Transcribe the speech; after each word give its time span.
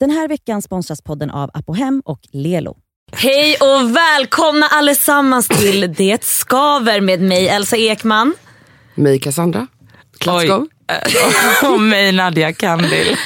Den 0.00 0.10
här 0.10 0.28
veckan 0.28 0.62
sponsras 0.62 1.02
podden 1.02 1.30
av 1.30 1.50
Apohem 1.54 2.02
och 2.04 2.20
Lelo. 2.32 2.76
Hej 3.12 3.56
och 3.60 3.96
välkomna 3.96 4.66
allesammans 4.66 5.48
till 5.48 5.94
Det 5.96 6.24
skaver 6.24 7.00
med 7.00 7.20
mig 7.20 7.48
Elsa 7.48 7.76
Ekman. 7.76 8.34
Mig 8.94 9.20
Cassandra. 9.20 9.66
Go. 10.24 10.66
Och 11.72 11.80
mig 11.80 12.12
Nadia 12.12 12.52
Kandil. 12.52 13.16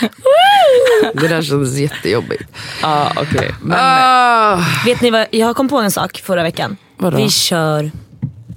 Det 1.14 1.29
där 1.29 1.43
kändes 1.43 1.79
jättejobbigt. 1.79 2.43
Ja 2.83 3.13
okej. 3.17 3.55
Men 3.63 3.79
Ah, 3.81 4.59
Vet 4.85 5.01
ni 5.01 5.11
vad, 5.11 5.27
jag 5.31 5.57
kom 5.57 5.69
på 5.69 5.79
en 5.79 5.91
sak 5.91 6.19
förra 6.25 6.43
veckan. 6.43 6.77
Vadå? 6.99 7.17
Vi 7.17 7.31
kör 7.31 7.91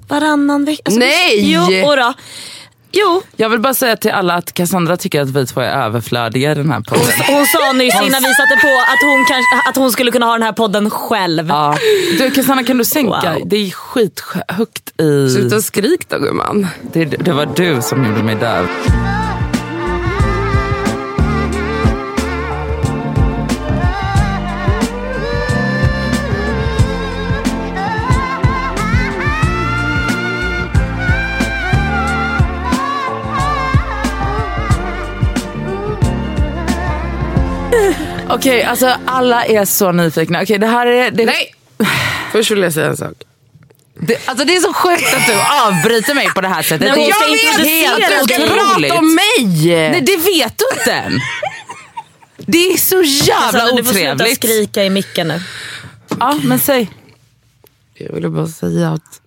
varannan 0.08 0.66
vecka. 0.66 0.82
Alltså, 0.86 1.00
Nej! 1.00 1.42
Vi, 1.42 1.54
jo, 1.54 1.88
och 1.90 1.98
då. 1.98 2.14
Jo, 2.96 3.22
jag 3.36 3.50
vill 3.50 3.60
bara 3.60 3.74
säga 3.74 3.98
till 3.98 4.12
alla 4.12 4.34
att 4.34 4.54
Cassandra 4.54 4.98
tycker 4.98 5.22
att 5.22 5.30
vi 5.30 5.46
två 5.46 5.62
är 5.62 5.86
överflödiga 5.86 6.52
i 6.52 6.56
den 6.56 6.72
här 6.72 6.82
podden. 6.82 7.06
hon 7.28 7.46
sa 7.46 7.72
nyss 7.72 7.96
innan 7.96 8.24
vi 8.24 8.34
satte 8.34 8.56
på 8.62 8.68
att 8.68 9.02
hon, 9.04 9.26
kanske, 9.26 9.70
att 9.70 9.76
hon 9.76 9.92
skulle 9.92 10.12
kunna 10.12 10.26
ha 10.26 10.34
den 10.34 10.44
här 10.44 10.52
podden 10.52 10.90
själv. 10.90 11.48
Ja. 11.48 11.78
Du 12.18 12.32
Cassandra 12.32 12.64
kan 12.64 12.78
du 12.78 12.86
sänka? 12.86 13.34
Wow. 13.34 13.42
Det 13.46 13.56
är 13.56 13.72
skithögt 13.72 15.02
i... 15.02 15.30
Sluta 15.30 15.62
skrik 15.62 16.10
då 16.10 16.20
gumman. 16.20 16.68
Det, 16.94 17.06
det 17.06 17.34
var 17.34 17.46
du 17.46 17.82
som 17.82 18.06
gjorde 18.06 18.24
mig 18.24 18.36
döv. 18.36 18.68
Okej, 38.34 38.64
alltså 38.64 38.96
alla 39.06 39.46
är 39.46 39.66
så 39.66 39.92
nyfikna. 39.92 40.42
Okej, 40.42 40.58
det 40.58 40.68
här 40.68 40.88
är... 40.88 41.12
Det, 41.12 41.26
Nej! 41.26 41.56
Först 42.32 42.52
vill 42.52 42.62
jag 42.62 42.74
säga 42.74 42.88
en 42.88 42.98
sak. 42.98 43.14
Det, 43.96 44.28
alltså 44.28 44.46
det 44.46 44.56
är 44.56 44.60
så 44.60 44.74
sjukt 44.74 45.14
att 45.14 45.26
du 45.28 45.34
avbryter 45.68 46.14
mig 46.14 46.28
på 46.36 46.42
det 46.42 46.48
här 46.48 46.62
sättet. 46.62 46.96
Nej, 46.96 47.08
det 47.08 47.14
ska 47.14 47.26
är 47.26 47.30
introducera 47.30 48.08
helt 48.08 48.28
dig. 48.28 48.44
otroligt. 48.44 48.90
Prata 48.92 49.00
om 49.00 49.16
mig! 49.16 49.66
Nej 49.92 50.02
det 50.02 50.18
vet 50.18 50.58
du 50.58 50.80
inte 50.80 50.92
än. 50.94 51.20
Det 52.38 52.58
är 52.58 52.78
så 52.78 53.02
jävla 53.02 53.52
Cassandra, 53.60 53.76
du 53.76 53.84
får 53.84 53.94
sluta 53.94 54.14
otrevligt. 54.14 54.38
skrika 54.38 54.84
i 54.84 54.90
micken 54.90 55.28
nu. 55.28 55.42
Ja 56.20 56.40
men 56.44 56.60
säg. 56.60 56.90
Jag 57.94 58.14
ville 58.14 58.30
bara 58.30 58.48
säga 58.48 58.90
att 58.92 59.22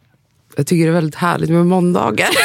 jag 0.57 0.67
tycker 0.67 0.85
det 0.85 0.91
är 0.91 0.95
väldigt 0.95 1.15
härligt 1.15 1.51
med 1.51 1.67
måndagar. 1.67 2.29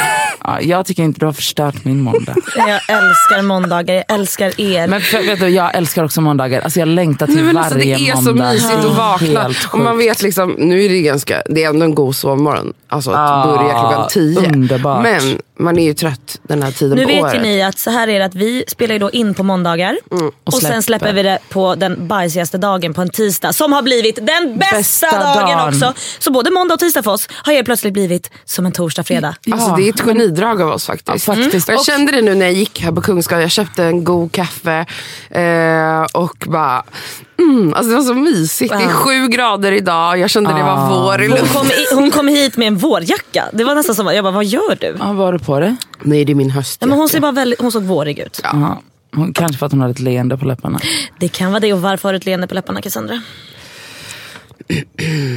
Ja, 0.43 0.61
jag 0.61 0.85
tycker 0.85 1.03
inte 1.03 1.19
du 1.19 1.25
har 1.25 1.33
förstört 1.33 1.85
min 1.85 2.01
måndag. 2.01 2.35
Jag 2.55 2.69
älskar 2.97 3.41
måndagar, 3.41 3.93
jag 3.95 4.03
älskar 4.07 4.61
er. 4.61 4.87
Men 4.87 5.01
för, 5.01 5.17
vet 5.23 5.39
du, 5.39 5.47
jag 5.47 5.75
älskar 5.75 6.03
också 6.03 6.21
måndagar. 6.21 6.61
Alltså 6.61 6.79
jag 6.79 6.87
längtar 6.87 7.25
till 7.25 7.35
Nej, 7.35 7.43
men 7.45 7.57
alltså, 7.57 7.73
varje 7.75 7.97
det 7.97 8.09
är 8.09 8.15
så 8.15 8.21
måndag. 8.21 8.51
mysigt 8.51 8.69
Det 8.69 8.87
är 8.87 8.91
att 8.91 8.97
vakna. 8.97 9.49
Och 9.73 9.79
man 9.79 9.97
vet 9.97 10.21
liksom, 10.21 10.51
nu 10.57 10.83
är 10.85 10.89
det 10.89 11.01
ganska, 11.01 11.43
det 11.45 11.63
är 11.63 11.69
ändå 11.69 11.85
en 11.85 11.95
god 11.95 12.15
sovmorgon. 12.15 12.73
Alltså 12.87 13.11
att 13.11 13.17
Ah, 13.19 13.45
börja 13.57 13.71
klockan 13.79 14.07
tio. 14.09 14.39
underbart. 14.53 15.03
Men 15.03 15.39
man 15.59 15.79
är 15.79 15.83
ju 15.83 15.93
trött 15.93 16.39
den 16.43 16.63
här 16.63 16.71
tiden 16.71 16.97
Nu 16.97 17.03
på 17.03 17.07
vet 17.11 17.21
året. 17.23 17.35
ju 17.35 17.39
ni 17.39 17.61
att 17.63 17.79
så 17.79 17.89
här 17.89 18.07
är 18.07 18.19
det 18.19 18.25
att 18.25 18.35
vi 18.35 18.63
spelar 18.67 18.93
ju 18.93 18.99
då 18.99 19.09
in 19.11 19.33
på 19.33 19.43
måndagar 19.43 19.97
och, 20.43 20.53
sen 20.53 20.59
släpper. 20.61 20.81
släpper 20.81 21.13
vi 21.13 21.23
det 21.23 21.39
på 21.49 21.75
den 21.75 22.07
bajsigaste 22.07 22.57
dagen 22.57 22.93
på 22.93 23.01
en 23.01 23.09
tisdag 23.09 23.53
som 23.53 23.73
har 23.73 23.81
blivit 23.81 24.15
den 24.15 24.57
bästa, 24.57 24.75
Bästa 24.77 25.19
dagen 25.19 25.57
dagen. 25.57 25.67
också. 25.67 25.93
Så 26.19 26.31
både 26.31 26.51
måndag 26.51 26.73
och 26.73 26.79
tisdag 26.79 27.03
för 27.03 27.11
oss 27.11 27.27
har 27.31 27.53
helt 27.53 27.65
plötsligt 27.65 27.93
blivit 27.93 28.00
som 28.45 28.65
en 28.65 28.71
torsdag, 28.71 29.03
fredag. 29.03 29.35
Alltså 29.51 29.69
Ja. 29.69 29.75
det 29.77 29.83
är 29.83 29.89
ett 29.93 30.01
genidrag 30.01 30.61
av 30.61 30.69
oss 30.69 30.85
faktiskt. 30.85 31.27
Ja, 31.27 31.35
faktiskt. 31.35 31.67
Och 31.69 31.73
jag 31.75 31.85
kände 31.85 32.11
det 32.11 32.21
nu 32.21 32.35
när 32.35 32.45
jag 32.45 32.53
gick 32.55 32.81
här 32.81 32.91
på 32.91 33.01
Kungsgatan. 33.01 33.41
Jag 33.41 33.51
köpte 33.51 33.83
en 33.83 34.03
god 34.03 34.31
kaffe 34.31 34.85
eh, 35.29 36.03
och 36.13 36.45
bara... 36.47 36.83
Mm, 37.39 37.73
alltså 37.73 37.89
det 37.89 37.95
var 37.95 38.03
så 38.03 38.13
mysigt. 38.13 38.73
Det 38.77 38.83
är 38.83 38.87
sju 38.89 39.27
grader 39.27 39.71
idag. 39.71 40.17
Jag 40.19 40.29
kände 40.29 40.53
det 40.53 40.63
var 40.63 40.89
vår 40.89 41.21
i 41.23 41.27
Hon 41.27 41.37
kom, 41.47 41.67
i, 41.67 41.95
hon 41.95 42.11
kom 42.11 42.27
hit 42.27 42.57
med 42.57 42.67
en 42.67 42.77
vårjacka. 42.77 43.45
Det 43.53 43.63
var 43.63 43.75
nästan 43.75 43.95
som, 43.95 44.07
jag 44.07 44.23
bara 44.23 44.31
vad 44.33 44.45
gör 44.45 44.77
du? 44.79 44.95
Ja, 44.99 45.05
vad 45.05 45.15
har 45.25 45.33
du 45.33 45.39
på 45.39 45.59
dig? 45.59 45.75
Nej 46.01 46.25
det 46.25 46.31
är 46.31 46.35
min 46.35 46.49
höst. 46.49 46.77
Ja, 46.81 46.87
men 46.87 46.97
hon, 46.97 47.09
ser 47.09 47.19
bara 47.19 47.31
väldigt, 47.31 47.61
hon 47.61 47.71
såg 47.71 47.83
vårig 47.83 48.19
ut. 48.19 48.39
Ja. 48.43 48.81
Hon- 49.15 49.33
Kanske 49.33 49.57
för 49.57 49.65
att 49.65 49.71
hon 49.71 49.81
har 49.81 49.89
ett 49.89 49.99
leende 49.99 50.37
på 50.37 50.45
läpparna. 50.45 50.79
Det 51.19 51.27
kan 51.27 51.51
vara 51.51 51.59
det 51.59 51.73
och 51.73 51.81
varför 51.81 52.09
har 52.09 52.13
du 52.13 52.17
ett 52.17 52.25
leende 52.25 52.47
på 52.47 52.55
läpparna 52.55 52.81
Cassandra? 52.81 53.21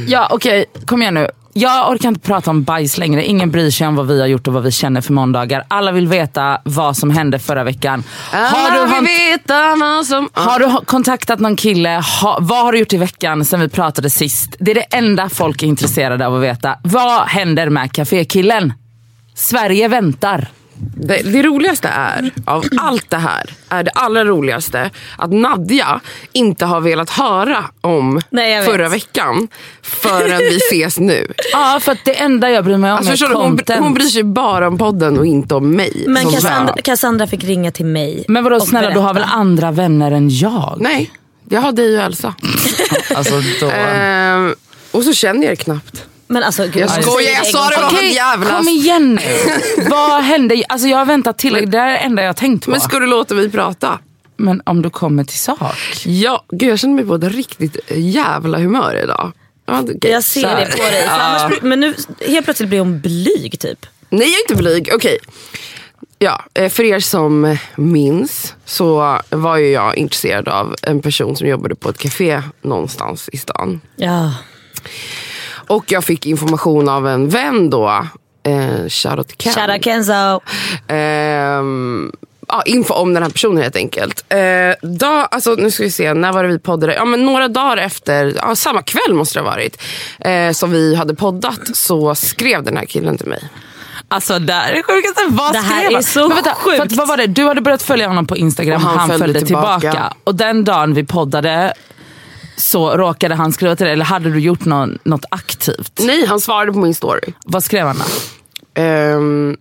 Ja 0.07 0.27
okej, 0.31 0.65
kom 0.85 1.01
igen 1.01 1.13
nu. 1.13 1.27
Jag 1.57 1.91
orkar 1.91 2.09
inte 2.09 2.19
prata 2.19 2.51
om 2.51 2.63
bajs 2.63 2.97
längre. 2.97 3.25
Ingen 3.25 3.51
bryr 3.51 3.71
sig 3.71 3.87
om 3.87 3.95
vad 3.95 4.07
vi 4.07 4.19
har 4.19 4.27
gjort 4.27 4.47
och 4.47 4.53
vad 4.53 4.63
vi 4.63 4.71
känner 4.71 5.01
för 5.01 5.13
måndagar. 5.13 5.63
Alla 5.67 5.91
vill 5.91 6.07
veta 6.07 6.61
vad 6.63 6.97
som 6.97 7.09
hände 7.09 7.39
förra 7.39 7.63
veckan. 7.63 8.03
Har 8.31 8.71
du, 8.71 8.95
vill 8.95 9.07
veta 9.07 9.75
vad 9.75 10.05
som... 10.05 10.29
har 10.33 10.59
du 10.59 10.85
kontaktat 10.85 11.39
någon 11.39 11.55
kille? 11.55 11.89
Ha, 12.21 12.37
vad 12.41 12.63
har 12.63 12.71
du 12.71 12.79
gjort 12.79 12.93
i 12.93 12.97
veckan 12.97 13.45
sen 13.45 13.59
vi 13.59 13.69
pratade 13.69 14.09
sist? 14.09 14.55
Det 14.59 14.71
är 14.71 14.75
det 14.75 14.81
enda 14.81 15.29
folk 15.29 15.63
är 15.63 15.67
intresserade 15.67 16.27
av 16.27 16.35
att 16.35 16.41
veta. 16.41 16.77
Vad 16.83 17.27
händer 17.27 17.69
med 17.69 17.91
kafékillen? 17.91 18.73
Sverige 19.35 19.87
väntar. 19.87 20.47
Det, 20.77 21.21
det 21.23 21.43
roligaste 21.43 21.87
är, 21.87 22.31
av 22.45 22.65
allt 22.77 23.09
det 23.09 23.17
här, 23.17 23.49
är 23.69 23.83
det 23.83 23.91
allra 23.91 24.25
roligaste 24.25 24.89
att 25.17 25.33
Nadja 25.33 25.99
inte 26.31 26.65
har 26.65 26.81
velat 26.81 27.09
höra 27.09 27.65
om 27.81 28.21
Nej, 28.29 28.65
förra 28.65 28.89
veckan 28.89 29.47
förrän 29.81 30.39
vi 30.39 30.57
ses 30.57 30.99
nu. 30.99 31.27
Ja, 31.51 31.79
för 31.81 31.91
att 31.91 32.05
det 32.05 32.13
enda 32.19 32.49
jag 32.49 32.63
bryr 32.63 32.77
mig 32.77 32.91
om 32.91 32.97
Alltså, 32.97 33.25
är 33.25 33.29
du, 33.29 33.35
hon, 33.35 33.59
hon 33.83 33.93
bryr 33.93 34.05
sig 34.05 34.23
bara 34.23 34.67
om 34.67 34.77
podden 34.77 35.19
och 35.19 35.25
inte 35.25 35.55
om 35.55 35.71
mig. 35.71 36.03
Men 36.07 36.31
Cassandra. 36.31 36.73
Cassandra 36.83 37.27
fick 37.27 37.43
ringa 37.43 37.71
till 37.71 37.85
mig. 37.85 38.25
Men 38.27 38.43
vadå 38.43 38.59
snälla, 38.59 38.89
du 38.89 38.99
har 38.99 39.13
väl 39.13 39.21
berätta. 39.23 39.31
andra 39.31 39.71
vänner 39.71 40.11
än 40.11 40.29
jag? 40.29 40.77
Nej, 40.79 41.11
jag 41.49 41.61
har 41.61 41.71
dig 41.71 41.97
och 41.97 42.03
Elsa. 42.03 42.35
Alltså, 43.15 43.41
då... 43.59 43.69
Ehm, 43.69 44.55
och 44.91 45.03
så 45.03 45.13
känner 45.13 45.43
jag 45.43 45.51
er 45.51 45.55
knappt. 45.55 46.05
Men 46.27 46.43
alltså, 46.43 46.63
gud, 46.63 46.75
Jag 46.77 47.03
skojar, 47.03 47.31
jag 47.31 47.45
sa 47.47 47.63
det 47.69 47.75
till. 47.75 47.81
bara. 47.81 47.87
Okej, 47.91 48.13
jävlas. 48.13 48.49
kom 48.57 48.67
igen 48.67 49.15
nu. 49.15 49.21
Vad 49.89 50.23
hände? 50.23 50.63
Alltså 50.69 50.87
jag 50.87 50.97
har 50.97 51.05
väntat 51.05 51.37
tillräckligt. 51.37 51.71
Det 51.71 51.77
är 51.77 51.87
det 51.91 51.97
enda 51.97 52.21
jag 52.21 52.29
har 52.29 52.33
tänkt 52.33 52.65
på. 52.65 52.71
Men 52.71 52.81
ska 52.81 52.99
du 52.99 53.05
låta 53.05 53.35
mig 53.35 53.51
prata? 53.51 53.99
Men 54.37 54.61
om 54.65 54.81
du 54.81 54.89
kommer 54.89 55.23
till 55.23 55.39
sak. 55.39 55.59
Ja, 56.05 56.43
gud 56.51 56.69
jag 56.71 56.79
känner 56.79 56.93
mig 56.95 57.05
på 57.05 57.15
ett 57.15 57.23
riktigt 57.23 57.77
jävla 57.95 58.57
humör 58.57 58.99
idag. 59.03 59.31
Ja, 59.65 59.81
okej. 59.81 60.11
Jag 60.11 60.23
ser 60.23 60.41
det 60.55 60.71
på 60.71 60.77
dig. 60.83 61.09
Blir- 61.49 61.61
men 61.69 61.79
nu 61.79 61.93
helt 62.27 62.45
plötsligt 62.45 62.69
blir 62.69 62.79
hon 62.79 62.99
blyg 62.99 63.59
typ. 63.59 63.85
Nej 64.09 64.27
jag 64.27 64.35
är 64.35 64.41
inte 64.51 64.55
blyg, 64.55 64.89
okej. 64.95 65.17
Ja, 66.19 66.43
eh, 66.53 66.69
för 66.69 66.83
er 66.83 66.99
som 66.99 67.57
minns 67.75 68.53
så 68.65 69.19
var 69.29 69.57
ju 69.57 69.67
jag 69.69 69.97
intresserad 69.97 70.47
av 70.47 70.75
en 70.81 71.01
person 71.01 71.35
som 71.35 71.47
jobbade 71.47 71.75
på 71.75 71.89
ett 71.89 71.97
café 71.97 72.41
någonstans 72.61 73.29
i 73.33 73.37
stan. 73.37 73.81
Ja. 73.95 74.33
Och 75.67 75.91
jag 75.91 76.03
fick 76.03 76.25
information 76.25 76.89
av 76.89 77.07
en 77.07 77.29
vän 77.29 77.69
då, 77.69 78.05
eh, 78.43 78.87
shoutout 78.89 79.33
Ken. 79.37 79.53
Shoutout 79.53 79.83
Kenzo. 79.83 80.41
Ehm, 80.87 82.11
ja, 82.47 82.61
info 82.65 82.93
om 82.93 83.13
den 83.13 83.23
här 83.23 83.29
personen 83.29 83.63
helt 83.63 83.75
enkelt. 83.75 84.25
Eh, 84.29 84.39
då, 84.89 85.05
alltså, 85.07 85.51
nu 85.55 85.71
ska 85.71 85.83
vi 85.83 85.91
se, 85.91 86.13
när 86.13 86.31
var 86.33 86.43
det 86.43 86.49
vi 86.49 86.59
poddade? 86.59 86.95
Ja, 86.95 87.05
men 87.05 87.25
några 87.25 87.47
dagar 87.47 87.77
efter, 87.77 88.33
ja, 88.41 88.55
samma 88.55 88.81
kväll 88.81 89.13
måste 89.13 89.39
det 89.39 89.43
ha 89.43 89.51
varit, 89.51 89.81
eh, 90.19 90.51
som 90.51 90.71
vi 90.71 90.95
hade 90.95 91.15
poddat 91.15 91.59
så 91.73 92.15
skrev 92.15 92.63
den 92.63 92.77
här 92.77 92.85
killen 92.85 93.17
till 93.17 93.27
mig. 93.27 93.49
Alltså 94.07 94.39
det 94.39 94.53
här 94.53 94.71
är 94.73 94.83
sjukaste. 94.83 95.21
Vad 95.29 95.53
Det 95.53 95.59
här 95.59 95.83
skrev 95.85 95.97
är 95.97 96.01
så 96.01 96.19
Men 96.19 96.29
vänta, 96.29 96.53
sjukt. 96.55 96.77
För 96.77 96.83
att, 96.85 96.91
vad 96.91 97.07
var 97.07 97.17
det? 97.17 97.27
Du 97.27 97.45
hade 97.47 97.61
börjat 97.61 97.81
följa 97.83 98.07
honom 98.07 98.27
på 98.27 98.37
Instagram 98.37 98.75
Och 98.75 98.81
och 98.81 98.89
han 98.89 98.99
han, 98.99 99.09
följde 99.09 99.25
följde 99.25 99.41
tillbaka. 99.47 99.79
tillbaka. 99.79 100.13
Och 100.23 100.35
den 100.35 100.63
dagen 100.63 100.93
vi 100.93 101.03
poddade 101.03 101.73
så 102.57 102.97
råkade 102.97 103.35
han 103.35 103.51
skriva 103.53 103.75
till 103.75 103.83
dig, 103.83 103.93
eller 103.93 104.05
hade 104.05 104.29
du 104.29 104.39
gjort 104.39 104.65
någon, 104.65 104.97
något 105.03 105.25
aktivt? 105.31 105.99
Nej, 106.03 106.25
han 106.25 106.39
svarade 106.39 106.73
på 106.73 106.79
min 106.79 106.95
story. 106.95 107.33
Vad 107.45 107.63
skrev 107.63 107.87
han 107.87 107.97
då? 107.97 108.05
Ehm, 108.81 109.57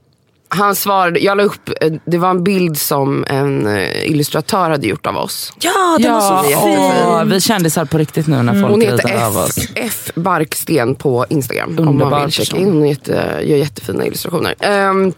han 0.48 0.76
svarade, 0.76 1.20
jag 1.20 1.36
la 1.36 1.42
upp, 1.42 1.70
eh, 1.80 1.92
det 2.04 2.18
var 2.18 2.30
en 2.30 2.44
bild 2.44 2.78
som 2.78 3.24
en 3.28 3.66
eh, 3.66 4.10
illustratör 4.10 4.70
hade 4.70 4.86
gjort 4.86 5.06
av 5.06 5.16
oss. 5.16 5.52
Ja, 5.60 5.96
den 6.00 6.12
var 6.12 6.20
så 6.20 6.50
Ja, 6.50 6.60
fin. 6.60 6.78
åh, 7.06 7.24
vi 7.24 7.40
kändisar 7.40 7.84
på 7.84 7.98
riktigt 7.98 8.26
nu 8.26 8.42
när 8.42 8.52
folk 8.60 8.70
Hon 8.70 8.80
heter 8.80 9.10
F, 9.28 9.36
oss. 9.36 9.58
F 9.74 10.10
Barksten 10.14 10.94
på 10.94 11.26
Instagram. 11.28 11.68
om 11.68 11.84
man 11.84 11.88
Underbar 11.88 12.20
vill 12.20 12.30
checka 12.32 12.56
in. 12.56 12.72
Hon 12.72 12.88
jätte, 12.88 13.12
gör 13.42 13.56
jättefina 13.56 14.06
illustrationer. 14.06 14.54
Ehm, 14.60 15.12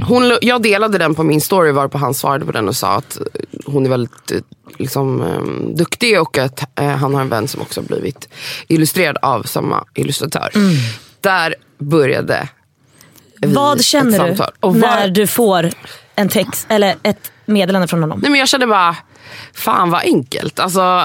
hon, 0.00 0.38
jag 0.42 0.62
delade 0.62 0.98
den 0.98 1.14
på 1.14 1.22
min 1.22 1.40
story 1.40 1.72
varpå 1.72 1.98
han 1.98 2.14
svarade 2.14 2.44
på 2.44 2.52
den 2.52 2.68
och 2.68 2.76
sa 2.76 2.88
att 2.96 3.16
eh, 3.16 3.24
hon 3.66 3.86
är 3.86 3.90
väldigt 3.90 4.30
eh, 4.30 4.38
liksom, 4.78 5.20
ehm, 5.22 5.76
duktig 5.76 6.20
och 6.20 6.38
att 6.38 6.80
eh, 6.80 6.88
han 6.88 7.14
har 7.14 7.20
en 7.20 7.28
vän 7.28 7.48
som 7.48 7.60
också 7.62 7.80
har 7.80 7.86
blivit 7.86 8.28
illustrerad 8.68 9.16
av 9.22 9.42
samma 9.42 9.84
illustratör. 9.94 10.50
Mm. 10.54 10.74
Där 11.20 11.54
började 11.78 12.48
vi 13.40 13.52
Vad 13.52 13.78
ett 13.78 13.84
känner 13.84 14.10
du 14.10 14.16
samtal. 14.36 14.52
Och 14.60 14.76
när 14.76 15.00
vad- 15.00 15.14
du 15.14 15.26
får 15.26 15.70
en 16.14 16.28
text 16.28 16.66
eller 16.68 16.94
ett 17.02 17.32
meddelande 17.46 17.88
från 17.88 18.00
honom? 18.00 18.18
Nej, 18.22 18.30
men 18.30 18.40
jag 18.40 18.48
kände 18.48 18.66
bara, 18.66 18.96
fan 19.54 19.90
vad 19.90 20.00
enkelt. 20.02 20.58
Alltså, 20.60 21.02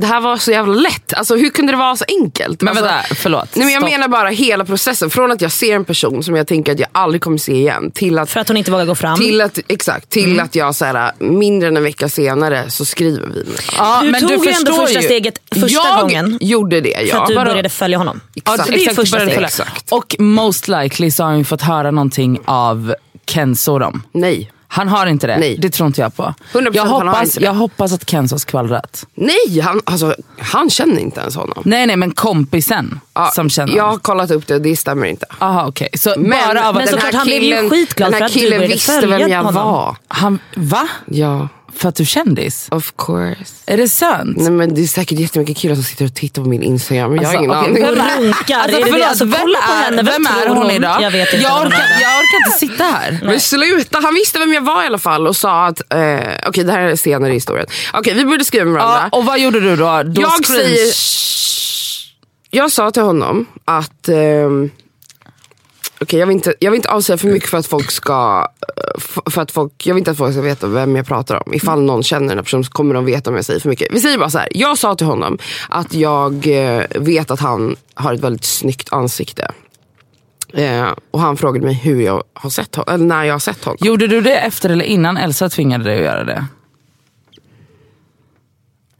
det 0.00 0.06
här 0.06 0.20
var 0.20 0.36
så 0.36 0.50
jävla 0.50 0.74
lätt. 0.74 1.14
Alltså, 1.14 1.36
hur 1.36 1.50
kunde 1.50 1.72
det 1.72 1.76
vara 1.76 1.96
så 1.96 2.04
enkelt? 2.20 2.60
Men 2.62 2.68
alltså, 2.68 2.84
vänta, 2.84 3.14
förlåt. 3.14 3.48
Nej, 3.56 3.64
men 3.64 3.72
jag 3.74 3.82
Stopp. 3.82 3.90
menar 3.90 4.08
bara 4.08 4.28
hela 4.28 4.64
processen. 4.64 5.10
Från 5.10 5.32
att 5.32 5.40
jag 5.40 5.52
ser 5.52 5.76
en 5.76 5.84
person 5.84 6.22
som 6.22 6.36
jag 6.36 6.46
tänker 6.46 6.72
att 6.72 6.78
jag 6.80 6.88
aldrig 6.92 7.22
kommer 7.22 7.38
se 7.38 7.52
igen. 7.52 7.90
Till 7.94 8.18
att, 8.18 8.30
För 8.30 8.40
att 8.40 8.48
hon 8.48 8.56
inte 8.56 8.70
vågar 8.70 8.84
gå 8.84 8.94
fram. 8.94 9.18
till 9.18 9.40
att, 9.40 9.58
exakt, 9.68 10.08
till 10.10 10.30
Mm. 10.32 10.44
att 10.44 10.54
jag 10.54 10.74
så 10.74 10.84
här, 10.84 11.12
mindre 11.18 11.68
än 11.68 11.76
en 11.76 11.82
vecka 11.82 12.08
senare 12.08 12.70
så 12.70 12.84
skriver 12.84 13.26
vi 13.26 13.44
med. 13.44 13.60
Ja, 13.78 14.00
Du 14.02 14.10
men 14.10 14.20
tog 14.20 14.46
ju 14.46 14.52
ändå 14.52 14.72
första 14.74 15.00
ju. 15.00 15.04
steget 15.04 15.34
första 15.54 15.68
jag 15.88 16.00
gången. 16.00 16.38
gjorde 16.40 16.80
det 16.80 16.94
För 16.96 17.04
ja. 17.16 17.22
att 17.22 17.28
du 17.28 17.34
började 17.34 17.68
följa 17.68 17.98
honom. 17.98 18.20
Ja, 18.34 18.52
Exakt. 18.52 18.68
det 18.68 18.74
är 18.74 18.78
exakt, 18.78 18.96
första 18.96 19.20
steget. 19.20 19.42
Exakt. 19.44 19.92
Och 19.92 20.16
most 20.18 20.68
likely 20.68 21.10
så 21.10 21.22
har 21.24 21.30
han 21.30 21.44
fått 21.44 21.62
höra 21.62 21.90
någonting 21.90 22.38
av 22.44 22.94
Kenzo 23.26 23.72
och 23.72 23.80
dem. 23.80 24.02
Nej. 24.12 24.50
Han 24.72 24.88
har 24.88 25.06
inte 25.06 25.26
det. 25.26 25.38
Nej. 25.38 25.56
Det 25.58 25.70
tror 25.70 25.86
inte 25.86 26.00
jag 26.00 26.16
på. 26.16 26.34
100% 26.52 26.70
Jag 26.72 26.82
han 26.82 26.90
har 26.92 27.04
hoppas, 27.06 27.22
inte 27.24 27.40
det. 27.40 27.46
jag 27.46 27.54
hoppas 27.54 27.92
att 27.92 28.10
Kenzo 28.10 28.34
har 28.34 28.38
skvallrat. 28.38 29.06
Nej, 29.14 29.60
han, 29.62 29.80
alltså, 29.84 30.14
han 30.38 30.70
känner 30.70 31.00
inte 31.00 31.20
ens 31.20 31.36
honom. 31.36 31.62
Nej 31.66 31.86
nej 31.86 31.96
men 31.96 32.10
kompisen 32.10 33.00
Ja, 33.14 33.30
som 33.34 33.50
känner 33.50 33.76
jag 33.76 33.84
har 33.84 33.98
kollat 33.98 34.30
upp 34.30 34.46
det 34.46 34.54
och 34.54 34.60
det 34.62 34.76
stämmer 34.76 35.06
inte. 35.06 35.26
Aha. 35.38 35.72
Så 35.94 36.14
Men, 36.18 36.30
bara 36.30 36.68
av 36.68 36.74
men 36.74 36.86
den 36.86 36.98
här 36.98 37.12
han 37.12 37.26
blev 37.26 37.42
ju 37.42 37.70
skitglad 37.70 38.12
den 38.12 38.22
här 38.22 38.28
killen 38.28 38.60
visste 38.60 39.06
vem 39.06 39.28
jag 39.30 39.42
honom. 39.42 39.54
var. 39.64 39.96
han, 40.08 40.38
va? 40.56 40.88
Ja, 41.06 41.48
För 41.74 41.88
att 41.88 41.94
du 41.94 42.02
är 42.02 42.06
kändis? 42.06 42.68
of 42.70 42.92
course. 42.98 43.54
Är 43.66 43.76
det 43.76 43.88
sant? 43.88 44.36
Nej, 44.36 44.50
men 44.50 44.74
det 44.74 44.80
är 44.82 44.86
säkert 44.86 45.18
jättemycket 45.18 45.56
killar 45.56 45.74
som 45.74 45.84
sitter 45.84 46.04
och 46.04 46.14
tittar 46.14 46.42
på 46.42 46.48
min 46.48 46.62
Instagram. 46.62 47.16
Jag 47.16 47.22
har 47.22 47.26
Alltså, 47.26 47.38
ingen 47.38 47.50
aning. 47.56 47.74
Vem 47.74 47.84
är- 48.00 48.16
runkar. 48.20 48.58
Alltså, 48.58 48.76
är 48.76 48.84
det 48.84 48.84
det? 48.86 48.90
förlåt, 48.92 49.06
Alltså, 49.08 49.24
vem 49.24 49.40
kolla 49.40 49.58
på 49.58 49.72
är, 49.72 49.76
henne. 49.84 49.96
Vem 50.02 50.04
Vem 50.04 50.26
är 50.26 50.48
hon 50.48 50.56
hon? 50.58 50.70
idag? 50.70 51.02
Jag 51.02 51.10
vet 51.10 51.32
inte 51.34 51.44
Jag 51.46 51.52
orkar, 51.60 51.78
jag 52.00 52.10
orkar 52.20 52.46
inte 52.46 52.58
sitta 52.58 52.84
här. 52.84 53.20
Men 53.22 53.40
sluta, 53.40 54.00
han 54.02 54.14
visste 54.14 54.38
vem 54.38 54.52
jag 54.52 54.62
var 54.62 54.82
i 54.82 54.86
alla 54.86 54.98
fall 54.98 55.26
och 55.26 55.36
sa 55.36 55.66
att, 55.66 55.80
eh, 55.94 56.18
okej 56.46 56.64
det 56.64 56.72
här 56.72 56.80
är 56.80 56.96
senare 56.96 57.30
i 57.30 57.34
historien. 57.34 57.66
Okej 57.92 58.14
vi 58.14 58.24
började 58.24 58.44
skriva 58.44 58.64
med 58.64 58.74
varandra. 58.74 59.08
Ja, 59.12 59.18
och 59.18 59.24
vad 59.24 59.40
gjorde 59.40 59.60
du 59.60 59.76
då? 59.76 60.02
då 60.02 60.22
jag 60.22 60.46
säger, 60.46 60.94
jag 62.50 62.72
sa 62.72 62.90
till 62.90 63.02
honom 63.02 63.46
att, 63.64 64.08
ehm, 64.08 64.70
okay, 66.00 66.20
jag, 66.20 66.26
vill 66.26 66.34
inte, 66.36 66.54
jag 66.60 66.70
vill 66.70 66.78
inte 66.78 66.90
avsäga 66.90 67.16
för 67.16 67.28
mycket 67.28 67.48
för 67.48 67.58
att 67.58 67.66
folk 67.66 67.90
ska, 67.90 68.48
eh, 68.76 69.00
för 69.30 69.42
att 69.42 69.50
folk, 69.50 69.86
jag 69.86 69.94
vill 69.94 70.00
inte 70.00 70.10
att 70.10 70.18
folk 70.18 70.32
ska 70.32 70.42
veta 70.42 70.66
vem 70.66 70.96
jag 70.96 71.06
pratar 71.06 71.46
om. 71.46 71.54
Ifall 71.54 71.82
någon 71.82 72.02
känner 72.02 72.28
den 72.28 72.38
här 72.38 72.42
personen 72.42 72.64
så 72.64 72.70
kommer 72.70 72.94
de 72.94 73.04
veta 73.04 73.30
om 73.30 73.36
jag 73.36 73.44
säger 73.44 73.60
för 73.60 73.68
mycket. 73.68 73.88
Vi 73.90 74.00
säger 74.00 74.18
bara 74.18 74.30
så 74.30 74.38
här. 74.38 74.48
jag 74.50 74.78
sa 74.78 74.94
till 74.94 75.06
honom 75.06 75.38
att 75.68 75.94
jag 75.94 76.46
eh, 76.46 76.84
vet 76.94 77.30
att 77.30 77.40
han 77.40 77.76
har 77.94 78.14
ett 78.14 78.20
väldigt 78.20 78.44
snyggt 78.44 78.92
ansikte. 78.92 79.52
Eh, 80.52 80.88
och 81.10 81.20
han 81.20 81.36
frågade 81.36 81.66
mig 81.66 81.74
hur 81.74 82.00
jag 82.00 82.22
har 82.32 82.50
sett 82.50 82.76
honom, 82.76 82.94
eller 82.94 83.04
när 83.04 83.24
jag 83.24 83.34
har 83.34 83.38
sett 83.38 83.64
honom. 83.64 83.78
Gjorde 83.80 84.06
du 84.06 84.20
det 84.20 84.36
efter 84.36 84.70
eller 84.70 84.84
innan 84.84 85.16
Elsa 85.16 85.48
tvingade 85.48 85.84
dig 85.84 85.96
att 85.98 86.04
göra 86.04 86.24
det? 86.24 86.46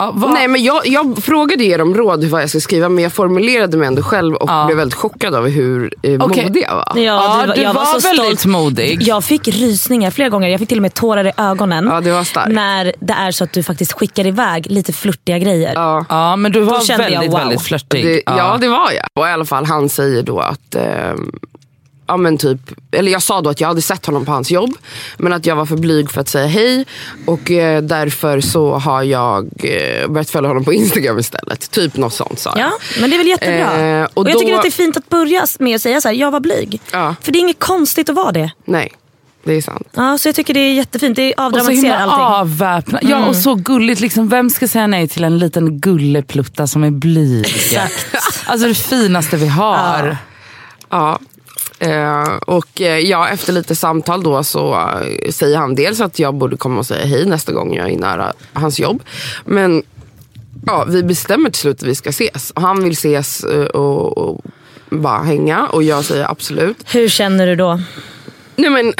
Ja, 0.00 0.30
Nej 0.34 0.48
men 0.48 0.62
jag, 0.62 0.86
jag 0.86 1.18
frågade 1.24 1.64
er 1.64 1.80
om 1.80 1.94
råd 1.94 2.24
vad 2.24 2.42
jag 2.42 2.50
ska 2.50 2.60
skriva 2.60 2.88
men 2.88 3.04
jag 3.04 3.12
formulerade 3.12 3.76
mig 3.76 3.86
ändå 3.86 4.02
själv 4.02 4.34
och 4.34 4.50
Ja. 4.50 4.64
blev 4.66 4.76
väldigt 4.78 4.94
chockad 4.94 5.34
över 5.34 5.48
hur 5.50 5.94
eh, 6.02 6.20
Okej. 6.20 6.44
modig 6.44 6.62
jag 6.68 6.74
var. 6.74 6.92
Ja, 6.96 7.02
Ja, 7.02 7.46
du, 7.46 7.52
du 7.52 7.60
jag 7.62 7.74
var, 7.74 7.84
var 7.92 8.00
så 8.00 8.08
väldigt 8.08 8.40
stolt. 8.40 8.52
modig. 8.52 9.02
Jag 9.02 9.24
fick 9.24 9.48
rysningar 9.48 10.10
flera 10.10 10.28
gånger. 10.28 10.48
Jag 10.48 10.60
fick 10.60 10.68
till 10.68 10.78
och 10.78 10.82
med 10.82 10.94
tårar 10.94 11.26
i 11.26 11.32
ögonen. 11.36 11.86
Ja, 11.86 12.00
det 12.00 12.12
var 12.12 12.24
starkt. 12.24 12.52
När 12.52 12.92
det 13.00 13.12
är 13.12 13.30
så 13.30 13.44
att 13.44 13.52
du 13.52 13.62
faktiskt 13.62 13.92
skickar 13.92 14.26
iväg 14.26 14.66
lite 14.70 14.92
flörtiga 14.92 15.38
grejer. 15.38 15.72
Ja. 15.74 16.04
Ja 16.08 16.36
men 16.36 16.52
du 16.52 16.60
var 16.60 16.80
kände 16.80 17.04
jag, 17.04 17.10
väldigt, 17.10 17.32
wow. 17.32 17.38
väldigt 17.38 17.62
flörtig. 17.62 18.04
Det, 18.04 18.22
ja. 18.26 18.58
det 18.60 18.68
var 18.68 18.90
jag. 18.92 19.06
Och 19.14 19.26
i 19.28 19.30
alla 19.30 19.44
fall 19.44 19.64
han 19.64 19.88
säger 19.88 20.22
då 20.22 20.38
att 20.40 20.74
ehm, 20.74 21.32
Ja 22.10 22.16
men 22.16 22.38
typ, 22.38 22.58
eller 22.92 23.12
jag 23.12 23.22
sa 23.22 23.40
då 23.40 23.50
att 23.50 23.60
jag 23.60 23.68
hade 23.68 23.82
sett 23.82 24.06
honom 24.06 24.24
på 24.24 24.32
hans 24.32 24.50
jobb 24.50 24.70
men 25.18 25.32
att 25.32 25.46
jag 25.46 25.56
var 25.56 25.66
för 25.66 25.76
blyg 25.76 26.10
för 26.10 26.20
att 26.20 26.28
säga 26.28 26.46
hej 26.46 26.86
och 27.26 27.50
eh, 27.50 27.82
därför 27.82 28.40
så 28.40 28.74
har 28.74 29.02
jag 29.02 29.48
eh, 29.64 30.08
börjat 30.08 30.30
följa 30.30 30.48
honom 30.48 30.64
på 30.64 30.72
Instagram 30.72 31.18
istället. 31.18 31.70
Typ 31.70 31.96
något 31.96 32.14
sånt 32.14 32.38
sa 32.38 32.52
jag. 32.56 32.66
Ja, 32.66 32.72
men 33.00 33.10
det 33.10 33.16
är 33.16 33.18
väl 33.18 33.26
jättebra. 33.28 33.80
Eh, 34.00 34.04
och 34.04 34.10
och 34.18 34.28
jag 34.28 34.34
då- 34.34 34.40
tycker 34.40 34.54
att 34.54 34.62
det 34.62 34.68
är 34.68 34.70
fint 34.70 34.96
att 34.96 35.08
börja 35.08 35.46
med 35.58 35.76
att 35.76 35.82
säga 35.82 36.00
så 36.00 36.08
här, 36.08 36.14
jag 36.14 36.30
var 36.30 36.40
blyg. 36.40 36.80
Ja. 36.92 37.14
För 37.22 37.32
det 37.32 37.38
är 37.38 37.40
inget 37.40 37.58
konstigt 37.58 38.08
att 38.08 38.16
vara 38.16 38.32
det. 38.32 38.50
Nej, 38.64 38.92
det 39.44 39.52
är 39.52 39.60
sant. 39.62 39.88
Ja, 39.94 40.18
så 40.18 40.28
jag 40.28 40.34
tycker 40.34 40.54
det 40.54 40.60
är 40.60 40.72
jättefint. 40.74 41.16
Det 41.16 41.32
Och 41.32 41.36
så 41.38 41.42
avdramatiserar 41.44 41.98
himla 41.98 42.12
allting. 42.12 42.24
avväpnat. 42.40 43.00
Ja 43.04 43.26
och 43.26 43.36
så 43.36 43.54
gulligt. 43.54 44.00
Liksom, 44.00 44.28
vem 44.28 44.50
ska 44.50 44.68
säga 44.68 44.86
nej 44.86 45.08
till 45.08 45.24
en 45.24 45.38
liten 45.38 45.80
gulleplutta 45.80 46.66
som 46.66 46.84
är 46.84 46.90
blyg? 46.90 47.46
Exakt. 47.46 48.06
Alltså 48.46 48.68
det 48.68 48.74
finaste 48.74 49.36
vi 49.36 49.46
har. 49.46 50.16
Ja. 50.90 51.18
Eh, 51.80 52.36
och 52.46 52.80
eh, 52.80 52.98
ja, 52.98 53.28
efter 53.28 53.52
lite 53.52 53.76
samtal 53.76 54.22
då 54.22 54.44
så 54.44 54.74
eh, 54.74 55.30
säger 55.30 55.58
han 55.58 55.74
dels 55.74 56.00
att 56.00 56.18
jag 56.18 56.34
borde 56.34 56.56
komma 56.56 56.78
och 56.78 56.86
säga 56.86 57.06
hej 57.06 57.26
nästa 57.26 57.52
gång 57.52 57.74
jag 57.74 57.90
är 57.90 57.98
nära 57.98 58.32
hans 58.52 58.80
jobb. 58.80 59.02
Men 59.44 59.82
ja, 60.66 60.84
vi 60.88 61.02
bestämmer 61.02 61.50
till 61.50 61.60
slut 61.60 61.82
att 61.82 61.88
vi 61.88 61.94
ska 61.94 62.10
ses. 62.10 62.50
Och 62.50 62.62
han 62.62 62.84
vill 62.84 62.92
ses 62.92 63.44
eh, 63.44 63.64
och, 63.64 64.18
och 64.18 64.44
bara 64.90 65.22
hänga 65.22 65.66
och 65.66 65.82
jag 65.82 66.04
säger 66.04 66.30
absolut. 66.30 66.94
Hur 66.94 67.08
känner 67.08 67.46
du 67.46 67.56
då? 67.56 67.80
Nej 68.56 68.70
men 68.70 68.92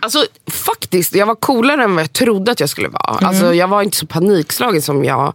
Alltså 0.00 0.26
faktiskt, 0.50 1.14
jag 1.14 1.26
var 1.26 1.34
coolare 1.34 1.84
än 1.84 1.94
vad 1.94 2.02
jag 2.02 2.12
trodde 2.12 2.52
att 2.52 2.60
jag 2.60 2.68
skulle 2.68 2.88
vara. 2.88 3.26
Alltså, 3.26 3.54
jag 3.54 3.68
var 3.68 3.82
inte 3.82 3.96
så 3.96 4.06
panikslagen 4.06 4.82
som 4.82 5.04
jag 5.04 5.32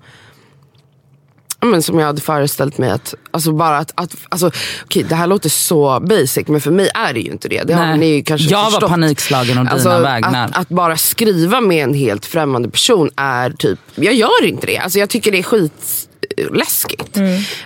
ja, 1.63 1.69
men 1.69 1.81
som 1.83 1.99
jag 1.99 2.05
hade 2.07 2.21
föreställt 2.21 2.77
mig. 2.77 2.89
Att, 2.89 3.15
alltså 3.31 3.51
bara 3.51 3.77
att, 3.77 3.91
att 3.95 4.15
alltså, 4.29 4.51
okej, 4.83 5.03
det 5.09 5.15
här 5.15 5.27
låter 5.27 5.49
så 5.49 5.99
basic 5.99 6.47
men 6.47 6.61
för 6.61 6.71
mig 6.71 6.89
är 6.95 7.13
det 7.13 7.19
ju 7.19 7.31
inte 7.31 7.47
det. 7.47 7.63
Det 7.63 7.73
har 7.73 7.97
ni 7.97 8.15
ju 8.15 8.23
kanske 8.23 8.49
Jag 8.49 8.63
var 8.63 8.71
förstått. 8.71 8.89
panikslagen 8.89 9.57
å 9.57 9.77
dina 9.77 9.99
vägnar. 9.99 10.45
Att, 10.45 10.57
att 10.57 10.69
bara 10.69 10.97
skriva 10.97 11.61
med 11.61 11.83
en 11.83 11.93
helt 11.93 12.25
främmande 12.25 12.69
person 12.69 13.09
är 13.15 13.49
typ, 13.49 13.79
jag 13.95 14.13
gör 14.13 14.45
inte 14.45 14.67
det. 14.67 14.77
Alltså, 14.77 14.99
jag 14.99 15.09
tycker 15.09 15.31
det 15.31 15.39
är 15.39 15.43
skitläskigt. 15.43 17.17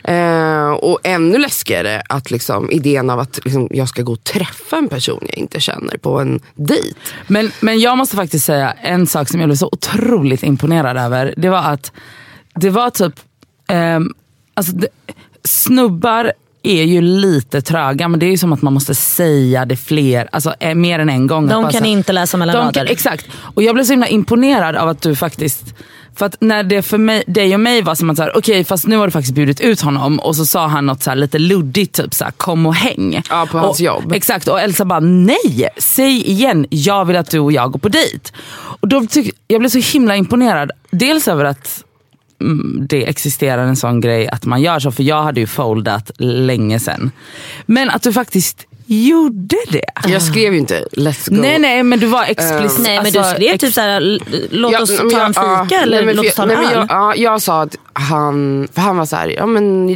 Eh, 0.03 0.69
och 0.69 0.99
ännu 1.03 1.37
läskigare 1.37 2.01
att 2.09 2.31
liksom, 2.31 2.71
idén 2.71 3.09
av 3.09 3.19
att 3.19 3.39
liksom, 3.43 3.67
jag 3.71 3.89
ska 3.89 4.01
gå 4.01 4.11
och 4.11 4.23
träffa 4.23 4.77
en 4.77 4.87
person 4.87 5.19
jag 5.21 5.37
inte 5.37 5.59
känner 5.59 5.97
på 5.97 6.19
en 6.19 6.39
dejt. 6.55 6.95
Men, 7.27 7.51
men 7.59 7.79
jag 7.79 7.97
måste 7.97 8.15
faktiskt 8.15 8.45
säga 8.45 8.71
en 8.71 9.07
sak 9.07 9.29
som 9.29 9.39
jag 9.39 9.49
blev 9.49 9.55
så 9.55 9.69
otroligt 9.71 10.43
imponerad 10.43 10.97
över. 10.97 11.33
Det 11.37 11.49
var 11.49 11.63
att 11.63 11.91
det 12.59 12.69
var 12.69 12.89
typ, 12.89 13.13
ehm, 13.67 14.13
alltså 14.53 14.73
det, 14.73 14.87
snubbar 15.43 16.33
är 16.63 16.83
ju 16.83 17.01
lite 17.01 17.61
tröga 17.61 18.07
men 18.07 18.19
det 18.19 18.25
är 18.25 18.31
ju 18.31 18.37
som 18.37 18.53
att 18.53 18.61
man 18.61 18.73
måste 18.73 18.95
säga 18.95 19.65
det 19.65 19.77
fler, 19.77 20.29
alltså 20.31 20.53
eh, 20.59 20.75
mer 20.75 20.99
än 20.99 21.09
en 21.09 21.27
gång. 21.27 21.47
De 21.47 21.63
bara 21.63 21.71
kan 21.71 21.81
så 21.81 21.87
inte 21.87 22.13
läsa 22.13 22.37
mellan 22.37 22.55
de 22.55 22.59
rader. 22.59 22.73
kan, 22.73 22.87
Exakt. 22.87 23.25
Och 23.55 23.63
jag 23.63 23.75
blev 23.75 23.85
så 23.85 23.93
himla 23.93 24.07
imponerad 24.07 24.75
av 24.75 24.89
att 24.89 25.01
du 25.01 25.15
faktiskt 25.15 25.75
för 26.17 26.25
att 26.25 26.37
när 26.39 26.63
det 26.63 26.81
för 26.81 26.97
mig, 26.97 27.23
dig 27.27 27.53
och 27.53 27.59
mig 27.59 27.81
var 27.81 27.95
som 27.95 28.09
att, 28.09 28.19
okej 28.35 28.63
fast 28.63 28.87
nu 28.87 28.97
har 28.97 29.05
du 29.07 29.11
faktiskt 29.11 29.35
bjudit 29.35 29.61
ut 29.61 29.81
honom 29.81 30.19
och 30.19 30.35
så 30.35 30.45
sa 30.45 30.67
han 30.67 30.85
något 30.85 31.03
så 31.03 31.09
här, 31.09 31.17
lite 31.17 31.39
luddigt, 31.39 31.95
typ 31.95 32.13
så 32.13 32.23
här, 32.23 32.31
kom 32.31 32.65
och 32.65 32.75
häng. 32.75 33.21
Ja, 33.29 33.47
på 33.51 33.57
hans 33.57 33.79
och, 33.79 33.85
jobb. 33.85 34.11
Exakt, 34.11 34.47
och 34.47 34.61
Elsa 34.61 34.85
bara 34.85 34.99
nej, 34.99 35.69
säg 35.77 36.29
igen, 36.29 36.65
jag 36.69 37.05
vill 37.05 37.15
att 37.15 37.31
du 37.31 37.39
och 37.39 37.51
jag 37.51 37.71
går 37.71 37.79
på 37.79 37.89
dejt. 37.89 38.31
Och 38.53 38.87
då 38.87 39.05
tyck, 39.05 39.35
jag 39.47 39.59
blev 39.59 39.69
så 39.69 39.93
himla 39.93 40.15
imponerad, 40.15 40.71
dels 40.91 41.27
över 41.27 41.45
att 41.45 41.83
Mm, 42.41 42.87
det 42.89 43.09
existerar 43.09 43.67
en 43.67 43.75
sån 43.75 44.01
grej 44.01 44.27
att 44.27 44.45
man 44.45 44.61
gör 44.61 44.79
så, 44.79 44.91
för 44.91 45.03
jag 45.03 45.23
hade 45.23 45.39
ju 45.39 45.47
foldat 45.47 46.11
länge 46.19 46.79
sen. 46.79 47.11
Men 47.65 47.89
att 47.89 48.03
du 48.03 48.13
faktiskt 48.13 48.67
gjorde 48.87 49.55
det. 49.69 49.85
Jag 50.07 50.21
skrev 50.21 50.53
ju 50.53 50.59
inte 50.59 50.85
let's 50.91 51.29
go. 51.29 51.41
Nej 51.41 51.59
nej 51.59 51.83
men 51.83 51.99
du 51.99 52.05
var 52.07 52.23
explicit. 52.23 52.79
Nej 52.83 52.95
men 52.97 53.05
alltså, 53.05 53.21
du 53.21 53.35
skrev 53.45 53.57
typ 53.57 53.73
såhär, 53.73 54.19
låt 54.55 54.71
Ja, 54.71 54.81
oss 54.81 54.89
men 55.01 55.09
ta 55.09 55.17
jag- 55.17 55.27
en 55.27 55.33
fika 55.33 55.75
ja, 55.75 55.81
eller 55.81 55.97
nej, 55.97 56.05
men 56.05 56.15
låt 56.15 56.25
oss 56.25 56.35
ta 56.35 56.41
en 56.41 56.47
nej, 56.47 56.57
men 56.57 56.65
öl. 56.65 56.73
jag, 56.73 56.85
ja, 56.89 57.15
jag 57.15 57.41
sa 57.41 57.61
att 57.61 57.75
han, 57.93 58.67
för 58.73 58.81
han 58.81 58.97
var 58.97 59.05
så 59.05 59.15
här, 59.15 59.27
ja 59.29 59.45
men 59.45 59.87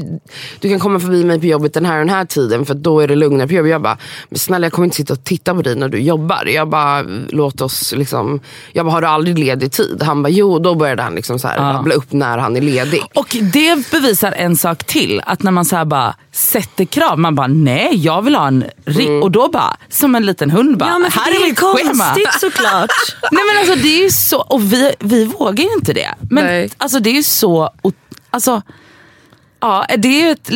du 0.60 0.70
kan 0.70 0.80
komma 0.80 1.00
förbi 1.00 1.24
mig 1.24 1.40
på 1.40 1.46
jobbet 1.46 1.74
den 1.74 1.86
här 1.86 2.00
och 2.00 2.06
den 2.06 2.16
här 2.16 2.26
tiden 2.26 2.66
för 2.66 2.74
då 2.74 3.00
är 3.00 3.08
det 3.08 3.16
lugnare 3.16 3.48
på 3.48 3.54
jobbet. 3.54 3.72
Jag 3.72 3.82
bara, 3.82 3.98
men 4.30 4.40
snälla 4.40 4.66
jag 4.66 4.74
kommer 4.74 4.86
inte 4.86 4.98
sitta 4.98 5.14
och 5.14 5.24
titta 5.24 5.56
på 5.56 5.62
dig 5.62 5.76
när 5.76 5.90
du 5.90 6.00
jobbar. 6.00 6.46
Jag 6.46 6.70
bara, 6.70 7.04
låt 7.30 7.62
oss 7.62 7.94
liksom, 7.98 8.40
jag 8.74 8.86
bara, 8.86 8.92
har 8.92 9.02
du 9.02 9.08
aldrig 9.08 9.40
ledig 9.40 9.72
tid? 9.72 10.02
Han 10.04 10.24
bara, 10.24 10.30
jo 10.30 10.60
då 10.60 10.76
började 10.76 11.02
han 11.02 11.16
liksom 11.16 11.40
så 11.40 11.48
här, 11.48 11.58
rabbla 11.74 11.94
upp 11.96 12.12
när 12.14 12.38
han 12.38 12.56
är 12.58 12.62
ledig. 12.62 13.02
Och 13.16 13.38
det 13.54 13.92
bevisar 13.92 14.32
en 14.32 14.56
sak 14.56 14.84
till, 14.84 15.22
att 15.26 15.44
när 15.44 15.52
man 15.52 15.66
så 15.66 15.76
här 15.76 15.86
bara 15.86 16.16
sätter 16.32 16.86
krav, 16.86 17.20
man 17.20 17.36
bara 17.36 17.48
nej 17.48 17.90
jag 17.94 18.22
vill 18.22 18.36
ha 18.36 18.48
en. 18.48 18.64
Mm. 18.88 19.24
Och 19.24 19.32
då 19.32 19.48
bara, 19.50 19.78
som 19.90 20.16
en 20.16 20.26
liten 20.26 20.52
hund 20.52 20.78
bara, 20.78 20.90
Ja 20.90 20.98
men 21.00 21.12
här 21.12 21.32
det 21.32 21.38
är 21.38 21.42
är 21.42 21.46
mitt 21.50 21.60
schema. 21.60 22.06
konstigt 22.06 22.40
såklart. 22.40 22.92
Nej 23.32 23.44
men 23.48 23.58
alltså 23.58 23.76
det 23.76 24.00
är 24.00 24.04
ju 24.04 24.10
så, 24.12 24.38
och 24.42 24.74
vi, 24.74 24.94
vi 25.00 25.26
vågar 25.26 25.64
ju 25.64 25.74
inte 25.74 25.94
det. 25.94 26.16
Men 26.30 26.44
Nej. 26.46 26.70
alltså 26.78 27.00
det 27.00 27.10
är 27.10 27.14
ju 27.14 27.24
så, 27.24 27.70
alltså 28.30 28.62
Ja, 29.62 29.86
det 29.98 30.08
är 30.08 30.26
ju 30.26 30.32
ett, 30.32 30.50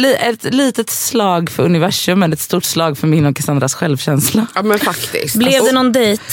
ett 0.43 0.53
litet 0.53 0.89
slag 0.89 1.49
för 1.49 1.63
universum 1.63 2.19
men 2.19 2.33
ett 2.33 2.39
stort 2.39 2.63
slag 2.63 2.97
för 2.97 3.07
min 3.07 3.25
och 3.25 3.35
Cassandras 3.35 3.73
självkänsla. 3.73 4.47
Ja 4.55 4.61
men 4.61 4.79
faktiskt. 4.79 5.35
Blev 5.35 5.47
Alltså, 5.49 5.65
det 5.65 5.71
någon 5.71 5.91
dejt? 5.91 6.23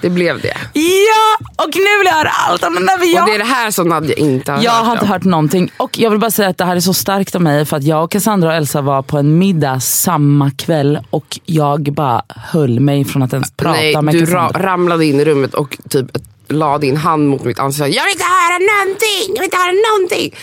det 0.00 0.10
blev 0.10 0.40
det. 0.40 0.56
Ja! 0.72 1.46
Och 1.64 1.70
nu 1.74 1.98
vill 1.98 2.06
jag 2.06 2.12
höra 2.14 2.28
allt 2.28 2.64
om 2.64 2.74
den 2.74 2.86
där 2.86 2.98
vi 2.98 3.20
Och 3.20 3.26
det 3.26 3.34
är 3.34 3.38
det 3.38 3.44
här 3.44 3.70
som 3.70 3.88
Nadja 3.88 4.14
inte 4.14 4.52
har 4.52 4.62
Jag 4.62 4.72
hört 4.72 4.84
har 4.86 4.92
inte 4.92 5.04
om. 5.04 5.10
hört 5.10 5.24
någonting. 5.24 5.70
Och 5.76 5.98
jag 5.98 6.10
vill 6.10 6.18
bara 6.18 6.30
säga 6.30 6.48
att 6.48 6.58
det 6.58 6.64
här 6.64 6.76
är 6.76 6.80
så 6.80 6.94
starkt 6.94 7.34
av 7.34 7.40
mig 7.42 7.64
för 7.66 7.76
att 7.76 7.84
jag 7.84 8.04
och 8.04 8.10
Cassandra 8.10 8.48
och 8.48 8.54
Elsa 8.54 8.80
var 8.80 9.02
på 9.02 9.18
en 9.18 9.38
middag 9.38 9.80
samma 9.80 10.50
kväll 10.50 10.98
och 11.10 11.38
jag 11.44 11.82
bara 11.92 12.22
höll 12.28 12.80
mig 12.80 13.04
från 13.04 13.22
att 13.22 13.32
ens 13.32 13.50
prata 13.56 13.72
Nej, 13.80 14.02
med 14.02 14.14
du 14.14 14.20
ra- 14.20 14.24
Cassandra. 14.46 14.62
ramlade 14.72 15.06
in 15.06 15.20
i 15.20 15.24
rummet 15.24 15.54
och 15.54 15.78
typ 15.88 16.06
la 16.48 16.78
din 16.78 16.96
hand 16.96 17.28
mot 17.28 17.44
mitt 17.44 17.58
ansikte 17.58 17.84
och 17.84 17.90
sa, 17.90 17.96
Jag 17.96 18.04
vill 18.04 18.12
inte 18.12 18.24
höra 18.24 18.58
någonting, 18.58 19.34
jag 19.34 19.40
vill 19.40 19.44
inte 19.44 19.56
höra 19.56 19.72
någonting. 19.98 20.34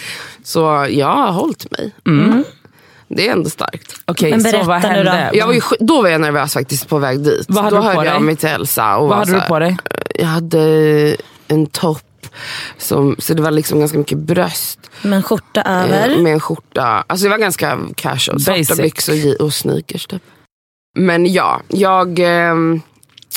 Så 0.46 0.88
jag 0.90 1.08
har 1.16 1.32
hållit 1.32 1.72
mig. 1.72 1.92
Mm. 2.08 2.44
Det 3.08 3.28
är 3.28 3.32
ändå 3.32 3.50
starkt. 3.50 3.96
Okej, 4.06 4.32
Men 4.32 4.42
så 4.42 4.52
berätta 4.52 4.68
vad 4.68 4.82
nu 4.82 5.04
då. 5.04 5.10
hände? 5.12 5.38
Jag 5.38 5.46
var 5.48 5.54
ju, 5.54 5.60
sk- 5.60 5.78
då 5.80 6.02
var 6.02 6.10
jag 6.10 6.22
nervös 6.22 6.54
faktiskt 6.54 6.88
på 6.90 6.98
väg 6.98 7.20
dit. 7.20 7.46
Vad 7.50 7.64
hade 7.64 7.76
då 7.76 7.82
du 7.82 7.88
på 7.88 7.94
hörde 7.94 8.06
jag 8.10 8.16
dig? 8.16 8.22
mig 8.24 8.36
till 8.36 8.50
Elsa. 8.50 8.96
Och 8.98 9.02
Vad 9.02 9.10
var 9.10 9.16
hade 9.16 9.28
så 9.28 9.34
du 9.36 9.40
här- 9.40 9.48
på 9.48 9.60
dig? 9.60 9.78
Jag 10.16 10.26
hade 10.28 11.18
en 11.48 11.66
topp. 11.68 12.02
Som, 12.78 13.16
så 13.20 13.34
det 13.34 13.42
var 13.42 13.52
liksom 13.52 13.80
ganska 13.80 13.98
mycket 13.98 14.18
bröst. 14.18 14.80
Med 15.02 15.14
en 15.18 15.24
skjorta 15.24 15.62
eh, 15.62 15.72
över? 15.84 16.18
Med 16.22 16.34
en 16.34 16.40
skjorta. 16.40 17.04
Alltså 17.08 17.24
det 17.26 17.30
var 17.30 17.38
ganska 17.38 17.80
casual. 17.96 18.36
Basic. 18.38 18.68
Svarta 18.68 18.82
byxor 18.82 19.14
och- 19.40 19.42
och 19.46 19.54
sneakers 19.54 20.06
typ. 20.08 20.22
Men 20.98 21.34
ja, 21.34 21.62
jag... 21.68 22.20
ehm, 22.20 22.82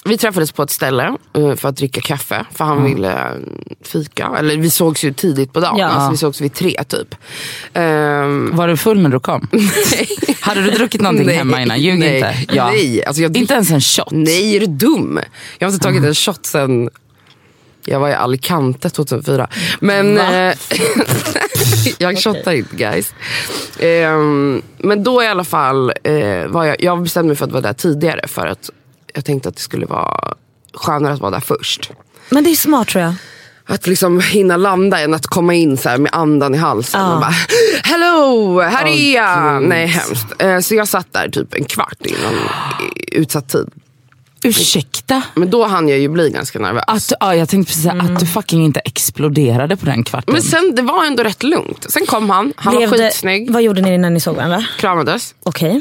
vi 0.05 0.19
träffades 0.19 0.52
på 0.52 0.62
ett 0.62 0.71
ställe 0.71 1.17
eh, 1.37 1.55
för 1.55 1.69
att 1.69 1.76
dricka 1.76 2.00
kaffe. 2.00 2.45
För 2.55 2.64
han 2.64 2.85
ville 2.85 3.12
eh, 3.12 3.37
fika. 3.83 4.31
Eller 4.38 4.57
vi 4.57 4.71
sågs 4.71 5.05
ju 5.05 5.12
tidigt 5.12 5.52
på 5.52 5.61
dagen. 5.61 5.78
Ja. 5.78 5.87
Alltså, 5.87 6.11
vi 6.11 6.17
sågs 6.17 6.40
vid 6.40 6.55
tre 6.55 6.85
typ. 6.88 7.14
Ehm, 7.73 8.57
Var 8.57 8.69
du 8.69 8.76
full 8.76 9.00
när 9.00 9.11
du 9.11 9.21
kom? 9.21 9.49
Hade 10.40 10.62
du 10.62 10.71
druckit 10.71 11.00
någonting 11.00 11.26
nej, 11.26 11.37
hemma 11.37 11.62
innan? 11.62 11.81
Ljug 11.81 11.99
nej, 11.99 12.17
inte. 12.17 12.55
Ja. 12.55 12.71
Nej, 12.71 13.05
alltså 13.05 13.23
jag 13.23 13.37
Inte 13.37 13.55
ens 13.55 13.71
en 13.71 13.81
shot? 13.81 14.09
Nej, 14.11 14.57
är 14.57 14.61
du 14.61 14.67
dum? 14.67 15.21
Jag 15.59 15.69
har 15.69 15.73
inte 15.73 15.85
tagit 15.85 16.05
en 16.05 16.14
shot 16.14 16.47
sen 16.47 16.90
jag 17.85 18.00
var 18.00 18.09
i 18.09 18.14
Alicante 18.14 18.90
2004. 18.90 19.49
Men 19.81 20.19
eh, 20.19 20.55
jag 21.99 22.19
shottar 22.19 22.52
inte 22.52 22.76
guys. 22.76 23.14
Ehm, 23.78 24.62
men 24.78 25.02
då 25.02 25.23
i 25.23 25.26
alla 25.26 25.45
fall 25.45 25.93
eh, 26.05 26.47
var 26.47 26.64
jag, 26.64 26.83
jag 26.83 27.02
bestämde 27.02 27.28
mig 27.28 27.37
för 27.37 27.45
att 27.45 27.52
vara 27.52 27.62
där 27.62 27.73
tidigare 27.73 28.28
för 28.28 28.47
att 28.47 28.71
jag 29.19 29.25
tänkte 29.25 29.49
att 29.49 29.55
det 29.57 29.63
skulle 29.63 29.87
vara 29.87 30.35
skönare 30.75 31.13
att 31.15 31.21
vara 31.21 31.31
där 31.31 31.41
först. 31.41 31.91
Men 32.31 32.45
det 32.45 32.51
är 32.51 32.55
smart 32.55 32.89
tror 32.89 33.05
jag. 33.05 33.15
Att 33.67 33.87
liksom 33.87 34.21
hinna 34.21 34.57
landa 34.57 35.01
än 35.01 35.15
att 35.15 35.27
komma 35.27 35.55
in 35.55 35.77
så 35.77 35.89
med 35.99 36.09
andan 36.15 36.55
i 36.55 36.59
halsen 36.59 37.01
Ja. 37.01 37.15
och 37.15 37.21
bara 37.21 37.35
Hello, 37.83 38.61
här 38.61 38.87
är 38.87 39.15
jag! 39.15 39.61
gud. 39.61 39.69
Nej 39.69 39.87
hemskt. 39.87 40.27
Eh, 40.39 40.59
så 40.61 40.75
jag 40.75 40.89
satt 40.89 41.13
där 41.13 41.29
typ 41.29 41.55
en 41.55 41.65
kvart 41.65 41.99
innan 42.07 42.35
utsatt 43.13 43.49
tid. 43.49 43.71
Ursäkta? 44.43 45.23
Men 45.35 45.51
då 45.51 45.65
hann 45.67 45.89
jag 45.89 45.99
ju 45.99 46.09
bli 46.09 46.31
ganska 46.31 46.59
nervös. 46.59 46.85
Att, 46.87 47.13
ja, 47.21 47.35
jag 47.35 47.49
tänkte 47.49 47.71
precis 47.71 47.83
säga 47.83 48.03
att 48.03 48.21
du 48.21 48.27
fucking 48.27 48.65
inte 48.65 48.81
exploderade 48.81 49.77
på 49.77 49.87
den 49.87 50.05
kvarten. 50.05 50.33
Men 50.33 50.43
sen, 50.43 50.75
det 50.75 50.83
var 50.83 51.05
ändå 51.05 51.23
rätt 51.23 51.43
lugnt. 51.43 51.87
Sen 51.91 52.07
kom 52.07 52.31
han, 52.31 52.53
han 52.57 52.77
Blev 52.77 52.91
var 52.91 52.99
det- 52.99 53.05
skitsnygg, 53.05 53.51
Vad 53.53 53.63
gjorde 53.63 53.81
ni 53.81 53.99
när 53.99 54.11
ni 54.11 54.21
såg 54.21 54.37
varandra? 54.37 54.65
kramades. 54.79 55.35
Okej. 55.43 55.81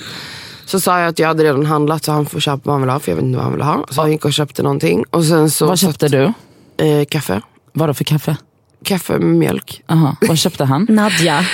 Så 0.67 0.79
sa 0.79 0.99
jag 0.99 1.07
att 1.07 1.19
jag 1.19 1.27
hade 1.27 1.43
redan 1.43 1.65
handlat 1.65 2.03
så 2.03 2.11
han 2.11 2.25
får 2.25 2.39
köpa 2.39 2.61
vad 2.63 2.73
han 2.73 2.81
vill 2.81 2.89
ha 2.89 2.99
för 2.99 3.11
jag 3.11 3.15
vet 3.15 3.25
inte 3.25 3.35
vad 3.37 3.43
han 3.43 3.53
vill 3.53 3.61
ha. 3.61 3.85
Så 3.89 4.01
han 4.01 4.11
gick 4.11 4.25
och 4.25 4.33
köpte 4.33 4.63
någonting. 4.63 5.03
Och 5.11 5.25
sen 5.25 5.49
så 5.51 5.65
Vad 5.65 5.79
köpte 5.79 6.07
du? 6.07 6.23
Eh, 6.85 7.05
kaffe. 7.09 7.41
Vad 7.73 7.89
då 7.89 7.93
för 7.93 8.03
kaffe? 8.03 8.37
Kaffe 8.85 9.13
med 9.13 9.21
mjölk. 9.37 9.81
Aha. 9.89 10.15
Vad 10.21 10.37
köpte 10.37 10.65
han? 10.65 10.85
Nadja, 10.89 11.45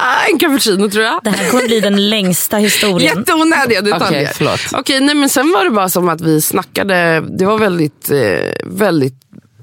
Ah, 0.00 0.30
en 0.32 0.38
cappuccino 0.38 0.90
tror 0.90 1.04
jag. 1.04 1.20
det 1.24 1.30
här 1.30 1.50
kommer 1.50 1.66
bli 1.66 1.80
den 1.80 2.10
längsta 2.10 2.56
historien. 2.56 3.18
Jätteonödiga 3.18 3.80
detaljer. 3.80 4.22
Okej, 4.22 4.30
förlåt. 4.34 4.60
Okej, 4.72 5.00
nej, 5.00 5.14
men 5.14 5.28
sen 5.28 5.52
var 5.52 5.64
det 5.64 5.70
bara 5.70 5.88
som 5.88 6.08
att 6.08 6.20
vi 6.20 6.40
snackade. 6.40 7.20
Det 7.38 7.44
var 7.46 7.58
väldigt, 7.58 8.10
eh, 8.10 8.18
väldigt 8.66 9.14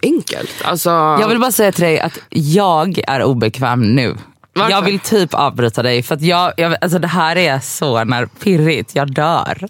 enkelt. 0.04 0.50
Alltså, 0.64 0.90
Jag 0.90 1.28
vill 1.28 1.40
bara 1.40 1.52
säga 1.52 1.72
till 1.72 1.84
dig 1.84 2.00
att 2.00 2.20
jag 2.30 3.00
är 3.08 3.24
obekväm 3.24 3.82
nu. 3.96 4.16
Varför? 4.60 4.72
Jag 4.72 4.82
vill 4.82 5.00
typ 5.00 5.34
avbryta 5.34 5.84
dig 5.84 6.04
för 6.04 6.16
att 6.16 6.22
jag, 6.22 6.54
jag, 6.58 6.76
alltså 6.82 7.00
det 7.00 7.08
här 7.08 7.36
är 7.36 7.60
så 7.60 8.04
när 8.04 8.26
pirrigt, 8.26 8.96
jag 8.96 9.14
dör. 9.14 9.68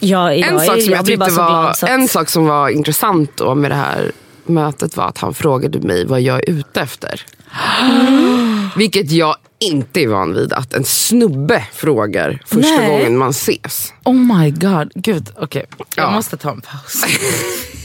Jag, 0.00 0.38
jag, 0.38 0.48
en, 0.48 0.60
sak 0.60 0.82
som 0.82 0.92
jag 0.92 1.04
bara 1.04 1.04
tyckte 1.04 1.40
var, 1.40 1.74
glad. 1.80 1.90
En 1.90 2.08
sak 2.08 2.28
som 2.28 2.46
var 2.46 2.68
intressant 2.68 3.30
då 3.36 3.54
med 3.54 3.70
det 3.70 3.74
här 3.74 4.12
mötet 4.46 4.96
var 4.96 5.04
att 5.08 5.18
han 5.18 5.34
frågade 5.34 5.80
mig 5.80 6.06
vad 6.06 6.20
jag 6.20 6.36
är 6.48 6.50
ute 6.50 6.80
efter. 6.80 7.22
Vilket 8.76 9.10
jag 9.10 9.36
inte 9.58 10.00
är 10.00 10.08
van 10.08 10.34
vid 10.34 10.52
att 10.52 10.74
en 10.74 10.84
snubbe 10.84 11.64
frågar 11.72 12.42
första 12.46 12.76
Nej. 12.76 12.88
gången 12.90 13.16
man 13.18 13.30
ses. 13.30 13.92
Oh 14.04 14.14
my 14.14 14.50
god, 14.50 14.92
gud 14.94 15.32
okej. 15.36 15.66
Jag 15.78 16.04
Ja. 16.04 16.10
måste 16.10 16.36
ta 16.36 16.50
en 16.50 16.60
paus. 16.60 17.04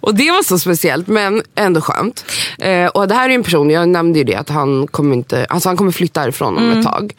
Och 0.00 0.14
det 0.14 0.30
var 0.30 0.42
så 0.42 0.58
speciellt 0.58 1.06
men 1.06 1.42
ändå 1.54 1.80
skönt. 1.80 2.24
Eh, 2.58 2.86
och 2.86 3.08
det 3.08 3.14
här 3.14 3.30
är 3.30 3.34
en 3.34 3.42
person, 3.42 3.70
jag 3.70 3.88
nämnde 3.88 4.18
ju 4.18 4.24
det 4.24 4.34
att 4.34 4.48
han 4.48 4.86
kommer, 4.86 5.14
inte, 5.16 5.46
alltså 5.48 5.68
han 5.68 5.76
kommer 5.76 5.90
flytta 5.92 6.20
härifrån 6.20 6.56
om 6.56 6.70
ett 6.78 6.86
tag. 6.86 7.12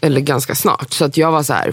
Eller 0.00 0.20
ganska 0.20 0.54
snart. 0.54 0.92
Så 0.92 1.04
att 1.04 1.16
jag 1.16 1.32
var 1.32 1.42
så 1.42 1.52
här. 1.52 1.72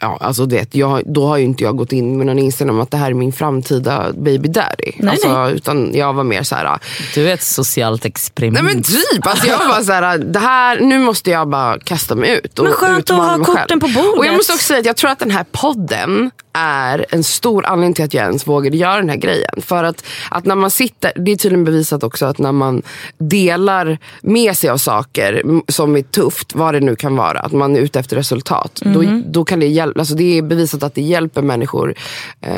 Ja, 0.00 0.18
alltså 0.20 0.46
det, 0.46 0.74
jag, 0.74 1.02
då 1.06 1.26
har 1.26 1.36
ju 1.36 1.44
inte 1.44 1.64
jag 1.64 1.76
gått 1.76 1.92
in 1.92 2.16
med 2.18 2.26
någon 2.26 2.38
inställning 2.38 2.76
om 2.76 2.82
att 2.82 2.90
det 2.90 2.96
här 2.96 3.10
är 3.10 3.14
min 3.14 3.32
framtida 3.32 4.12
baby 4.12 4.48
daddy. 4.48 4.92
Nej, 4.96 5.10
alltså, 5.10 5.42
nej. 5.42 5.54
Utan 5.54 5.94
jag 5.94 6.12
var 6.12 6.24
mer 6.24 6.42
så 6.42 6.54
här. 6.54 6.78
Du 7.14 7.28
är 7.30 7.34
ett 7.34 7.42
socialt 7.42 8.04
experiment. 8.04 8.64
Nej 8.64 8.74
men 8.74 8.82
typ, 8.82 9.26
alltså 9.26 9.46
jag 9.46 9.68
var 9.68 9.82
så 9.82 9.92
här, 9.92 10.18
det 10.18 10.38
här, 10.38 10.80
nu 10.80 10.98
måste 10.98 11.30
jag 11.30 11.48
bara 11.48 11.78
kasta 11.78 12.14
mig 12.14 12.40
ut. 12.44 12.58
Och 12.58 12.64
Men 12.64 12.72
skönt 12.72 13.10
att 13.10 13.16
ha 13.16 13.38
korten 13.44 13.54
själv. 13.68 13.80
på 13.80 13.88
bordet. 13.88 14.18
Och 14.18 14.26
jag 14.26 14.34
måste 14.36 14.52
också 14.52 14.64
säga 14.64 14.80
att 14.80 14.86
jag 14.86 14.96
tror 14.96 15.10
att 15.10 15.18
den 15.18 15.30
här 15.30 15.44
podden 15.52 16.30
är 16.52 17.06
en 17.10 17.24
stor 17.24 17.66
anledning 17.66 17.94
till 17.94 18.04
att 18.04 18.14
jag 18.14 18.24
ens 18.24 18.46
vågade 18.46 18.76
göra 18.76 18.96
den 18.96 19.08
här 19.08 19.16
grejen. 19.16 19.62
För 19.62 19.84
att, 19.84 20.04
att 20.30 20.44
när 20.44 20.54
man 20.54 20.70
sitter, 20.70 21.12
det 21.16 21.32
är 21.32 21.36
tydligen 21.36 21.64
bevisat 21.64 22.02
också 22.02 22.26
att 22.26 22.38
när 22.38 22.52
man 22.52 22.82
delar 23.18 23.98
med 24.22 24.56
sig 24.56 24.70
av 24.70 24.78
saker 24.78 25.42
som 25.68 25.96
är 25.96 26.02
tufft, 26.02 26.54
vad 26.54 26.74
det 26.74 26.80
nu 26.80 26.96
kan 26.96 27.16
vara, 27.16 27.40
att 27.40 27.52
man 27.52 27.76
är 27.76 27.80
ute 27.80 28.00
efter 28.00 28.16
resultat. 28.16 28.82
Då, 28.84 29.02
då 29.26 29.44
kan 29.44 29.60
det 29.60 29.66
hjälpa, 29.66 29.89
alltså 29.98 30.14
det 30.14 30.38
är 30.38 30.42
bevisat 30.42 30.82
att 30.82 30.94
det 30.94 31.02
hjälper 31.02 31.42
människor 31.42 31.94
eh, 32.40 32.52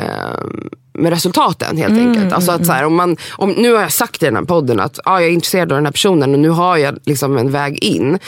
med 0.94 1.10
resultaten 1.10 1.76
helt 1.76 1.98
enkelt. 1.98 2.32
Alltså 2.32 2.52
att 2.52 2.66
så 2.66 2.72
här, 2.72 2.84
om 2.84 2.94
man, 2.94 3.16
om, 3.30 3.50
nu 3.50 3.72
har 3.74 3.80
jag 3.80 3.92
sagt 3.92 4.22
i 4.22 4.26
den 4.26 4.36
här 4.36 4.42
podden 4.42 4.80
att 4.80 4.98
ah, 5.04 5.20
jag 5.20 5.28
är 5.28 5.32
intresserad 5.32 5.72
av 5.72 5.76
den 5.76 5.86
här 5.86 5.92
personen 5.92 6.32
och 6.32 6.38
nu 6.38 6.48
har 6.48 6.76
jag 6.76 6.98
liksom 7.04 7.38
en 7.38 7.50
väg 7.50 7.84
in. 7.84 8.18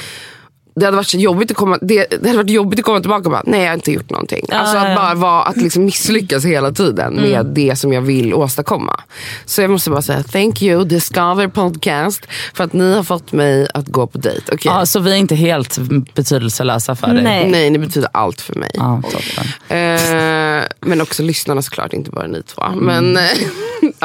Det 0.74 0.84
hade 0.84 0.96
varit 0.96 1.06
så 1.06 1.18
jobbigt 1.18 1.50
att 1.50 1.56
komma, 1.56 1.78
det, 1.80 2.06
det 2.10 2.26
hade 2.26 2.36
varit 2.36 2.50
jobbigt 2.50 2.78
att 2.78 2.84
komma 2.84 3.00
tillbaka 3.00 3.24
och 3.24 3.30
bara, 3.30 3.42
nej 3.46 3.60
jag 3.60 3.68
har 3.68 3.74
inte 3.74 3.92
gjort 3.92 4.10
någonting. 4.10 4.46
alltså 4.50 4.76
ja, 4.76 4.82
att 4.82 4.88
ja. 4.88 4.96
bara 4.96 5.14
vara, 5.14 5.42
att 5.42 5.56
liksom 5.56 5.84
misslyckas 5.84 6.44
hela 6.44 6.72
tiden 6.72 7.14
med 7.14 7.46
det 7.46 7.76
som 7.76 7.92
jag 7.92 8.02
vill 8.02 8.34
åstadkomma. 8.34 9.00
Så 9.44 9.62
jag 9.62 9.70
måste 9.70 9.90
bara 9.90 10.02
säga 10.02 10.22
thank 10.22 10.62
you 10.62 10.84
Discover 10.84 11.48
Podcast 11.48 12.26
för 12.54 12.64
att 12.64 12.72
ni 12.72 12.94
har 12.94 13.02
fått 13.02 13.32
mig 13.32 13.68
att 13.74 13.86
gå 13.86 14.06
på 14.06 14.18
dejt. 14.18 14.42
Okej. 14.52 14.72
Ja, 14.74 14.86
så 14.86 15.00
vi 15.00 15.12
är 15.12 15.16
inte 15.16 15.34
helt 15.34 15.78
betydelselösa 16.14 16.94
för 16.94 17.06
dig? 17.06 17.22
Nej. 17.22 17.50
Nej, 17.50 17.70
ni 17.70 17.78
betyder 17.78 18.10
allt 18.12 18.40
för 18.40 18.54
mig. 18.54 18.70
Toppen. 19.02 19.78
Eh, 19.78 20.64
men 20.80 21.00
också 21.00 21.22
lyssnarna 21.22 21.62
såklart, 21.62 21.92
inte 21.92 22.10
bara 22.10 22.26
ni 22.26 22.42
två. 22.42 22.62
Men 22.76 23.16
eh, 23.16 23.22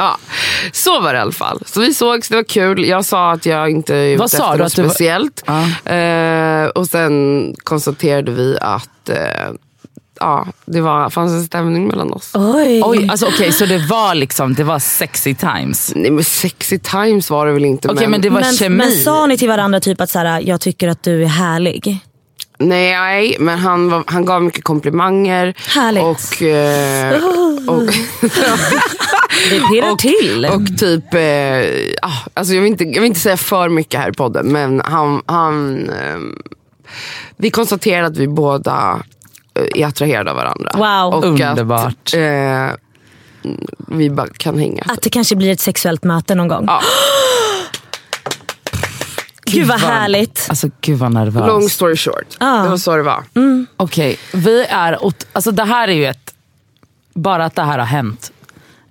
ja, 0.00 0.18
så 0.72 1.00
var 1.00 1.12
det 1.12 1.18
i 1.18 1.20
alla 1.20 1.32
fall. 1.32 1.62
Så 1.66 1.80
vi 1.80 1.94
sågs, 1.94 2.28
det 2.28 2.34
var 2.36 2.42
kul. 2.42 2.84
Jag 2.84 3.04
sa 3.04 3.32
att 3.32 3.46
jag 3.46 3.70
inte 3.70 3.96
är 3.96 4.14
ute 4.14 4.28
sa 4.28 4.36
efter 4.36 4.64
något 4.64 4.78
var- 4.78 4.84
speciellt. 4.88 5.44
Ja. 5.46 5.92
Eh, 5.94 6.66
och 6.66 6.86
sen 6.86 7.54
konstaterade 7.64 8.32
vi 8.32 8.58
att 8.60 9.08
eh, 9.08 9.16
ja, 10.20 10.46
det 10.64 10.80
var, 10.80 11.10
fanns 11.10 11.32
en 11.32 11.44
stämning 11.44 11.88
mellan 11.88 12.12
oss. 12.12 12.30
Oj. 12.34 12.82
Oj, 12.84 13.08
alltså 13.10 13.26
okej 13.26 13.52
så 13.52 13.66
det 13.66 13.78
var 13.78 14.14
liksom, 14.14 14.54
det 14.54 14.64
var 14.64 14.78
sexy 14.78 15.34
times. 15.34 15.92
Nej 15.96 16.10
men 16.10 16.24
sexy 16.24 16.78
times 16.78 17.30
var 17.30 17.46
det 17.46 17.52
väl 17.52 17.64
inte. 17.64 17.88
Okej 17.88 18.08
men 18.08 18.20
det 18.20 18.30
var 18.30 18.40
men, 18.40 18.52
kemi. 18.52 18.76
men 18.76 18.92
sa 18.92 19.26
ni 19.26 19.38
till 19.38 19.48
varandra 19.48 19.80
typ 19.80 20.00
att 20.00 20.10
så 20.10 20.18
här, 20.18 20.40
jag 20.40 20.60
tycker 20.60 20.88
att 20.88 21.02
du 21.02 21.22
är 21.22 21.26
härlig? 21.26 22.00
Nej, 22.60 23.36
men 23.40 23.58
han, 23.58 23.90
var, 23.90 24.04
han 24.06 24.24
gav 24.24 24.42
mycket 24.42 24.64
komplimanger. 24.64 25.54
Härligt. 25.68 26.02
Och, 26.02 26.42
eh, 26.42 27.24
och, 27.68 27.86
Det 29.50 29.60
pirrar 29.68 29.96
till. 29.98 30.46
Och 30.46 30.78
typ, 30.78 31.14
eh, 31.14 32.08
ah, 32.08 32.28
alltså 32.34 32.54
jag, 32.54 32.62
vill 32.62 32.72
inte, 32.72 32.84
jag 32.84 33.00
vill 33.00 33.04
inte 33.04 33.20
säga 33.20 33.36
för 33.36 33.68
mycket 33.68 34.00
här 34.00 34.10
i 34.10 34.12
podden 34.12 34.46
men 34.46 34.82
han, 34.84 35.22
han 35.26 35.88
ehm, 35.90 36.36
vi 37.36 37.50
konstaterade 37.50 38.06
att 38.06 38.16
vi 38.16 38.28
båda 38.28 39.02
eh, 39.54 39.82
är 39.82 39.86
attraherade 39.86 40.30
av 40.30 40.36
varandra. 40.36 40.70
Wow. 40.74 41.14
Och 41.14 41.24
Underbart. 41.24 41.86
Att, 41.86 42.14
eh, 42.14 42.70
vi 43.88 44.10
bara 44.10 44.28
kan 44.36 44.58
hänga. 44.58 44.82
Att 44.88 45.02
det 45.02 45.10
kanske 45.10 45.36
blir 45.36 45.52
ett 45.52 45.60
sexuellt 45.60 46.04
möte 46.04 46.34
någon 46.34 46.48
gång. 46.48 46.64
Ja. 46.66 46.80
Gud 49.52 49.66
vad 49.68 49.80
härligt. 49.80 50.46
Alltså 50.48 50.70
gud 50.80 50.98
vad 50.98 51.12
nervös. 51.12 51.46
Long 51.48 51.68
story 51.68 51.96
short, 51.96 52.36
Ja. 52.40 52.46
det 52.62 52.68
var 52.68 52.76
så 52.76 52.96
det 52.96 53.02
var. 53.02 53.24
Okej, 53.76 54.18
vi 54.34 54.64
är, 54.64 55.04
ot- 55.04 55.26
alltså 55.32 55.50
det 55.50 55.64
här 55.64 55.88
är 55.88 55.92
ju 55.92 56.06
ett, 56.06 56.34
bara 57.14 57.44
att 57.44 57.54
det 57.54 57.62
här 57.62 57.78
har 57.78 57.86
hänt 57.86 58.32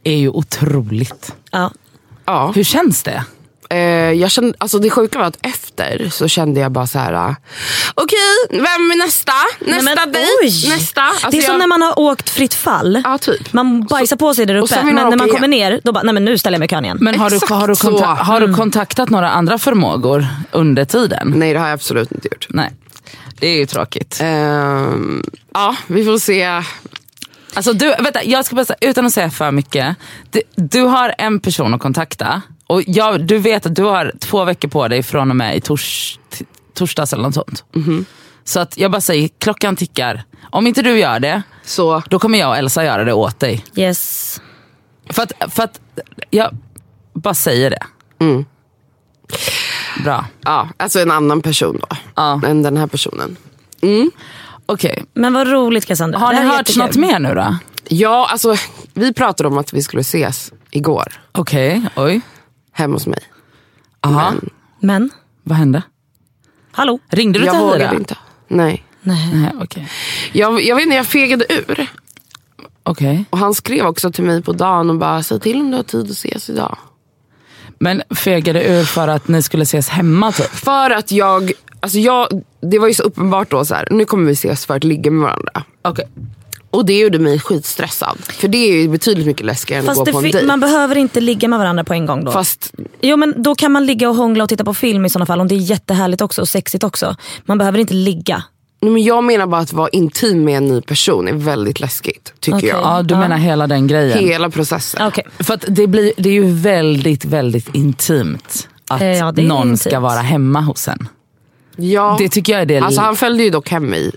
är 0.04 0.16
ju 0.18 0.30
otroligt. 0.30 1.36
Ja. 1.52 1.72
Ja. 2.26 2.52
Hur 2.56 2.64
känns 2.64 3.04
det? 3.04 3.24
Eh, 3.72 3.78
jag 4.12 4.32
kände, 4.32 4.54
alltså 4.58 4.80
det 4.80 4.90
sjuka 4.90 5.20
var 5.20 5.26
att 5.26 5.38
efter 5.42 6.10
så 6.10 6.28
kände 6.28 6.60
jag 6.60 6.72
bara 6.72 6.88
så 6.88 7.00
här. 7.00 7.14
ah, 7.14 7.36
okej 7.96 8.18
vem 8.50 8.92
är 8.92 8.98
nästa? 9.06 9.32
Nästa 9.60 9.84
Nej, 9.86 9.96
men, 9.96 10.12
dejt? 10.12 10.70
Nästa? 10.70 11.02
Alltså 11.02 11.30
det 11.32 11.38
är 11.38 11.42
som 11.42 11.52
jag- 11.52 11.60
när 11.60 11.68
man 11.68 11.82
har 11.82 12.00
åkt 12.00 12.30
fritt 12.30 12.54
fall. 12.54 13.02
Ja 13.04 13.18
typ. 13.18 13.54
Man 13.54 13.84
bajsar 13.86 14.16
på 14.18 14.34
sig 14.34 14.46
där 14.46 14.56
och 14.56 14.64
uppe 14.64 14.84
men 14.84 14.96
när 14.96 15.16
man 15.18 15.30
kommer 15.30 15.48
ner 15.48 15.82
då 15.84 15.92
bara, 15.92 16.04
nej 16.04 16.14
men 16.14 16.26
nu 16.26 16.38
ställer 16.38 16.56
jag 16.56 16.60
mig 16.60 16.66
i 16.66 16.70
kön 16.70 16.86
igen. 16.86 16.98
Men 17.02 17.20
har 17.20 17.30
du, 17.30 17.40
har, 17.56 17.68
du 17.68 17.76
så. 17.76 17.88
konta- 17.88 18.16
har 18.16 18.40
du 18.42 18.54
kontaktat 18.54 19.10
några 19.10 19.30
andra 19.30 19.58
förmågor 19.58 20.28
under 20.52 20.86
tiden? 20.86 21.34
Nej 21.36 21.54
det 21.54 21.60
har 21.60 21.68
jag 21.68 21.74
absolut 21.74 22.12
inte 22.12 22.28
gjort. 22.28 22.48
Nej. 22.50 22.72
Det 23.40 23.48
är 23.48 23.58
ju 23.58 23.66
tråkigt. 23.66 24.18
Ehm, 24.22 25.24
ja 25.54 25.76
vi 25.88 26.06
får 26.06 26.18
se. 26.20 26.64
Alltså 27.54 27.74
du, 27.74 27.96
vänta, 28.00 28.24
jag 28.24 28.46
ska 28.46 28.56
bara 28.56 28.66
säga, 28.66 28.78
utan 28.82 29.06
att 29.06 29.14
säga 29.14 29.30
för 29.30 29.52
mycket. 29.52 29.96
Du, 30.32 30.42
du 30.56 30.82
har 30.82 31.16
en 31.18 31.40
person 31.40 31.74
att 31.74 31.82
kontakta 31.82 32.42
och 32.70 32.84
jag, 32.88 33.26
du 33.28 33.38
vet 33.38 33.66
att 33.66 33.76
du 33.76 33.84
har 33.84 34.14
två 34.20 34.44
veckor 34.46 34.68
på 34.70 34.88
dig 34.88 35.04
från 35.04 35.30
och 35.30 35.36
med 35.36 35.56
i 35.58 35.62
tors, 35.62 36.20
t- 36.30 36.46
torsdags 36.74 37.14
eller 37.14 37.24
något 37.24 37.34
sånt. 37.34 37.64
Så 38.44 38.60
att 38.60 38.78
jag 38.78 38.92
bara 38.92 39.02
säger, 39.02 39.30
klockan 39.40 39.76
tickar. 39.76 40.24
Om 40.52 40.68
inte 40.68 40.82
du 40.82 41.00
gör 41.00 41.20
det, 41.20 41.42
Så 41.64 42.04
då 42.10 42.20
kommer 42.20 42.40
jag 42.40 42.50
och 42.50 42.58
Elsa 42.58 42.84
göra 42.84 43.04
det 43.04 43.14
åt 43.14 43.40
dig. 43.40 43.66
Yes. 43.76 44.42
För 45.10 45.24
att, 45.24 45.54
för 45.54 45.64
att 45.64 45.80
jag 46.30 46.58
bara 47.14 47.34
säger 47.34 47.70
det. 47.70 47.84
Bra. 50.04 50.26
ja, 50.42 50.70
alltså 50.78 51.00
en 51.00 51.12
annan 51.12 51.42
person 51.42 51.78
då. 51.90 51.96
Ja. 52.16 52.42
Än 52.46 52.64
den 52.64 52.78
här 52.78 52.88
personen. 52.88 53.38
Okej, 54.66 55.04
Men 55.14 55.34
vad 55.34 55.48
roligt 55.48 55.86
Cassandra. 55.86 56.20
har 56.20 56.34
Det 56.34 56.40
ni 56.40 56.46
hört 56.46 56.76
något 56.78 56.96
mer 56.96 57.20
nu 57.20 57.34
då? 57.36 57.58
Ja 57.88 58.28
alltså 58.32 58.56
vi 58.94 59.14
pratade 59.14 59.50
om 59.50 59.58
att 59.58 59.74
vi 59.74 59.82
skulle 59.84 60.02
ses 60.02 60.54
igår. 60.72 61.22
Okej, 61.32 61.82
oj. 61.96 62.22
Hemma 62.80 62.94
hos 62.94 63.08
mig. 63.08 63.20
Aha. 64.02 64.32
Men 64.32 64.50
Men, 64.80 65.10
Vad 65.44 65.58
hände? 65.58 65.84
hallå? 66.72 67.00
Ringde 67.10 67.40
du 67.40 67.46
jag 67.46 67.54
till 67.56 67.62
vågade 67.62 67.96
inte. 67.96 68.18
Nej. 68.48 68.86
Nej. 69.02 69.30
Nej, 69.34 69.52
okej. 69.62 69.90
Jag, 70.32 70.62
jag 70.62 70.76
vet 70.76 70.84
inte, 70.84 70.96
jag 70.96 71.06
fegade 71.08 71.46
ur. 71.54 71.88
Okej. 72.84 73.26
Och 73.30 73.38
han 73.38 73.54
skrev 73.54 73.86
också 73.86 74.12
till 74.12 74.24
mig 74.24 74.42
på 74.44 74.52
dagen 74.54 74.90
och 74.90 74.96
bara, 74.98 75.24
säg 75.24 75.40
till 75.40 75.60
om 75.62 75.72
du 75.72 75.78
har 75.78 75.84
tid 75.84 76.02
att 76.06 76.10
ses 76.12 76.50
idag. 76.50 76.78
Men 77.80 78.02
fegade 78.16 78.64
ur 78.68 78.84
för 78.84 79.08
att 79.08 79.28
ni 79.28 79.42
skulle 79.42 79.64
ses 79.64 79.90
hemma 79.90 80.32
typ? 80.32 80.50
För 80.50 80.90
att 80.90 81.12
jag, 81.12 81.52
alltså 81.80 81.98
jag, 82.00 82.44
det 82.62 82.80
var 82.80 82.88
ju 82.88 82.94
så 82.94 83.04
uppenbart 83.04 83.50
då 83.52 83.66
så 83.66 83.76
här, 83.76 83.88
nu 83.92 84.06
kommer 84.06 84.26
vi 84.26 84.32
ses 84.34 84.66
för 84.66 84.76
att 84.76 84.84
ligga 84.84 85.12
med 85.12 85.22
varandra. 85.22 85.64
Okej. 85.82 86.06
Och 86.72 86.86
det 86.86 87.00
gjorde 87.00 87.20
mig 87.20 87.40
skitstressad. 87.40 88.18
För 88.26 88.48
det 88.48 88.58
är 88.58 88.82
ju 88.82 88.90
betydligt 88.90 89.28
mycket 89.28 89.46
läskigare 89.46 89.80
än 89.80 89.86
Fast 89.86 90.00
att 90.00 90.06
det 90.06 90.12
gå 90.12 90.20
på 90.20 90.26
en 90.26 90.32
dejt. 90.32 90.48
man 90.48 90.60
behöver 90.60 90.96
inte 90.98 91.22
ligga 91.22 91.48
med 91.48 91.60
varandra 91.60 91.84
på 91.84 91.94
en 91.94 92.06
gång 92.06 92.24
då. 92.24 92.32
Fast 92.32 92.74
Jo 93.02 93.18
men 93.18 93.44
då 93.44 93.56
kan 93.56 93.72
man 93.72 93.86
ligga 93.86 94.10
och 94.10 94.16
hångla 94.16 94.44
och 94.44 94.50
titta 94.50 94.64
på 94.64 94.74
film 94.74 95.06
i 95.06 95.10
sådana 95.10 95.26
fall 95.26 95.42
om 95.42 95.48
det 95.48 95.56
är 95.56 95.60
jättehärligt 95.60 96.22
också 96.22 96.42
och 96.42 96.50
sexigt 96.50 96.84
också. 96.84 97.16
Man 97.46 97.58
behöver 97.58 97.80
inte 97.80 97.94
ligga. 97.94 98.44
nej, 98.82 98.92
men 98.92 99.04
jag 99.04 99.24
menar 99.24 99.48
bara 99.48 99.62
att 99.62 99.74
vara 99.74 99.90
intim 99.90 100.44
med 100.44 100.58
en 100.58 100.68
ny 100.68 100.82
person 100.82 101.28
är 101.28 101.34
väldigt 101.34 101.80
läskigt. 101.80 102.34
Tycker 102.40 102.58
Okej. 102.58 102.70
jag. 102.70 102.80
Ja, 102.84 103.02
du 103.04 103.14
Ja. 103.14 103.20
menar 103.20 103.38
hela 103.38 103.68
den 103.68 103.88
grejen? 103.88 104.20
Hela 104.20 104.50
processen. 104.50 105.08
Okej. 105.08 105.24
För 105.40 105.54
att 105.54 105.66
det, 105.68 105.88
blir, 105.88 106.12
det 106.18 106.30
är 106.30 106.34
ju 106.34 106.52
väldigt, 106.54 107.26
väldigt 107.26 107.76
intimt 107.76 108.68
att 108.88 109.02
Eh, 109.02 109.08
ja, 109.08 109.32
någon 109.32 109.62
intimt. 109.68 109.82
ska 109.82 110.00
vara 110.00 110.20
hemma 110.20 110.62
hos 110.62 110.88
en. 110.88 111.08
Ja. 111.76 112.16
Det 112.20 112.30
tycker 112.30 112.54
jag 112.54 112.62
är 112.62 112.66
det... 112.66 112.78
Alltså 112.80 113.02
han 113.02 113.16
följde 113.16 113.44
ju 113.44 113.50
dock 113.50 113.70
hem 113.70 113.86
mig, 113.86 114.12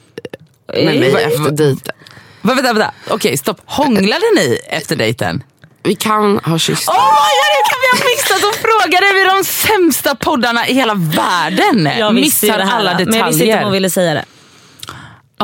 med 0.68 0.84
mig 1.00 1.12
efter 1.24 1.50
dejten. 1.50 1.94
Va, 2.42 2.54
vänta, 2.54 2.72
vänta. 2.72 2.92
Okej, 3.10 3.36
stopp. 3.36 3.60
Hånglade 3.64 4.24
ni 4.36 4.58
efter 4.68 4.96
dejten? 4.96 5.42
Vi 5.84 5.94
kan 5.94 6.38
ha 6.44 6.58
kysst. 6.58 6.88
Oh 6.88 6.94
my 6.94 7.32
god, 7.38 7.50
hur 7.56 7.64
kan 7.70 7.78
vi 7.82 7.98
ha 7.98 8.10
missat 8.10 8.48
att 8.48 8.56
fråga 8.56 9.00
det? 9.00 9.12
Vi 9.14 9.24
de 9.24 9.44
sämsta 9.44 10.14
poddarna 10.14 10.68
i 10.68 10.74
hela 10.74 10.94
världen. 10.94 11.88
Jag 11.98 12.14
Missar 12.14 12.58
det 12.58 12.64
här, 12.64 12.76
alla 12.78 12.90
detaljer. 12.94 13.10
men 13.10 13.18
jag 13.18 13.26
visste 13.26 13.44
inte 13.44 13.58
om 13.58 13.64
hon 13.64 13.72
ville 13.72 13.90
säga 13.90 14.14
det. 14.14 14.24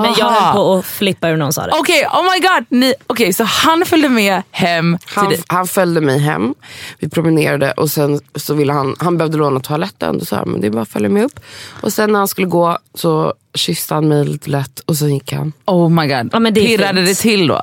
Men 0.02 0.14
jag 0.19 0.26
höll 0.31 0.52
på 0.55 0.75
att 0.75 0.85
flippa 0.87 1.28
ur 1.28 1.37
någon 1.37 1.52
sa 1.52 1.67
det. 1.67 1.73
Okej, 1.81 2.07
oh 2.07 2.23
my 2.23 2.40
god. 2.40 2.67
Ni, 2.81 2.95
okej, 3.07 3.33
så 3.33 3.45
han 3.45 3.85
följde 3.87 4.09
med 4.09 4.43
hem 4.50 4.99
till 4.99 5.09
Han, 5.17 5.28
dig. 5.28 5.43
han 5.47 5.67
följde 5.67 6.00
mig 6.00 6.19
hem, 6.19 6.55
vi 6.99 7.09
promenerade 7.09 7.73
och 7.73 7.90
sen 7.90 8.21
så 8.35 8.55
ville 8.55 8.73
han, 8.73 8.97
han 8.99 9.19
behövde 9.19 9.38
låna 9.38 9.61
toaletten. 9.61 10.19
Då 10.19 10.25
sa 10.25 10.37
jag, 10.37 10.47
men 10.47 10.61
det 10.61 10.67
är 10.67 10.71
bara 10.71 10.83
att 10.83 10.88
följa 10.88 11.09
med 11.09 11.25
upp. 11.25 11.40
Och 11.81 11.93
sen 11.93 12.12
när 12.12 12.19
han 12.19 12.28
skulle 12.28 12.47
gå 12.47 12.78
så 12.95 13.35
kysste 13.55 13.95
han 13.95 14.09
mig 14.09 14.25
lite 14.25 14.50
lätt 14.50 14.81
och 14.81 14.97
sen 14.97 15.14
gick 15.14 15.33
han. 15.33 15.52
Oh 15.67 15.88
my 15.90 16.07
god. 16.07 16.31
Ja, 16.33 16.38
men 16.38 16.55
det 16.55 16.61
Pirrade 16.61 16.95
fint. 17.07 17.09
det 17.09 17.14
till 17.14 17.47
då? 17.47 17.62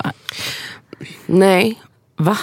Nej, 1.25 1.81
Va? 2.17 2.37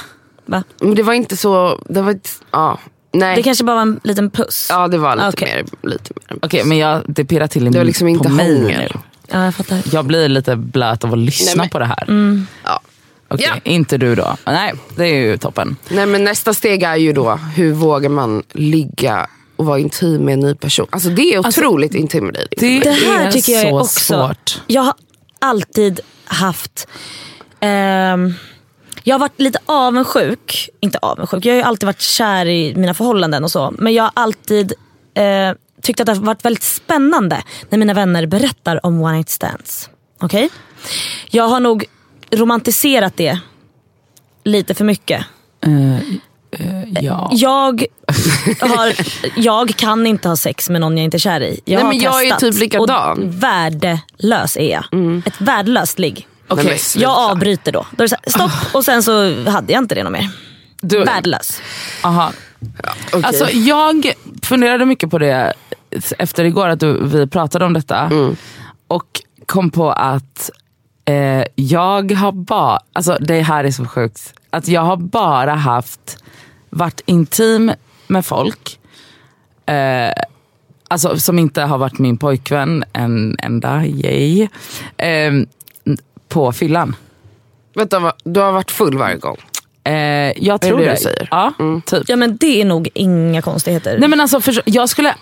Va? 0.46 0.62
men 0.80 0.94
det 0.94 1.02
var 1.02 1.12
inte 1.12 1.36
så, 1.36 1.80
det 1.88 2.02
var 2.02 2.10
inte, 2.10 2.30
ja. 2.50 2.78
Nej. 3.14 3.36
Det 3.36 3.42
kanske 3.42 3.64
bara 3.64 3.74
var 3.74 3.82
en 3.82 4.00
liten 4.04 4.30
puss. 4.30 4.66
Ja 4.70 4.88
det 4.88 4.98
var 4.98 5.16
lite 5.16 5.28
Okej. 5.28 5.64
mer. 5.82 5.90
Lite 5.90 6.12
mer. 6.28 6.38
Okej, 6.42 6.64
men 6.64 6.78
jag, 6.78 7.02
det 7.06 7.24
pirrar 7.24 7.46
till 7.46 7.66
i 7.66 7.70
Det 7.70 7.78
var 7.78 7.84
liksom 7.84 8.08
inte 8.08 8.28
på 8.28 8.34
mig 8.34 8.60
hångel. 8.62 8.92
Ja, 9.32 9.44
jag 9.44 9.54
fattar. 9.54 9.82
Jag 9.92 10.04
blir 10.04 10.28
lite 10.28 10.56
blöt 10.56 11.04
av 11.04 11.12
att 11.12 11.18
lyssna 11.18 11.46
Nej, 11.46 11.56
men- 11.56 11.68
på 11.68 11.78
det 11.78 11.84
här. 11.84 12.04
Ja. 12.64 12.80
Okej, 13.28 13.46
Ja. 13.54 13.60
inte 13.70 13.98
du 13.98 14.14
då. 14.14 14.36
Nej, 14.46 14.72
det 14.96 15.04
är 15.04 15.14
ju 15.14 15.36
toppen. 15.38 15.76
Nej 15.88 16.06
men 16.06 16.24
nästa 16.24 16.54
steg 16.54 16.82
är 16.82 16.96
ju 16.96 17.12
då, 17.12 17.34
hur 17.56 17.72
vågar 17.72 18.08
man 18.08 18.42
ligga 18.52 19.26
och 19.56 19.66
vara 19.66 19.78
intim 19.78 20.24
med 20.24 20.32
en 20.34 20.40
ny 20.40 20.54
person? 20.54 20.86
Alltså 20.90 21.08
det 21.08 21.22
är 21.34 21.38
otroligt 21.38 21.94
intimidating. 21.94 22.58
Det, 22.60 22.80
Det 22.80 22.90
här 22.92 23.26
är 23.26 23.32
tycker 23.32 23.52
jag 23.52 23.62
är 23.62 23.68
så 23.70 23.80
också... 23.80 24.00
svårt. 24.14 24.60
Jag 24.66 24.82
har 24.82 24.94
alltid 25.38 26.00
haft... 26.24 26.88
ehm, 27.60 28.34
jag 29.02 29.14
har 29.14 29.18
varit 29.20 29.40
lite 29.40 29.58
avundsjuk. 29.66 30.68
Inte 30.80 30.98
avundsjuk, 30.98 31.44
jag 31.46 31.52
har 31.52 31.56
ju 31.56 31.62
alltid 31.62 31.86
varit 31.86 32.00
kär 32.00 32.46
i 32.46 32.74
mina 32.76 32.94
förhållanden 32.94 33.44
och 33.44 33.50
så. 33.50 33.74
Men 33.78 33.94
jag 33.94 34.02
har 34.04 34.12
alltid 34.14 34.72
eh, 35.14 35.52
tyckt 35.82 36.00
att 36.00 36.06
det 36.06 36.12
har 36.12 36.20
varit 36.20 36.44
väldigt 36.44 36.62
spännande 36.62 37.42
när 37.70 37.78
mina 37.78 37.94
vänner 37.94 38.26
berättar 38.26 38.86
om 38.86 39.00
one 39.00 39.16
night 39.16 39.28
stands. 39.28 39.90
Okej? 40.20 40.48
Jag 41.30 41.48
har 41.48 41.60
nog 41.60 41.84
romantiserat 42.30 43.16
det 43.16 43.38
lite 44.44 44.74
för 44.74 44.84
mycket. 44.84 45.24
Ja. 47.00 47.30
Jag, 47.32 47.84
har, 48.60 48.92
jag 49.36 49.76
kan 49.76 50.06
inte 50.06 50.28
ha 50.28 50.36
sex 50.36 50.70
med 50.70 50.80
någon 50.80 50.96
jag 50.98 51.04
inte 51.04 51.16
är 51.16 51.18
kär 51.18 51.40
i. 51.40 51.60
Jag 51.64 51.78
Nej, 51.78 51.88
men 51.88 51.98
jag 51.98 52.26
är 52.26 52.36
typ 52.36 52.54
likadan. 52.54 53.22
Och 53.22 53.42
värdelös 53.42 54.56
är 54.56 54.72
jag. 54.72 54.84
Ett 55.26 55.40
värdelöst 55.40 55.98
ligg. 55.98 56.28
Sluta. 56.78 57.04
Jag 57.04 57.18
avbryter 57.30 57.72
då. 57.72 57.86
Då 57.90 58.04
är 58.04 58.08
det 58.08 58.08
så 58.08 58.16
här, 58.22 58.30
stopp 58.30 58.74
och 58.74 58.84
sen 58.84 59.02
så 59.02 59.44
hade 59.50 59.72
jag 59.72 59.82
inte 59.82 59.94
det 59.94 60.02
något 60.02 60.12
mer. 60.12 60.30
Du, 60.80 61.04
Värdelös. 61.04 61.60
aha. 62.02 62.32
Okej. 63.12 63.22
Alltså, 63.24 63.50
jag 63.50 64.12
funderade 64.42 64.86
mycket 64.86 65.10
på 65.10 65.18
det 65.18 65.52
efter 66.18 66.44
igår, 66.44 66.68
att 66.68 66.80
du, 66.80 67.06
vi 67.06 67.26
pratade 67.26 67.64
om 67.64 67.72
detta. 67.72 68.10
Och 68.88 69.22
kom 69.46 69.70
på 69.70 69.90
att 69.90 70.50
eh, 71.04 71.44
jag 71.54 72.12
har 72.12 72.32
bara, 72.32 72.80
alltså 72.92 73.16
det 73.20 73.40
här 73.40 73.64
är 73.64 73.70
så 73.70 73.84
sjukt, 73.84 74.34
att 74.50 74.68
jag 74.68 74.80
har 74.80 74.96
bara 74.96 75.54
haft, 75.54 76.24
varit 76.70 77.00
intim 77.06 77.72
med 78.06 78.26
folk 78.26 78.78
eh, 79.66 80.12
alltså, 80.88 81.18
som 81.18 81.38
inte 81.38 81.62
har 81.62 81.78
varit 81.78 81.98
min 81.98 82.18
pojkvän 82.18 82.84
en 82.92 83.36
enda, 83.38 83.86
yay, 83.86 84.48
eh, 84.96 85.32
på 86.28 86.52
fyllan. 86.52 86.96
Vänta, 87.74 88.12
du 88.24 88.40
har 88.40 88.52
varit 88.52 88.70
full 88.70 88.98
varje 88.98 89.16
gång? 89.16 89.36
Eh, 89.84 89.92
jag 90.44 90.60
tror 90.60 90.78
det 90.78 90.84
det. 90.84 90.90
du 90.90 90.96
säger? 90.96 91.28
Ja, 91.30 91.52
typ. 91.86 92.02
Ja 92.08 92.16
men 92.16 92.36
det 92.36 92.60
är 92.60 92.64
nog 92.64 92.88
inga 92.94 93.42
konstigheter. 93.42 93.98
Nej 93.98 94.08
men 94.08 94.20
alltså, 94.20 94.40
för, 94.40 94.62
jag 94.64 94.88
skulle, 94.88 95.14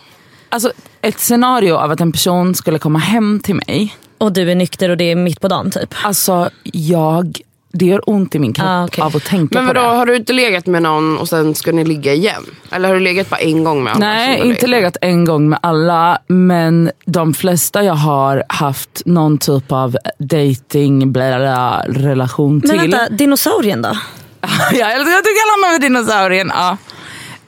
alltså 0.48 0.72
ett 1.02 1.20
scenario 1.20 1.72
av 1.74 1.90
att 1.90 2.00
en 2.00 2.12
person 2.12 2.54
skulle 2.54 2.78
komma 2.78 2.98
hem 2.98 3.40
till 3.40 3.54
mig. 3.54 3.96
Och 4.18 4.32
du 4.32 4.50
är 4.50 4.54
nykter 4.54 4.88
och 4.88 4.96
det 4.96 5.04
är 5.10 5.16
mitt 5.16 5.40
på 5.40 5.48
dagen 5.48 5.70
typ. 5.70 5.94
Alltså 6.04 6.50
jag, 6.72 7.38
det 7.72 7.84
gör 7.86 8.10
ont 8.10 8.34
i 8.34 8.38
min 8.38 8.52
kropp 8.52 8.66
Ah, 8.68 8.84
okej. 8.84 9.02
av 9.04 9.16
att 9.16 9.24
tänka 9.24 9.58
Men 9.58 9.68
på 9.68 9.74
vadå, 9.74 9.88
det. 9.90 9.96
har 9.96 10.06
du 10.06 10.16
inte 10.16 10.32
legat 10.32 10.66
med 10.66 10.82
någon 10.82 11.18
och 11.18 11.28
sen 11.28 11.54
ska 11.54 11.72
ni 11.72 11.84
ligga 11.84 12.12
igen? 12.12 12.42
Eller 12.72 12.88
har 12.88 12.94
du 12.94 13.00
legat 13.00 13.30
bara 13.30 13.40
en 13.40 13.64
gång 13.64 13.82
med 13.84 13.92
alla? 13.92 14.06
Nej, 14.06 14.40
inte 14.48 14.66
legat? 14.66 14.96
en 15.00 15.24
gång 15.24 15.48
med 15.48 15.58
alla, 15.62 16.18
men 16.26 16.90
de 17.06 17.34
flesta 17.34 17.82
jag 17.84 17.94
har 17.94 18.44
haft 18.48 19.02
någon 19.04 19.38
typ 19.38 19.72
av 19.72 19.96
dating 20.18 21.12
bla, 21.12 21.38
bla, 21.38 21.84
relation 21.88 22.62
Men 22.64 22.78
till. 22.78 22.90
vänta, 22.90 23.08
dinosaurien 23.08 23.82
då? 23.82 23.92
jag 24.72 24.90
att 25.00 25.24
du 25.24 25.30
kallar 25.34 25.62
honom 25.62 25.74
för 25.74 25.82
dinosaurien. 25.82 26.52
Ja. 26.54 26.76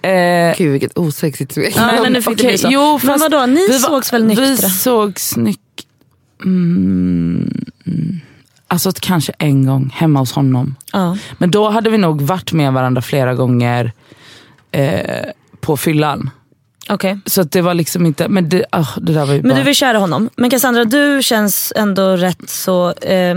Eh, 0.09 0.57
Gud 0.59 0.73
vilket 0.73 0.99
osexigt 0.99 1.55
svek. 1.55 1.75
Ja, 1.77 2.03
men 2.03 2.13
nu 2.13 2.23
fick 2.23 2.39
det 2.39 2.43
okej, 2.43 2.47
bli 2.47 2.59
så. 2.59 2.69
Jo, 2.71 3.01
Men 3.03 3.19
vadå, 3.21 3.47
ni 3.47 3.67
vi 3.69 3.73
var- 3.73 3.79
sågs 3.79 4.13
väl 4.13 4.25
nyktra? 4.25 4.45
Vi 4.45 4.57
sågs 4.57 5.37
nyk... 5.37 5.59
Mm, 6.45 7.65
mm. 7.87 8.21
alltså 8.69 8.93
kanske 9.01 9.33
en 9.39 9.67
gång 9.67 9.91
hemma 9.95 10.19
hos 10.19 10.33
honom. 10.33 10.75
Ja. 10.93 11.17
Men 11.39 11.51
då 11.51 11.69
hade 11.69 11.91
vi 11.91 11.99
nog 11.99 12.23
varit 12.23 12.53
med 12.53 12.73
varandra 12.73 13.03
flera 13.03 13.35
gånger 13.35 13.93
eh, 14.71 15.25
på 15.61 15.77
fyllan. 15.77 16.31
Okej. 16.89 17.19
Så 17.27 17.41
att 17.41 17.53
det 17.53 17.63
var 17.63 17.75
liksom 17.75 18.07
inte, 18.07 18.29
men 18.29 18.49
det, 18.49 18.65
ah, 18.71 18.87
det 19.01 19.13
där 19.13 19.27
var 19.27 19.35
ju 19.35 19.43
Men 19.43 19.49
bara... 19.49 19.59
du 19.59 19.65
vill 19.65 19.75
kära 19.75 19.99
honom. 19.99 20.31
Men 20.37 20.51
Cassandra, 20.51 20.85
du 20.85 21.23
känns 21.23 21.73
ändå 21.77 22.17
rätt 22.17 22.51
så 22.51 22.93
eh, 22.93 23.35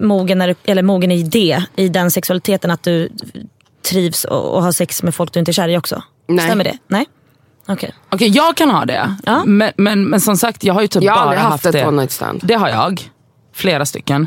mogen, 0.00 0.38
när 0.38 0.48
du, 0.48 0.54
eller 0.64 0.82
mogen 0.82 1.10
i 1.12 1.22
det, 1.22 1.64
i 1.76 1.88
den 1.88 2.10
sexualiteten 2.10 2.70
att 2.70 2.82
du 2.82 3.08
trivs 3.90 4.24
och, 4.24 4.54
och 4.56 4.62
har 4.62 4.72
sex 4.72 5.02
med 5.02 5.14
folk 5.14 5.32
du 5.32 5.38
inte 5.40 5.50
är 5.50 5.52
kär 5.52 5.68
i 5.68 5.76
också. 5.78 6.02
Nej. 6.28 6.46
Stämmer 6.46 6.64
det? 6.64 6.78
Nej? 6.88 7.06
Okej. 7.68 7.92
Okej, 8.10 8.28
jag 8.28 8.56
kan 8.56 8.70
ha 8.70 8.84
det. 8.84 9.16
Ja. 9.26 9.42
Men, 9.44 9.72
men, 9.76 10.04
men 10.04 10.20
som 10.20 10.36
sagt, 10.36 10.64
jag 10.64 10.74
har 10.74 10.82
ju 10.82 10.88
typ 10.88 11.02
Jag 11.02 11.14
bara 11.16 11.38
haft 11.38 11.50
haft 11.50 11.66
ett 11.66 11.72
det. 11.72 11.86
one 11.86 11.96
night 11.96 12.10
stand. 12.10 12.40
Det 12.44 12.54
har 12.54 12.68
jag. 12.68 13.10
Flera 13.54 13.86
stycken. 13.86 14.26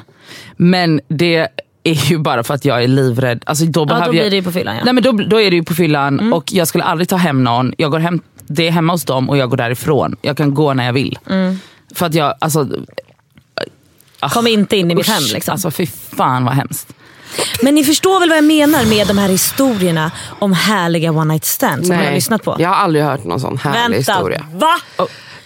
Men 0.57 1.01
det 1.07 1.47
är 1.83 2.09
ju 2.11 2.17
bara 2.17 2.43
för 2.43 2.53
att 2.53 2.65
jag 2.65 2.83
är 2.83 2.87
livrädd. 2.87 3.43
Alltså, 3.45 3.65
då 3.65 3.81
Ja, 3.81 3.85
behöver 3.85 4.05
då 4.05 4.11
blir 4.11 4.21
jag... 4.21 4.31
det 4.31 4.35
ju 4.35 4.43
på 4.43 4.51
fyllan 4.51 4.75
ja. 4.75 4.81
Nej, 4.85 4.93
men 4.93 5.03
då, 5.03 5.11
då 5.11 5.41
är 5.41 5.49
det 5.51 5.55
ju 5.55 5.63
på 5.63 5.73
fyllan 5.73 6.33
och 6.33 6.53
jag 6.53 6.67
skulle 6.67 6.83
aldrig 6.83 7.09
ta 7.09 7.15
hem 7.15 7.43
någon. 7.43 7.73
Jag 7.77 7.91
går 7.91 7.99
hem, 7.99 8.21
det 8.47 8.67
är 8.67 8.71
hemma 8.71 8.93
hos 8.93 9.03
dem 9.05 9.29
och 9.29 9.37
jag 9.37 9.49
går 9.49 9.57
därifrån. 9.57 10.15
Jag 10.21 10.37
kan 10.37 10.53
gå 10.53 10.73
när 10.73 10.85
jag 10.85 10.93
vill. 10.93 11.19
För 11.95 12.05
att 12.05 12.13
jag, 12.13 12.33
alltså, 12.39 12.67
Kom 14.19 14.47
inte 14.47 14.77
in 14.77 14.91
i 14.91 14.95
mitt 14.95 15.05
usch, 15.09 15.13
hem 15.13 15.23
liksom. 15.33 15.51
Alltså 15.51 15.71
fy 15.71 15.87
fan 16.17 16.45
vad 16.45 16.53
hemskt. 16.53 16.93
Men 17.61 17.75
ni 17.75 17.83
förstår 17.83 18.19
väl 18.19 18.29
vad 18.29 18.37
jag 18.37 18.45
menar 18.45 18.85
med 18.85 19.07
de 19.07 19.17
här 19.17 19.29
historierna 19.29 20.11
om 20.39 20.53
härliga 20.53 21.11
one 21.11 21.33
night 21.33 21.45
stands 21.45 21.87
som 21.87 21.95
jag 21.95 22.03
har 22.05 22.11
lyssnat 22.11 22.43
på? 22.43 22.55
Jag 22.59 22.69
har 22.69 22.75
aldrig 22.75 23.05
hört 23.05 23.23
någon 23.23 23.39
sån 23.39 23.57
härlig 23.57 23.95
Vänta, 23.95 24.11
historia. 24.13 24.45
va? 24.53 24.77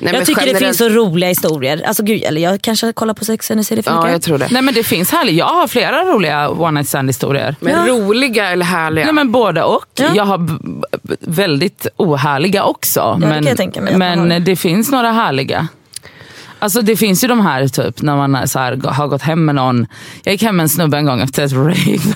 Nej, 0.04 0.14
jag 0.14 0.26
tycker 0.26 0.42
det 0.42 0.48
generellt- 0.48 0.66
finns 0.66 0.78
så 0.78 0.90
roliga 0.90 1.30
historier. 1.30 1.84
Alltså, 1.88 2.04
gud, 2.04 2.24
eller 2.24 2.42
jag 2.42 2.62
kanske 2.62 2.94
kollar 2.94 3.14
på 3.14 3.26
Sex 3.26 3.52
and 3.52 3.60
the 3.60 3.64
City 3.64 3.84
för 3.84 3.92
Ja, 3.92 4.10
jag 4.12 4.22
tror 4.22 4.38
det. 4.38 4.48
Nej 4.52 4.62
men 4.62 4.74
det 4.74 4.84
finns 4.84 5.12
härligt. 5.12 5.36
Jag 5.36 5.46
har 5.46 5.68
flera 5.68 6.04
roliga 6.04 6.50
one 6.50 6.72
night 6.72 6.88
stand 6.90 7.10
historier. 7.10 7.56
Men 7.60 7.74
Ja. 7.88 7.94
roliga 7.94 8.50
eller 8.50 8.66
härliga? 8.66 9.06
Nej 9.06 9.14
men 9.14 9.32
både 9.32 9.64
och. 9.64 9.86
Ja. 9.96 10.06
Jag 10.16 10.26
har 10.26 10.38
b- 10.38 10.54
b- 11.04 11.16
väldigt 11.20 11.88
ohärliga 11.98 12.64
också. 12.64 13.18
det 13.22 13.28
men 13.28 13.34
kan 13.44 13.48
jag 13.48 13.58
tänka 13.58 13.82
mig 13.82 13.94
att 13.94 14.00
man 14.00 14.20
men 14.20 14.32
har. 14.32 14.40
det 14.40 14.56
finns 14.56 14.92
några 14.92 15.12
härliga. 15.12 15.68
Alltså 16.62 16.82
det 16.82 16.97
finns 16.97 17.24
ju 17.24 17.28
de 17.28 17.39
här 17.39 17.67
typ 17.67 18.02
när 18.02 18.28
man 18.28 18.47
så 18.47 18.60
här, 18.60 18.82
har 18.88 19.08
gått 19.08 19.21
hem 19.21 19.45
med 19.45 19.56
någon. 19.56 19.88
Jag 20.24 20.32
gick 20.32 20.43
hem 20.43 20.56
med 20.56 20.63
en 20.63 20.69
snubbe 20.69 20.97
en 20.97 21.06
gång 21.06 21.21
efter 21.21 21.43
ett 21.43 21.54
rave. 21.54 22.15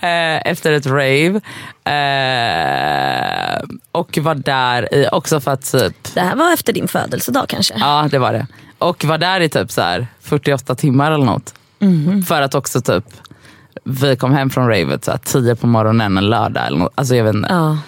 Eh, 0.00 0.50
efter 0.50 0.72
ett 0.72 0.86
rave. 0.86 1.40
Eh, 1.84 3.62
och 3.92 4.18
var 4.22 4.34
där 4.34 4.94
i, 4.94 5.08
också 5.12 5.40
för 5.40 5.50
att 5.50 5.72
typ 5.72 6.14
Det 6.14 6.20
här 6.20 6.36
var 6.36 6.52
efter 6.52 6.72
din 6.72 6.88
födelsedag 6.88 7.48
kanske? 7.48 7.74
Ja 7.78 8.08
det 8.10 8.18
var 8.18 8.32
det. 8.32 8.46
Och 8.78 9.04
var 9.04 9.18
där 9.18 9.40
i 9.40 9.48
typ 9.48 9.70
så 9.70 9.80
här 9.80 10.06
48 10.20 10.74
timmar 10.74 11.12
eller 11.12 11.24
något. 11.24 11.54
Mhm. 11.78 12.22
För 12.22 12.42
att 12.42 12.54
också 12.54 12.80
typ, 12.80 13.04
vi 13.84 14.16
kom 14.16 14.32
hem 14.32 14.50
från 14.50 14.68
ravet 14.68 15.04
så 15.04 15.10
här 15.10 15.18
10 15.18 15.56
på 15.56 15.66
morgonen 15.66 16.18
en 16.18 16.30
lördag 16.30 16.66
eller 16.66 16.78
något. 16.78 16.92
Alltså 16.94 17.16
jag 17.16 17.24
vet 17.24 17.34
inte. 17.34 17.48
Ja. 17.50 17.78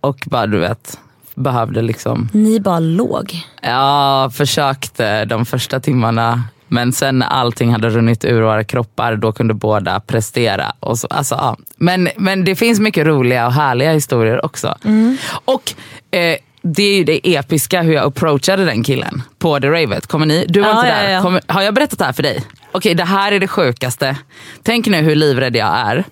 Och 0.00 0.24
bara 0.26 0.46
du 0.46 0.58
vet, 0.58 0.98
behövde 1.42 1.82
liksom, 1.82 2.28
Ni 2.32 2.60
bara 2.60 2.78
låg. 2.78 3.40
ja 3.62 4.30
försökte 4.34 5.24
de 5.24 5.46
första 5.46 5.80
timmarna. 5.80 6.42
Men 6.70 6.92
sen 6.92 7.18
när 7.18 7.26
allting 7.26 7.72
hade 7.72 7.88
runnit 7.90 8.24
ur 8.24 8.42
våra 8.42 8.64
kroppar, 8.64 9.16
då 9.16 9.32
kunde 9.32 9.54
båda 9.54 10.00
prestera. 10.00 10.72
Och 10.80 10.98
så, 10.98 11.06
alltså, 11.06 11.34
ja. 11.34 11.56
men, 11.76 12.08
men 12.16 12.44
det 12.44 12.56
finns 12.56 12.80
mycket 12.80 13.06
roliga 13.06 13.46
och 13.46 13.52
härliga 13.52 13.92
historier 13.92 14.44
också. 14.44 14.74
Mm. 14.84 15.16
Och 15.44 15.74
eh, 16.10 16.36
det 16.62 16.82
är 16.82 16.96
ju 16.96 17.04
det 17.04 17.34
episka 17.36 17.82
hur 17.82 17.92
jag 17.94 18.04
approachade 18.06 18.64
den 18.64 18.84
killen 18.84 19.22
på 19.38 19.60
The 19.60 19.68
Ravet. 19.68 20.06
Kommer 20.06 20.26
ni? 20.26 20.44
Du 20.48 20.60
var 20.60 20.68
Ja, 20.68 20.74
inte 20.76 20.88
ja, 20.88 20.94
där. 21.02 21.10
ja. 21.10 21.22
Kommer, 21.22 21.42
har 21.46 21.62
jag 21.62 21.74
berättat 21.74 21.98
det 21.98 22.04
här 22.04 22.12
för 22.12 22.22
dig? 22.22 22.42
Okej, 22.72 22.94
det 22.94 23.04
här 23.04 23.32
är 23.32 23.40
det 23.40 23.48
sjukaste. 23.48 24.16
Tänk 24.62 24.86
nu 24.86 24.96
hur 24.96 25.14
livrädd 25.14 25.56
jag 25.56 25.68
är. 25.78 26.04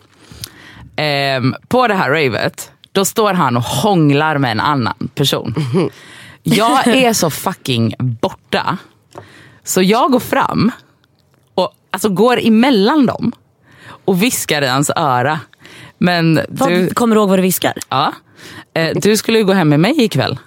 Ehm, 0.96 1.54
på 1.68 1.86
det 1.88 1.94
här 1.94 2.10
ravet, 2.10 2.70
då 2.96 3.04
står 3.04 3.34
han 3.34 3.56
och 3.56 3.62
hånglar 3.62 4.38
med 4.38 4.50
en 4.50 4.60
annan 4.60 5.08
person. 5.14 5.54
Jag 6.42 6.86
är 6.86 7.12
så 7.12 7.30
fucking 7.30 7.94
borta. 7.98 8.78
Så 9.64 9.82
jag 9.82 10.12
går 10.12 10.20
fram 10.20 10.70
och 11.54 11.72
alltså 11.90 12.08
går 12.08 12.40
emellan 12.46 13.06
dem 13.06 13.32
och 14.04 14.22
viskar 14.22 14.62
i 14.62 14.66
hans 14.66 14.90
öra. 14.96 15.40
Men 15.98 16.40
Vad, 16.48 16.68
du, 16.68 16.90
Kommer 16.90 17.16
du 17.16 17.20
ihåg 17.20 17.28
vad 17.28 17.38
du 17.38 17.42
viskar? 17.42 17.72
ja, 17.88 18.12
eh, 18.74 18.90
du 18.94 19.16
skulle 19.16 19.38
ju 19.38 19.44
gå 19.44 19.52
hem 19.52 19.68
med 19.68 19.80
mig 19.80 20.02
ikväll. 20.02 20.38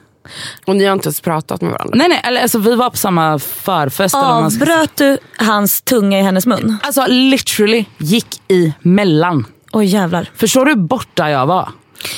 Och 0.66 0.76
ni 0.76 0.86
har 0.86 0.94
inte 0.94 1.08
ens 1.08 1.22
pratat 1.22 1.62
med 1.62 1.72
varandra? 1.72 1.94
Nej, 1.98 2.08
nej, 2.10 2.22
eller, 2.24 2.42
alltså, 2.42 2.60
vi 2.60 2.76
var 2.76 2.90
på 2.90 2.98
samma 2.98 3.40
förfest. 3.40 4.16
Man 4.16 4.52
ska. 4.52 4.64
Avbröt 4.64 4.96
du 4.96 5.18
hans 5.38 5.82
tunga 5.82 6.20
i 6.20 6.22
hennes 6.22 6.46
mun? 6.46 6.78
Alltså 6.84 7.06
literally 7.08 7.86
gick 7.98 8.42
emellan. 8.48 9.46
Oj 9.72 9.86
jävlar. 9.86 10.30
Förstår 10.36 10.66
du 10.66 10.72
hur 10.72 10.78
borta 10.80 11.30
jag 11.30 11.46
var? 11.46 11.70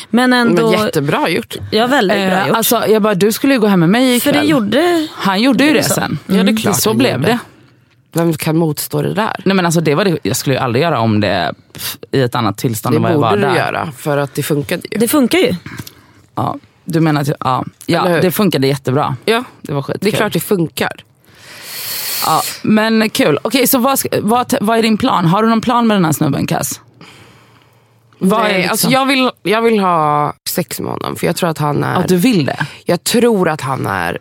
Men 0.10 0.34
ändå... 0.34 0.72
Men 0.72 0.80
jättebra 0.86 1.30
gjort. 1.30 1.56
Ja 1.72 1.88
väldigt 1.88 2.18
bra 2.18 2.26
Eh, 2.40 2.48
gjort. 2.48 2.58
alltså, 2.58 2.84
jag 2.88 3.02
bara, 3.02 3.14
du 3.16 3.32
skulle 3.32 3.54
ju 3.54 3.60
gå 3.60 3.68
hem 3.68 3.80
med 3.80 3.90
mig 3.90 4.20
För 4.20 4.30
ikväll. 4.30 4.44
det 4.46 4.50
gjorde... 4.52 5.08
Han 5.14 5.42
gjorde 5.42 5.64
ju 5.66 5.74
det 5.74 5.84
så. 5.84 5.94
sen. 5.94 6.20
Ja, 6.26 6.44
det 6.44 6.52
är 6.52 6.58
klart 6.58 6.76
så 6.82 6.94
blev 6.94 7.22
det. 7.22 7.40
Vem 8.14 8.34
kan 8.34 8.58
motstå 8.58 9.02
det 9.02 9.14
där? 9.14 9.42
Nej, 9.46 9.56
men 9.56 9.66
alltså, 9.66 9.82
det 9.82 9.96
var 9.96 10.06
det. 10.06 10.18
Jag 10.24 10.36
skulle 10.36 10.56
ju 10.56 10.60
aldrig 10.62 10.84
göra 10.84 11.00
om 11.00 11.20
det 11.20 11.54
i 12.12 12.22
ett 12.22 12.36
annat 12.36 12.58
tillstånd 12.58 12.94
Det 12.96 12.98
än 12.98 13.02
vad 13.04 13.12
jag 13.12 13.18
var 13.18 13.30
borde 13.30 13.42
du 13.42 13.48
där. 13.48 13.56
göra, 13.56 13.92
för 13.98 14.18
att 14.18 14.34
det 14.36 14.44
funkade 14.44 14.82
ju. 14.92 14.98
Det 14.98 15.08
funkar 15.08 15.38
ju. 15.40 15.56
Ja, 16.36 16.58
du 16.86 17.00
menar 17.00 17.22
att 17.22 17.30
ja, 17.40 17.66
ja, 17.86 18.04
det 18.22 18.32
funkade 18.32 18.68
jättebra. 18.68 19.16
Ja, 19.26 19.44
Det 19.62 19.74
var 19.74 19.82
skitkul. 19.82 20.00
det 20.12 20.16
är 20.16 20.18
klart 20.18 20.34
det 20.34 20.40
funkar. 20.40 20.92
Ja, 22.26 22.42
men 22.62 23.10
kul. 23.10 23.40
Okej, 23.42 23.68
så 23.68 23.78
vad, 23.78 24.00
vad, 24.22 24.54
vad 24.62 24.78
är 24.78 24.82
din 24.82 24.98
plan? 24.98 25.26
Har 25.26 25.44
du 25.44 25.50
någon 25.50 25.62
plan 25.62 25.88
med 25.88 25.98
den 25.98 26.06
här 26.06 26.12
snubben 26.12 26.48
Cass? 26.48 26.82
Vad 28.24 28.40
är 28.40 28.44
Nej, 28.44 28.58
liksom- 28.58 28.72
alltså 28.72 28.90
jag, 28.90 29.06
vill, 29.06 29.32
jag 29.44 29.62
vill 29.62 29.80
ha 29.80 30.34
sex 30.50 30.80
med 30.80 30.92
honom, 30.92 31.16
för 31.16 31.28
jag 31.28 31.36
tror 31.36 31.50
att 31.50 31.58
han 31.58 31.84
är, 31.84 31.94
Ja, 31.94 32.04
du 32.08 32.18
vill 32.18 32.46
det? 32.46 32.66
jag 32.86 33.04
tror 33.04 33.50
att 33.50 33.62
han 33.62 33.88
är 33.88 34.18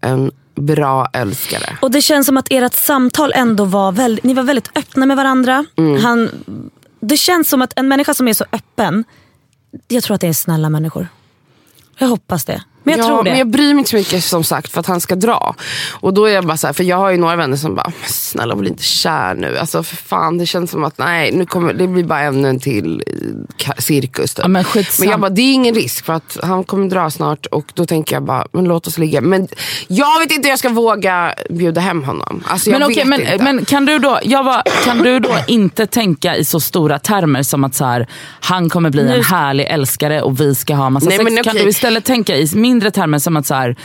en 0.00 0.30
bra 0.54 1.06
älskare. 1.12 1.78
Och 1.82 1.90
det 1.90 2.02
känns 2.02 2.26
som 2.26 2.36
att 2.36 2.46
ert 2.50 2.74
samtal 2.74 3.32
ändå 3.34 3.64
var 3.64 3.92
väldigt, 3.92 4.24
ni 4.24 4.34
var 4.34 4.42
väldigt 4.42 4.70
öppna 4.76 5.06
med 5.06 5.16
varandra. 5.16 5.64
Mm. 5.76 6.02
Han, 6.04 6.30
det 7.00 7.16
känns 7.16 7.48
som 7.48 7.62
att 7.62 7.72
en 7.78 7.88
människa 7.88 8.14
som 8.14 8.28
är 8.28 8.32
så 8.34 8.44
öppen, 8.52 9.04
jag 9.88 10.02
tror 10.04 10.14
att 10.14 10.20
det 10.20 10.28
är 10.28 10.32
snälla 10.32 10.70
människor. 10.70 11.08
Jag 11.98 12.08
hoppas 12.08 12.44
det. 12.44 12.62
Men 12.86 12.98
jag 12.98 13.04
ja, 13.04 13.08
tror 13.08 13.24
det. 13.24 13.30
Men 13.30 13.38
jag 13.38 13.48
bryr 13.48 13.74
mig 13.74 13.78
inte 13.78 13.90
så 13.90 13.96
mycket 13.96 14.24
som 14.24 14.44
sagt 14.44 14.72
för 14.72 14.80
att 14.80 14.86
han 14.86 15.00
ska 15.00 15.14
dra. 15.14 15.54
Och 15.92 16.14
då 16.14 16.24
är 16.24 16.34
jag 16.34 16.46
bara 16.46 16.56
så 16.56 16.66
här, 16.66 16.74
för 16.74 16.84
jag 16.84 16.96
har 16.96 17.10
ju 17.10 17.16
några 17.16 17.36
vänner 17.36 17.56
som 17.56 17.74
bara, 17.74 17.92
"Men 18.00 18.08
snälla 18.10 18.56
bli 18.56 18.68
inte 18.70 18.82
kär 18.82 19.34
nu. 19.34 19.58
Alltså 19.58 19.82
för 19.82 19.96
fan, 19.96 20.38
det 20.38 20.46
känns 20.46 20.70
som 20.70 20.84
att 20.84 20.98
nej, 20.98 21.32
nu 21.32 21.46
kommer, 21.46 21.74
det 21.74 21.86
blir 21.88 22.04
bara 22.04 22.20
ännu 22.20 22.48
en 22.48 22.60
till 22.60 23.02
cirkus. 23.78 24.34
Typ. 24.34 24.44
Ja, 24.44 24.48
men 24.48 24.64
men 25.00 25.08
jag 25.08 25.20
bara, 25.20 25.30
det 25.30 25.42
är 25.42 25.52
ingen 25.52 25.74
risk 25.74 26.04
för 26.04 26.12
att 26.12 26.38
han 26.42 26.64
kommer 26.64 26.88
dra 26.88 27.10
snart 27.10 27.46
och 27.46 27.64
då 27.74 27.86
tänker 27.86 28.16
jag 28.16 28.22
bara, 28.22 28.46
men 28.52 28.64
låt 28.64 28.86
oss 28.86 28.98
ligga. 28.98 29.20
Men 29.20 29.48
jag 29.88 30.18
vet 30.20 30.30
inte 30.30 30.46
hur 30.46 30.50
jag 30.50 30.58
ska 30.58 30.68
våga 30.68 31.34
bjuda 31.50 31.80
hem 31.80 32.04
honom. 32.04 32.44
Alltså 32.46 32.70
Men, 32.70 32.88
vet 32.88 33.06
men, 33.06 33.20
men 33.40 33.64
kan, 33.64 33.86
du 33.86 33.98
då, 33.98 34.18
jag 34.22 34.44
var, 34.44 34.62
kan 34.84 34.98
du 34.98 35.18
då 35.18 35.36
inte 35.46 35.86
tänka 35.86 36.36
i 36.36 36.44
så 36.44 36.60
stora 36.60 36.98
termer 36.98 37.42
som 37.42 37.64
att 37.64 37.74
så 37.74 37.84
här, 37.84 38.06
han 38.40 38.70
kommer 38.70 38.90
bli 38.90 39.02
en 39.12 39.24
härlig 39.24 39.64
älskare 39.64 40.22
och 40.22 40.40
vi 40.40 40.54
ska 40.54 40.74
ha 40.74 40.90
massa 40.90 41.08
Nej, 41.08 41.18
sex? 41.18 41.30
men 41.30 41.44
Kan 41.44 41.50
okej. 41.52 41.62
du 41.64 41.70
istället 41.70 42.04
tänka 42.04 42.36
i 42.36 42.46
mindre 42.76 42.90
termer 42.90 43.18
som 43.18 43.36
att 43.36 43.46
så 43.46 43.54
här, 43.54 43.76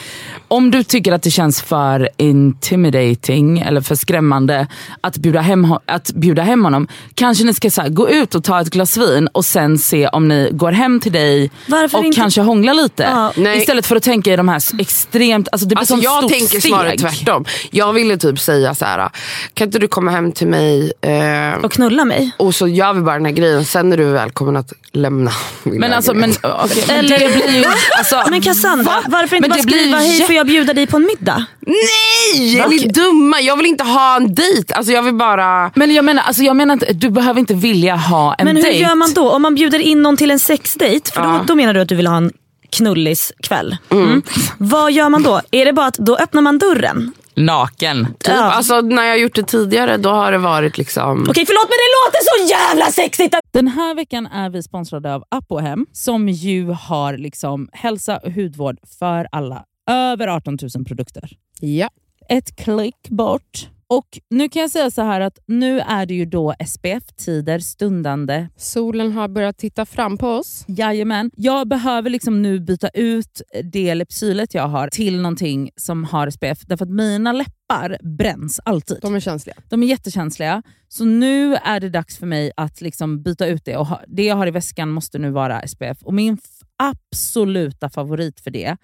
om 0.51 0.71
du 0.71 0.83
tycker 0.83 1.11
att 1.11 1.23
det 1.23 1.31
känns 1.31 1.61
för 1.61 2.09
intimidating 2.17 3.59
eller 3.59 3.81
för 3.81 3.95
skrämmande 3.95 4.67
att 5.01 5.17
bjuda 5.17 5.41
hem, 5.41 5.75
att 5.85 6.11
bjuda 6.13 6.41
hem 6.41 6.63
honom. 6.63 6.87
Kanske 7.15 7.43
ni 7.43 7.53
ska 7.53 7.69
så 7.71 7.81
här, 7.81 7.89
gå 7.89 8.09
ut 8.09 8.35
och 8.35 8.43
ta 8.43 8.61
ett 8.61 8.69
glas 8.69 8.97
vin 8.97 9.27
och 9.27 9.45
sen 9.45 9.77
se 9.77 10.07
om 10.07 10.27
ni 10.27 10.49
går 10.51 10.71
hem 10.71 10.99
till 10.99 11.11
dig 11.11 11.51
Varför 11.67 11.97
och 11.97 12.05
inte? 12.05 12.15
kanske 12.21 12.41
hångla 12.41 12.73
lite. 12.73 13.03
Ja. 13.03 13.31
Nej. 13.35 13.57
Istället 13.59 13.85
för 13.85 13.95
att 13.95 14.03
tänka 14.03 14.33
i 14.33 14.35
de 14.35 14.47
här 14.49 14.61
extremt, 14.79 15.47
alltså 15.51 15.67
det 15.67 15.75
blir 15.75 15.79
Alltså 15.79 15.95
jag 15.95 16.17
stort 16.17 16.31
tänker 16.31 16.47
steg. 16.59 16.61
snarare 16.61 16.97
tvärtom. 16.97 17.45
Jag 17.71 17.93
ville 17.93 18.17
typ 18.17 18.39
säga 18.39 18.75
så 18.75 18.85
här: 18.85 19.09
kan 19.53 19.67
inte 19.67 19.79
du 19.79 19.87
komma 19.87 20.11
hem 20.11 20.31
till 20.31 20.47
mig 20.47 20.91
eh, 21.01 21.63
Och 21.63 21.71
knulla 21.71 22.05
mig. 22.05 22.31
och 22.37 22.55
så 22.55 22.67
gör 22.67 22.93
vi 22.93 23.01
bara 23.01 23.15
den 23.15 23.25
här 23.25 23.31
grejen, 23.33 23.65
sen 23.65 23.93
är 23.93 23.97
du 23.97 24.05
välkommen 24.05 24.55
att 24.57 24.73
lämna 24.93 25.31
min 25.63 25.79
Men 25.79 25.93
alltså, 25.93 26.13
men, 26.13 26.29
lägenhet. 26.29 26.61
okej, 26.65 26.83
men 26.87 26.95
Eller- 26.97 27.19
det 27.19 27.33
blir 27.33 27.59
ju... 27.59 27.65
Alltså, 27.97 28.23
Men 28.29 28.41
Cassandra, 28.41 28.83
va? 28.83 29.03
varför 29.07 29.35
inte 29.35 29.49
Men 29.49 29.57
bara 29.57 29.63
skriva 29.63 29.97
hej 29.97 30.21
får 30.25 30.33
jag 30.41 30.47
bjuda 30.47 30.73
dig 30.73 30.87
på 30.87 30.97
en 30.97 31.05
middag? 31.05 31.45
Nej! 31.59 32.59
Är 32.59 32.67
ni 32.69 32.77
dumma? 32.77 33.41
Jag 33.41 33.57
vill 33.57 33.65
inte 33.65 33.83
ha 33.83 34.15
en 34.15 34.35
dejt. 34.35 34.73
Alltså 34.73 34.91
jag 34.93 35.03
vill 35.03 35.13
bara... 35.15 35.71
Men 35.75 35.93
jag 35.93 36.05
menar, 36.05 36.23
alltså, 36.23 36.43
jag 36.43 36.55
menar 36.55 36.73
inte, 36.73 36.93
du 36.93 37.09
behöver 37.09 37.39
inte 37.39 37.53
vilja 37.53 37.95
ha 37.95 38.33
en 38.33 38.45
Men 38.45 38.55
hur 38.55 38.63
dejt. 38.63 38.79
gör 38.79 38.95
man 38.95 39.13
då? 39.13 39.31
Om 39.31 39.41
man 39.41 39.55
bjuder 39.55 39.79
in 39.79 40.01
någon 40.01 40.17
till 40.17 40.31
en 40.31 40.39
sexdejt, 40.39 41.11
för 41.13 41.21
då, 41.21 41.27
Ja. 41.29 41.43
då 41.47 41.55
menar 41.55 41.73
du 41.73 41.81
att 41.81 41.89
du 41.89 41.95
vill 41.95 42.07
ha 42.07 42.17
en 42.17 42.31
knulliskväll. 42.69 43.77
Mm. 43.89 44.21
Vad 44.57 44.91
gör 44.91 45.09
man 45.09 45.23
då? 45.23 45.41
Är 45.51 45.65
det 45.65 45.73
bara 45.73 45.85
att 45.85 45.97
då 45.97 46.15
öppnar 46.17 46.41
man 46.41 46.57
dörren? 46.57 47.11
Naken. 47.35 48.05
Typ, 48.05 48.33
Ja. 48.35 48.51
alltså, 48.51 48.81
när 48.81 49.03
jag 49.03 49.19
gjort 49.19 49.35
det 49.35 49.43
tidigare 49.43 49.97
då 49.97 50.09
har 50.09 50.31
det 50.31 50.37
varit 50.37 50.77
liksom... 50.77 51.25
Okej 51.29 51.45
förlåt 51.45 51.67
men 51.69 51.77
det 51.77 51.91
låter 51.97 52.19
så 52.23 52.53
jävla 52.53 52.85
sexigt! 52.91 53.35
Den 53.53 53.67
här 53.67 53.95
veckan 53.95 54.27
är 54.27 54.49
vi 54.49 54.63
sponsrade 54.63 55.15
av 55.15 55.23
Apohem 55.29 55.85
som 55.93 56.29
ju 56.29 56.65
har 56.71 57.17
liksom 57.17 57.69
hälsa 57.73 58.17
och 58.17 58.31
hudvård 58.31 58.75
för 58.99 59.27
alla. 59.31 59.63
Över 59.89 60.27
18 60.27 60.57
000 60.75 60.85
produkter. 60.85 61.37
Ja. 61.59 61.89
Ett 62.29 62.55
klick 62.55 63.09
bort 63.09 63.69
Och 63.87 64.19
nu 64.29 64.49
kan 64.49 64.61
jag 64.61 64.71
säga 64.71 64.91
så 64.91 65.01
här 65.01 65.21
att 65.21 65.39
nu 65.45 65.79
är 65.79 66.05
det 66.05 66.13
ju 66.13 66.25
då 66.25 66.53
SPF-tider 66.67 67.59
stundande. 67.59 68.47
Solen 68.55 69.11
har 69.11 69.27
börjat 69.27 69.57
titta 69.57 69.85
fram 69.85 70.17
på 70.17 70.27
oss. 70.27 70.65
Jajamän. 70.67 71.31
Jag 71.35 71.67
behöver 71.67 72.09
liksom 72.09 72.41
nu 72.41 72.59
byta 72.59 72.89
ut 72.89 73.41
det 73.63 73.95
Lypsylet 73.95 74.53
jag 74.53 74.67
har 74.67 74.87
till 74.87 75.21
någonting 75.21 75.69
som 75.75 76.03
har 76.03 76.29
SPF. 76.29 76.59
Därför 76.65 76.85
att 76.85 76.91
mina 76.91 77.31
läppar 77.31 77.97
bränns 78.17 78.59
alltid. 78.65 78.97
De 79.01 79.15
är 79.15 79.19
känsliga. 79.19 79.55
De 79.69 79.83
är 79.83 79.87
jättekänsliga. 79.87 80.63
Så 80.87 81.05
nu 81.05 81.55
är 81.55 81.79
det 81.79 81.89
dags 81.89 82.17
för 82.17 82.25
mig 82.25 82.51
att 82.57 82.81
liksom 82.81 83.23
byta 83.23 83.47
ut 83.47 83.65
det. 83.65 83.77
Och 83.77 83.87
ha, 83.87 84.01
det 84.07 84.23
jag 84.25 84.35
har 84.35 84.47
i 84.47 84.51
väskan 84.51 84.89
måste 84.89 85.19
nu 85.19 85.31
vara 85.31 85.67
SPF. 85.67 85.97
Och 86.03 86.13
Min 86.13 86.37
absoluta 86.77 87.89
favorit 87.89 88.39
för 88.39 88.51
det 88.51 88.77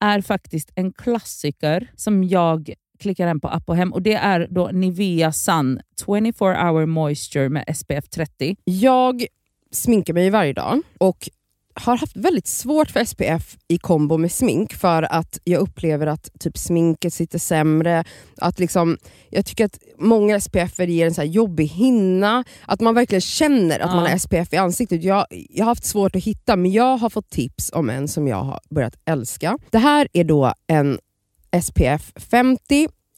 är 0.00 0.20
faktiskt 0.20 0.72
en 0.74 0.92
klassiker 0.92 1.90
som 1.96 2.24
jag 2.24 2.74
klickar 2.98 3.26
hem 3.26 3.40
på 3.40 3.48
app 3.48 3.68
och 3.68 3.76
hem. 3.76 3.92
Och 3.92 4.02
Det 4.02 4.14
är 4.14 4.46
då 4.50 4.70
Nivea 4.72 5.32
Sun 5.32 5.80
24 6.06 6.32
hour 6.70 6.86
moisture 6.86 7.48
med 7.48 7.76
SPF 7.76 8.08
30. 8.08 8.56
Jag 8.64 9.26
sminkar 9.72 10.14
mig 10.14 10.30
varje 10.30 10.52
dag 10.52 10.80
och 10.98 11.28
har 11.74 11.96
haft 11.96 12.16
väldigt 12.16 12.46
svårt 12.46 12.90
för 12.90 13.04
SPF 13.04 13.56
i 13.68 13.78
kombo 13.78 14.16
med 14.16 14.32
smink 14.32 14.74
för 14.74 15.02
att 15.02 15.38
jag 15.44 15.60
upplever 15.60 16.06
att 16.06 16.28
typ 16.40 16.58
sminket 16.58 17.14
sitter 17.14 17.38
sämre. 17.38 18.04
Att 18.36 18.58
liksom, 18.58 18.98
jag 19.30 19.46
tycker 19.46 19.64
att 19.64 19.78
många 19.98 20.40
SPF 20.40 20.78
ger 20.78 21.06
en 21.06 21.14
så 21.14 21.20
här 21.20 21.28
jobbig 21.28 21.66
hinna. 21.66 22.44
Att 22.66 22.80
man 22.80 22.94
verkligen 22.94 23.20
känner 23.20 23.80
att 23.80 23.90
Ja. 23.90 23.94
man 23.96 24.10
har 24.10 24.18
SPF 24.18 24.52
i 24.52 24.56
ansiktet. 24.56 25.04
Jag, 25.04 25.26
jag 25.30 25.64
har 25.64 25.70
haft 25.70 25.84
svårt 25.84 26.16
att 26.16 26.24
hitta 26.24 26.56
men 26.56 26.72
jag 26.72 26.96
har 26.96 27.10
fått 27.10 27.30
tips 27.30 27.70
om 27.72 27.90
en 27.90 28.08
som 28.08 28.28
jag 28.28 28.42
har 28.42 28.60
börjat 28.70 28.96
älska. 29.04 29.58
Det 29.70 29.78
här 29.78 30.08
är 30.12 30.24
då 30.24 30.54
en 30.66 30.98
SPF 31.62 32.12
50 32.16 32.88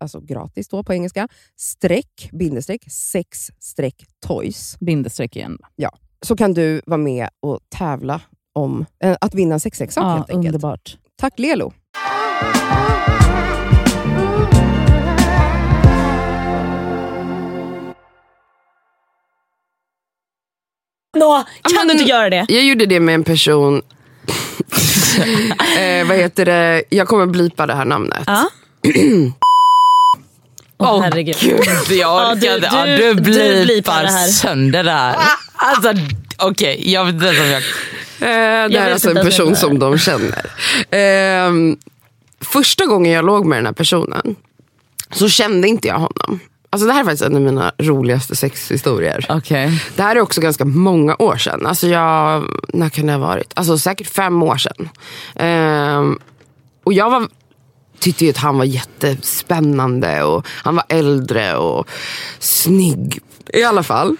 alltså 0.00 0.20
gratis 0.20 0.68
då 0.68 0.82
på 0.82 0.92
engelska, 0.92 1.28
streck, 1.56 2.28
bindestreck, 2.32 2.92
sex 2.92 3.50
streck 3.60 4.04
toys. 4.26 4.76
Bindestreck 4.80 5.36
igen. 5.36 5.58
Så 6.26 6.36
kan 6.36 6.54
du 6.54 6.80
vara 6.86 6.98
med 6.98 7.28
och 7.40 7.60
tävla 7.78 8.20
om 8.54 8.86
eh, 9.04 9.16
att 9.20 9.34
vinna 9.34 9.54
en 9.54 9.60
sexleksak 9.60 10.04
Ja, 10.04 10.08
helt 10.16 10.30
enkelt. 10.30 10.46
underbart. 10.54 10.96
Tack 11.16 11.38
Lelo! 11.38 11.72
Nå, 21.18 21.44
kan 21.62 21.74
men- 21.76 21.86
du 21.86 21.92
inte 21.92 22.04
göra 22.04 22.30
det? 22.30 22.46
Jag 22.48 22.64
gjorde 22.64 22.86
det 22.86 23.00
med 23.00 23.14
en 23.14 23.24
person, 23.24 23.76
eh, 25.78 26.06
vad 26.08 26.16
heter 26.16 26.44
det, 26.44 26.82
jag 26.88 27.08
kommer 27.08 27.26
blipa 27.26 27.66
det 27.66 27.74
här 27.74 27.84
namnet. 27.84 28.22
Ja. 28.26 28.48
Åh 30.78 30.94
Åh, 30.94 31.02
herregud. 31.02 31.36
Gud, 31.40 31.98
jag 31.98 32.38
du- 32.40 32.48
orkade. 32.48 32.70
Ja, 32.72 32.86
du- 32.86 32.96
du, 32.96 33.12
du 33.14 33.20
blipar 33.22 33.64
blipar 33.64 34.02
det 34.02 34.08
här. 34.10 34.26
sönder 34.28 34.84
det 34.84 34.90
här. 34.90 35.16
Alltså, 35.54 35.92
okej, 36.38 36.92
jag 36.92 37.04
vet 37.04 37.14
inte 37.14 37.26
ens 37.26 37.40
om 37.40 37.46
jag... 37.46 37.62
Eh, 38.20 38.68
det 38.70 38.78
här 38.78 38.88
är 38.88 38.92
alltså 38.92 39.10
en 39.10 39.24
person 39.26 39.56
som 39.56 39.78
de 39.78 39.98
känner. 39.98 40.46
Ehm, 40.90 41.76
första 42.40 42.86
gången 42.86 43.12
jag 43.12 43.24
låg 43.24 43.46
med 43.46 43.58
den 43.58 43.66
här 43.66 43.72
personen 43.72 44.36
så 45.12 45.28
kände 45.28 45.68
inte 45.68 45.88
jag 45.88 45.98
honom. 45.98 46.40
Alltså 46.70 46.86
det 46.86 46.92
här 46.92 47.00
är 47.00 47.04
faktiskt 47.04 47.22
en 47.24 47.34
av 47.36 47.40
mina 47.42 47.72
roligaste 47.78 48.36
sexhistorier. 48.36 49.26
Okej. 49.28 49.82
Det 49.96 50.02
här 50.02 50.16
är 50.16 50.20
också 50.20 50.40
ganska 50.40 50.64
många 50.64 51.16
år 51.18 51.36
sedan. 51.36 51.66
Alltså 51.66 51.86
jag, 51.88 52.44
när 52.68 52.88
kan 52.88 53.06
det 53.06 53.12
ha 53.12 53.18
varit? 53.20 53.52
Alltså 53.54 53.78
säkert 53.78 54.06
fem 54.14 54.42
år 54.42 54.56
sedan. 54.56 54.88
Ehm, 55.36 56.18
och 56.84 56.92
jag 56.92 57.10
var, 57.10 57.28
tyckte 57.98 58.24
ju 58.24 58.30
att 58.30 58.36
han 58.36 58.58
var 58.58 58.64
jättespännande 58.64 60.22
och 60.22 60.46
han 60.48 60.74
var 60.74 60.84
äldre 60.88 61.56
och 61.56 61.88
snygg. 62.38 63.20
I 63.52 63.64
alla 63.64 63.82
fall. 63.82 64.16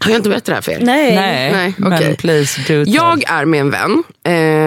Har 0.00 0.10
jag 0.10 0.18
inte 0.18 0.28
berättat 0.28 0.46
det 0.46 0.54
här 0.54 0.60
för 0.60 0.72
er? 0.72 0.78
Nej. 0.80 1.14
Nej, 1.14 1.52
Nej, 1.52 1.74
men 1.76 1.92
okej. 1.92 2.16
please 2.16 2.60
do 2.60 2.84
tell. 2.84 2.94
Jag 2.94 3.30
är 3.30 3.44
med 3.44 3.60
en 3.60 3.70
vän, 3.70 4.02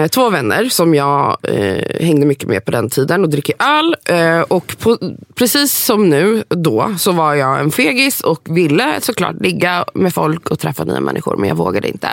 eh, 0.02 0.08
två 0.08 0.30
vänner 0.30 0.68
som 0.68 0.94
jag 0.94 1.36
eh, 1.42 2.04
hängde 2.06 2.26
mycket 2.26 2.48
med 2.48 2.64
på 2.64 2.70
den 2.70 2.90
tiden 2.90 3.24
och 3.24 3.30
dricker 3.30 3.54
öl. 3.58 3.96
Eh, 4.04 4.40
och 4.40 4.76
på, 4.78 4.98
precis 5.34 5.84
som 5.84 6.08
nu, 6.08 6.44
då, 6.48 6.94
så 6.98 7.12
var 7.12 7.34
jag 7.34 7.60
en 7.60 7.70
fegis 7.70 8.20
och 8.20 8.40
ville 8.44 9.00
såklart 9.00 9.40
ligga 9.40 9.84
med 9.94 10.14
folk 10.14 10.50
och 10.50 10.58
träffa 10.58 10.84
nya 10.84 11.00
människor 11.00 11.36
men 11.36 11.48
jag 11.48 11.56
vågade 11.56 11.88
inte. 11.88 12.08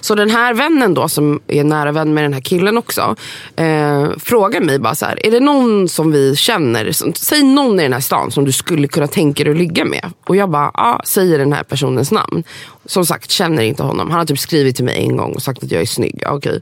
Så 0.00 0.14
den 0.14 0.30
här 0.30 0.54
vännen 0.54 0.94
då 0.94 1.08
som 1.08 1.40
är 1.46 1.64
nära 1.64 1.92
vän 1.92 2.14
med 2.14 2.24
den 2.24 2.32
här 2.32 2.40
killen 2.40 2.78
också 2.78 3.16
eh, 3.56 4.08
frågar 4.18 4.60
mig 4.60 4.78
bara 4.78 4.94
så 4.94 5.06
här, 5.06 5.26
är 5.26 5.30
det 5.30 5.40
någon 5.40 5.88
som 5.88 6.12
vi 6.12 6.36
känner, 6.36 6.92
som, 6.92 7.14
säg 7.14 7.42
någon 7.42 7.80
i 7.80 7.82
den 7.82 7.92
här 7.92 8.00
stan 8.00 8.30
som 8.30 8.44
du 8.44 8.52
skulle 8.52 8.88
kunna 8.88 9.06
tänka 9.06 9.44
dig 9.44 9.50
att 9.50 9.58
ligga 9.58 9.84
med. 9.84 10.10
Och 10.26 10.36
jag 10.36 10.50
bara, 10.50 10.70
ja, 10.74 11.00
säger 11.04 11.38
den 11.38 11.52
här 11.52 11.62
personens 11.62 12.12
namn. 12.12 12.44
Som 12.86 13.06
sagt, 13.06 13.30
känner 13.30 13.62
inte 13.62 13.82
honom. 13.82 14.10
Han 14.10 14.18
har 14.18 14.26
typ 14.26 14.38
skrivit 14.38 14.76
till 14.76 14.84
mig 14.84 14.96
en 14.96 15.16
gång 15.16 15.32
och 15.32 15.42
sagt 15.42 15.64
att 15.64 15.70
jag 15.70 15.82
är 15.82 15.86
snygg. 15.86 16.22
Okej. 16.26 16.60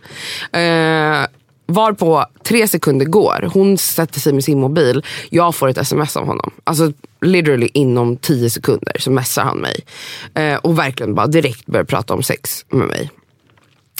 Eh, 0.52 1.26
varpå 1.66 2.26
tre 2.44 2.68
sekunder 2.68 3.06
går, 3.06 3.50
hon 3.52 3.78
sätter 3.78 4.20
sig 4.20 4.32
med 4.32 4.44
sin 4.44 4.61
mobil, 4.61 5.04
jag 5.30 5.54
får 5.54 5.68
ett 5.68 5.78
sms 5.78 6.16
av 6.16 6.26
honom. 6.26 6.50
Alltså 6.64 6.92
literally 7.20 7.68
inom 7.74 8.16
tio 8.16 8.50
sekunder 8.50 8.96
så 8.98 9.11
messar 9.11 9.42
han 9.42 9.58
mig. 9.58 9.80
Eh, 10.34 10.56
och 10.56 10.78
verkligen 10.78 11.14
bara 11.14 11.26
direkt 11.26 11.66
börjar 11.66 11.84
prata 11.84 12.14
om 12.14 12.22
sex 12.22 12.64
med 12.68 12.87
mig. 12.87 13.11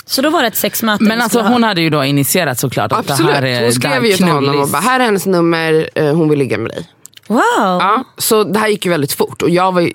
Så 0.05 0.21
då 0.21 0.29
var 0.29 0.41
det 0.41 0.47
ett 0.47 0.55
sexmöte 0.55 1.03
Men 1.03 1.21
alltså 1.21 1.41
hon 1.41 1.63
hade 1.63 1.81
ju 1.81 1.89
då 1.89 2.03
initierat 2.03 2.59
såklart 2.59 2.91
att 2.91 2.99
Absolut. 2.99 3.31
det 3.31 3.35
här 3.35 3.43
är 3.43 3.63
Hon 3.63 3.71
skrev 3.71 4.05
ju 4.05 4.13
till 4.13 4.25
honom 4.25 4.59
och 4.59 4.69
bara, 4.69 4.81
här 4.81 4.99
är 4.99 5.05
hennes 5.05 5.25
nummer, 5.25 5.89
eh, 5.95 6.15
hon 6.15 6.29
vill 6.29 6.39
ligga 6.39 6.57
med 6.57 6.71
dig. 6.71 6.89
Wow. 7.27 7.39
Ja, 7.55 8.03
så 8.17 8.43
det 8.43 8.59
här 8.59 8.67
gick 8.67 8.85
ju 8.85 8.91
väldigt 8.91 9.13
fort 9.13 9.41
och 9.41 9.49
jag 9.49 9.71
var 9.71 9.81
ju 9.81 9.91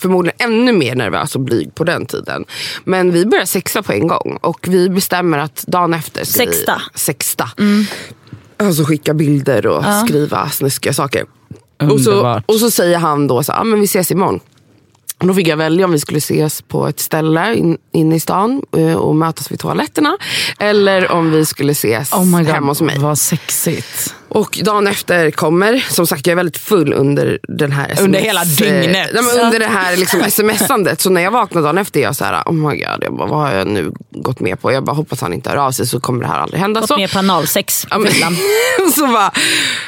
förmodligen 0.00 0.36
ännu 0.52 0.72
mer 0.72 0.94
nervös 0.94 1.34
och 1.34 1.40
blyg 1.40 1.74
på 1.74 1.84
den 1.84 2.06
tiden. 2.06 2.44
Men 2.84 3.12
vi 3.12 3.26
började 3.26 3.46
sexa 3.46 3.82
på 3.82 3.92
en 3.92 4.06
gång 4.08 4.38
och 4.40 4.66
vi 4.70 4.88
bestämmer 4.90 5.38
att 5.38 5.64
dagen 5.66 5.94
efter 5.94 6.24
ska 6.24 6.38
Sexta. 6.44 6.82
vi 6.92 6.98
sexta. 6.98 7.50
Alltså 8.56 8.84
skicka 8.84 9.14
bilder 9.14 9.66
och 9.66 9.84
skriva 10.06 10.48
snuskiga 10.48 10.92
saker. 10.92 11.24
Och 11.92 12.00
så, 12.00 12.10
Underbart. 12.10 12.44
och 12.46 12.54
så 12.56 12.70
säger 12.70 12.98
han 12.98 13.26
då 13.26 13.42
så 13.42 13.52
ah, 13.52 13.64
men 13.64 13.78
vi 13.80 13.84
ses 13.84 14.10
imorgon. 14.10 14.40
Och 15.18 15.26
Då 15.26 15.34
fick 15.34 15.48
jag 15.48 15.56
välja 15.56 15.84
om 15.84 15.92
vi 15.92 15.98
skulle 15.98 16.18
ses 16.18 16.62
på 16.62 16.86
ett 16.88 17.00
ställe 17.00 17.54
in- 17.54 17.78
inne 17.92 18.16
i 18.16 18.20
stan 18.20 18.62
eh, 18.76 18.94
och 18.94 19.16
mötas 19.16 19.52
vid 19.52 19.58
toaletterna. 19.60 20.16
Eller 20.58 21.12
om 21.12 21.30
vi 21.30 21.46
skulle 21.46 21.72
ses 21.72 22.12
Oh 22.12 22.24
my 22.24 22.38
God, 22.38 22.46
hemma 22.46 22.66
hos 22.66 22.80
mig. 22.80 22.98
vad 22.98 23.18
sexigt. 23.18 24.14
Och 24.32 24.58
dagen 24.64 24.86
efter 24.86 25.30
kommer, 25.30 25.84
som 25.90 26.06
sagt 26.06 26.26
jag 26.26 26.32
är 26.32 26.36
väldigt 26.36 26.58
full 26.58 26.92
under 26.92 27.38
den 27.48 27.72
här 27.72 27.84
SMS, 27.84 28.00
Under 28.04 28.20
hela 28.20 28.44
dygnet. 28.44 28.86
eh, 28.86 28.92
nej, 28.92 29.08
men 29.34 29.44
under 29.46 29.58
det 29.58 29.66
här 29.66 29.96
liksom 29.96 30.22
smsandet. 30.30 31.00
Så 31.00 31.10
när 31.10 31.20
jag 31.20 31.30
vaknar 31.30 31.62
dagen 31.62 31.78
efter 31.78 32.00
är 32.00 32.04
jag 32.04 32.16
så 32.16 32.24
här, 32.24 32.42
oh 32.46 32.52
my 32.52 32.76
god, 32.76 32.98
jag 33.00 33.16
bara, 33.16 33.26
vad 33.28 33.38
har 33.38 33.52
jag 33.52 33.66
nu 33.66 33.92
gått 34.10 34.40
med 34.40 34.60
på? 34.60 34.72
Jag 34.72 34.84
bara 34.84 34.96
hoppas 34.96 35.20
han 35.20 35.32
inte 35.32 35.50
hör 35.50 35.56
av 35.56 35.70
sig 35.72 35.86
så 35.86 36.00
kommer 36.00 36.20
det 36.22 36.26
här 36.28 36.38
aldrig 36.38 36.60
hända. 36.60 36.80
Gått 36.80 36.88
Så, 36.88 36.96
med 36.96 37.12
på 37.12 37.18
analsex. 37.18 37.86
Ja, 37.90 37.98
men, 37.98 38.12
så, 38.92 39.06
bara, 39.06 39.30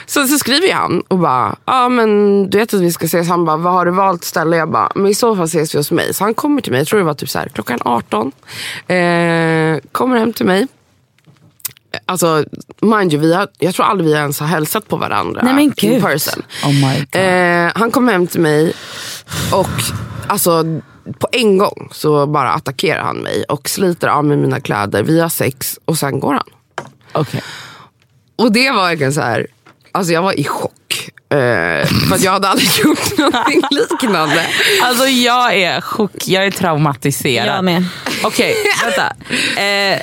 så, 0.06 0.26
så 0.26 0.38
skriver 0.38 0.72
han 0.72 1.00
och 1.08 1.18
bara, 1.18 1.56
ja 1.64 1.88
men 1.88 2.50
du 2.50 2.58
vet 2.58 2.74
att 2.74 2.80
vi 2.80 2.92
ska 2.92 3.04
ses. 3.06 3.28
Han 3.28 3.44
bara, 3.44 3.56
vad 3.56 3.72
har 3.72 3.84
du 3.84 3.90
valt 3.90 4.24
ställe? 4.24 4.56
Jag 4.56 4.70
bara, 4.70 4.92
men 4.94 5.06
i 5.06 5.14
så 5.14 5.36
fall 5.36 5.44
ses 5.44 5.74
vi 5.74 5.78
hos 5.78 5.90
mig. 5.90 6.14
Så 6.14 6.24
han 6.24 6.34
kommer 6.34 6.60
till 6.60 6.72
mig, 6.72 6.80
jag 6.80 6.88
tror 6.88 6.98
det 6.98 7.04
var 7.06 7.14
typ 7.14 7.30
så 7.30 7.38
här, 7.38 7.48
klockan 7.48 7.78
18. 7.84 8.32
Eh, 8.86 9.78
kommer 9.92 10.18
hem 10.18 10.32
till 10.32 10.46
mig. 10.46 10.66
Alltså, 12.06 12.44
mind 12.80 13.12
you, 13.12 13.22
vi 13.22 13.34
har, 13.34 13.48
jag 13.58 13.74
tror 13.74 13.86
aldrig 13.86 14.10
vi 14.10 14.14
ens 14.16 14.40
har 14.40 14.46
hälsat 14.46 14.88
på 14.88 14.96
varandra 14.96 15.40
Nej, 15.44 15.52
men 15.54 15.62
in 15.62 15.72
gud. 15.76 16.02
person. 16.02 16.42
Oh 16.64 16.72
my 16.72 16.98
God. 16.98 17.22
Eh, 17.22 17.72
han 17.74 17.90
kom 17.90 18.08
hem 18.08 18.26
till 18.26 18.40
mig 18.40 18.72
och 19.52 19.68
alltså, 20.26 20.64
på 21.18 21.28
en 21.32 21.58
gång 21.58 21.88
så 21.92 22.26
bara 22.26 22.52
attackerar 22.52 23.02
han 23.02 23.16
mig 23.16 23.44
och 23.48 23.68
sliter 23.68 24.08
av 24.08 24.24
mig 24.24 24.36
mina 24.36 24.60
kläder. 24.60 25.02
Vi 25.02 25.20
har 25.20 25.28
sex 25.28 25.78
och 25.84 25.98
sen 25.98 26.20
går 26.20 26.32
han. 26.32 26.46
Okej. 27.12 27.42
Och 28.36 28.52
det 28.52 28.70
var 28.70 28.82
verkligen 28.82 29.12
så 29.12 29.20
här, 29.20 29.46
alltså 29.92 30.12
jag 30.12 30.22
var 30.22 30.40
i 30.40 30.44
chock. 30.44 30.72
Eh, 31.30 31.86
för 32.08 32.14
att 32.14 32.22
jag 32.22 32.32
hade 32.32 32.48
aldrig 32.48 32.68
gjort 32.84 33.18
någonting 33.18 33.62
liknande. 33.70 34.46
Alltså 34.82 35.04
jag 35.06 35.54
är 35.54 35.80
chock, 35.80 36.28
jag 36.28 36.46
är 36.46 36.50
traumatiserad. 36.50 37.46
Jag 37.56 37.64
med. 37.64 37.84
Okej, 38.24 38.56
vänta. 38.84 39.12
Eh, 39.62 40.00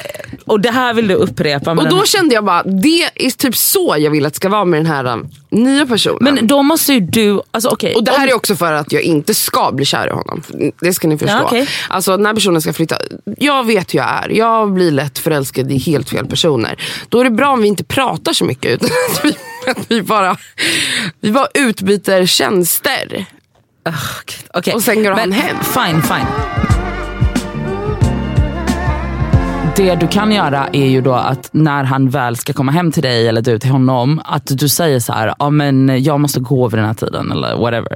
och 0.49 0.59
det 0.59 0.71
här 0.71 0.93
vill 0.93 1.07
du 1.07 1.13
upprepa 1.13 1.71
Och 1.71 1.77
den 1.77 1.89
då 1.89 1.95
här- 1.97 2.05
kände 2.05 2.35
jag 2.35 2.45
bara, 2.45 2.63
det 2.63 3.03
är 3.15 3.38
typ 3.38 3.55
så 3.57 3.95
jag 3.99 4.12
vill 4.12 4.25
att 4.25 4.33
det 4.33 4.38
ska 4.38 4.49
vara 4.49 4.65
med 4.65 4.79
den 4.79 4.85
här 4.85 5.05
um, 5.05 5.27
nya 5.49 5.85
personen. 5.85 6.17
Men 6.35 6.47
då 6.47 6.63
måste 6.63 6.93
ju 6.93 6.99
du, 6.99 7.41
alltså 7.51 7.69
okej. 7.69 7.95
Och 7.95 8.03
det 8.03 8.12
här 8.12 8.23
om- 8.23 8.29
är 8.29 8.33
också 8.33 8.55
för 8.55 8.73
att 8.73 8.91
jag 8.91 9.01
inte 9.01 9.33
ska 9.33 9.71
bli 9.71 9.85
kär 9.85 10.07
i 10.07 10.12
honom. 10.12 10.41
Det 10.81 10.93
ska 10.93 11.07
ni 11.07 11.17
förstå. 11.17 11.35
Ja, 11.38 11.43
okej. 11.43 11.67
Alltså 11.89 12.17
när 12.17 12.33
personen 12.33 12.62
ska 12.62 12.73
flytta. 12.73 12.95
Jag 13.38 13.63
vet 13.65 13.93
hur 13.93 13.99
jag 13.99 14.09
är. 14.23 14.29
Jag 14.29 14.73
blir 14.73 14.91
lätt 14.91 15.19
förälskad 15.19 15.71
i 15.71 15.77
helt 15.77 16.09
fel 16.09 16.25
personer. 16.27 16.81
Då 17.09 17.19
är 17.19 17.23
det 17.23 17.29
bra 17.31 17.49
om 17.51 17.62
vi 17.62 17.67
inte 17.67 17.83
pratar 17.83 18.33
så 18.33 18.45
mycket. 18.45 18.71
Utan 18.71 18.89
att 19.12 19.25
vi, 19.25 19.35
att 19.71 19.91
vi, 19.91 20.01
bara, 20.01 20.38
vi 21.21 21.31
bara 21.31 21.47
utbyter 21.53 22.25
tjänster. 22.25 23.25
Okej, 24.53 24.73
Och 24.73 24.81
sen 24.83 25.03
går 25.03 25.12
han 25.12 25.19
men 25.19 25.31
hem. 25.31 25.57
Fine, 25.63 26.01
fine. 26.03 26.78
Det 29.79 29.95
du 29.95 30.07
kan 30.07 30.31
göra 30.31 30.69
är 30.73 30.85
ju 30.85 31.01
då 31.01 31.13
att 31.13 31.49
när 31.51 31.83
han 31.83 32.09
väl 32.09 32.35
ska 32.35 32.53
komma 32.53 32.71
hem 32.71 32.91
till 32.91 33.03
dig 33.03 33.27
eller 33.27 33.41
du 33.41 33.59
till 33.59 33.69
honom, 33.69 34.21
att 34.25 34.43
du 34.45 34.69
säger 34.69 34.99
så 34.99 35.13
här, 35.13 35.35
ja 35.39 35.49
men 35.49 36.03
jag 36.03 36.19
måste 36.19 36.39
gå 36.39 36.67
vid 36.67 36.79
den 36.79 36.85
här 36.85 36.93
tiden 36.93 37.31
eller 37.31 37.57
whatever. 37.57 37.95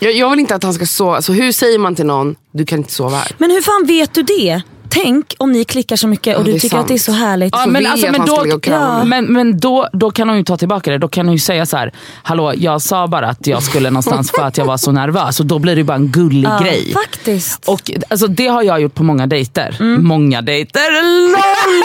Jag, 0.00 0.12
jag 0.12 0.30
vill 0.30 0.40
inte 0.40 0.54
att 0.54 0.62
han 0.62 0.74
ska 0.74 0.86
sova. 0.86 1.16
Alltså, 1.16 1.32
hur 1.32 1.52
säger 1.52 1.78
man 1.78 1.94
till 1.94 2.06
någon, 2.06 2.36
du 2.52 2.64
kan 2.64 2.78
inte 2.78 2.92
sova 2.92 3.16
här? 3.16 3.30
Men 3.38 3.50
hur 3.50 3.60
fan 3.60 3.86
vet 3.86 4.14
du 4.14 4.22
det? 4.22 4.62
Tänk 4.92 5.34
om 5.38 5.52
ni 5.52 5.64
klickar 5.64 5.96
så 5.96 6.08
mycket 6.08 6.36
och 6.36 6.42
Ja, 6.48 6.52
du 6.52 6.58
tycker 6.60 6.78
att 6.78 6.88
det 6.88 6.94
är 6.94 6.98
så 6.98 7.04
sant. 7.12 7.18
härligt. 7.18 7.54
Ja, 7.56 7.66
men 7.66 7.86
alltså, 7.86 8.10
men 8.10 8.26
då, 8.26 8.44
men, 9.04 9.24
men 9.32 9.60
kan 10.14 10.28
hon 10.28 10.38
ju 10.38 10.44
ta 10.44 10.56
tillbaka 10.56 10.90
det. 10.90 10.98
Då 10.98 11.08
kan 11.08 11.26
hon 11.26 11.32
ju 11.32 11.38
säga 11.40 11.66
så 11.66 11.76
här, 11.76 11.92
hallå 12.22 12.52
jag 12.56 12.82
sa 12.82 13.06
bara 13.06 13.28
att 13.28 13.46
jag 13.46 13.62
skulle 13.62 13.90
någonstans 13.90 14.30
för 14.30 14.42
att 14.42 14.58
jag 14.58 14.64
var 14.64 14.76
så 14.76 14.92
nervös 14.92 15.40
och 15.40 15.46
då 15.46 15.58
blir 15.58 15.74
det 15.74 15.78
ju 15.78 15.84
bara 15.84 15.96
en 15.96 16.08
gullig 16.08 16.48
Ja, 16.48 16.58
grej. 16.62 16.92
Faktiskt. 16.92 17.68
Och 17.68 17.90
alltså, 18.08 18.26
det 18.26 18.46
har 18.46 18.62
jag 18.62 18.80
gjort 18.80 18.94
på 18.94 19.02
många 19.04 19.26
dejter. 19.26 19.76
Mm. 19.80 20.04
Många 20.04 20.42
dejter. 20.42 21.02
LOL! 21.32 21.82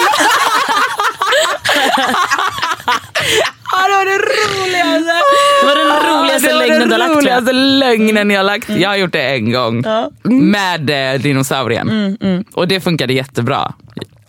ja, 3.71 3.87
det 3.87 3.95
var 3.97 4.05
det 4.05 4.17
roligaste. 4.17 5.13
Det 5.61 5.67
var 5.67 5.75
den 5.75 6.19
roligaste 6.21 6.47
var 6.53 6.59
lögnen 6.59 6.79
den 6.79 6.89
du 6.89 6.93
har 6.95 6.99
lagt 6.99 7.15
roligaste 7.17 7.51
lögnen 7.53 8.29
jag 8.29 8.39
har 8.39 8.43
lagt. 8.43 8.69
Jag 8.69 8.89
har 8.89 8.95
gjort 8.95 9.13
det 9.13 9.35
en 9.35 9.51
gång. 9.51 9.83
Med 10.23 11.13
eh, 11.15 11.21
dinosaurien. 11.21 12.17
Mm, 12.21 12.43
Och 12.53 12.67
det 12.67 12.79
funkade 12.79 13.13
jättebra. 13.13 13.73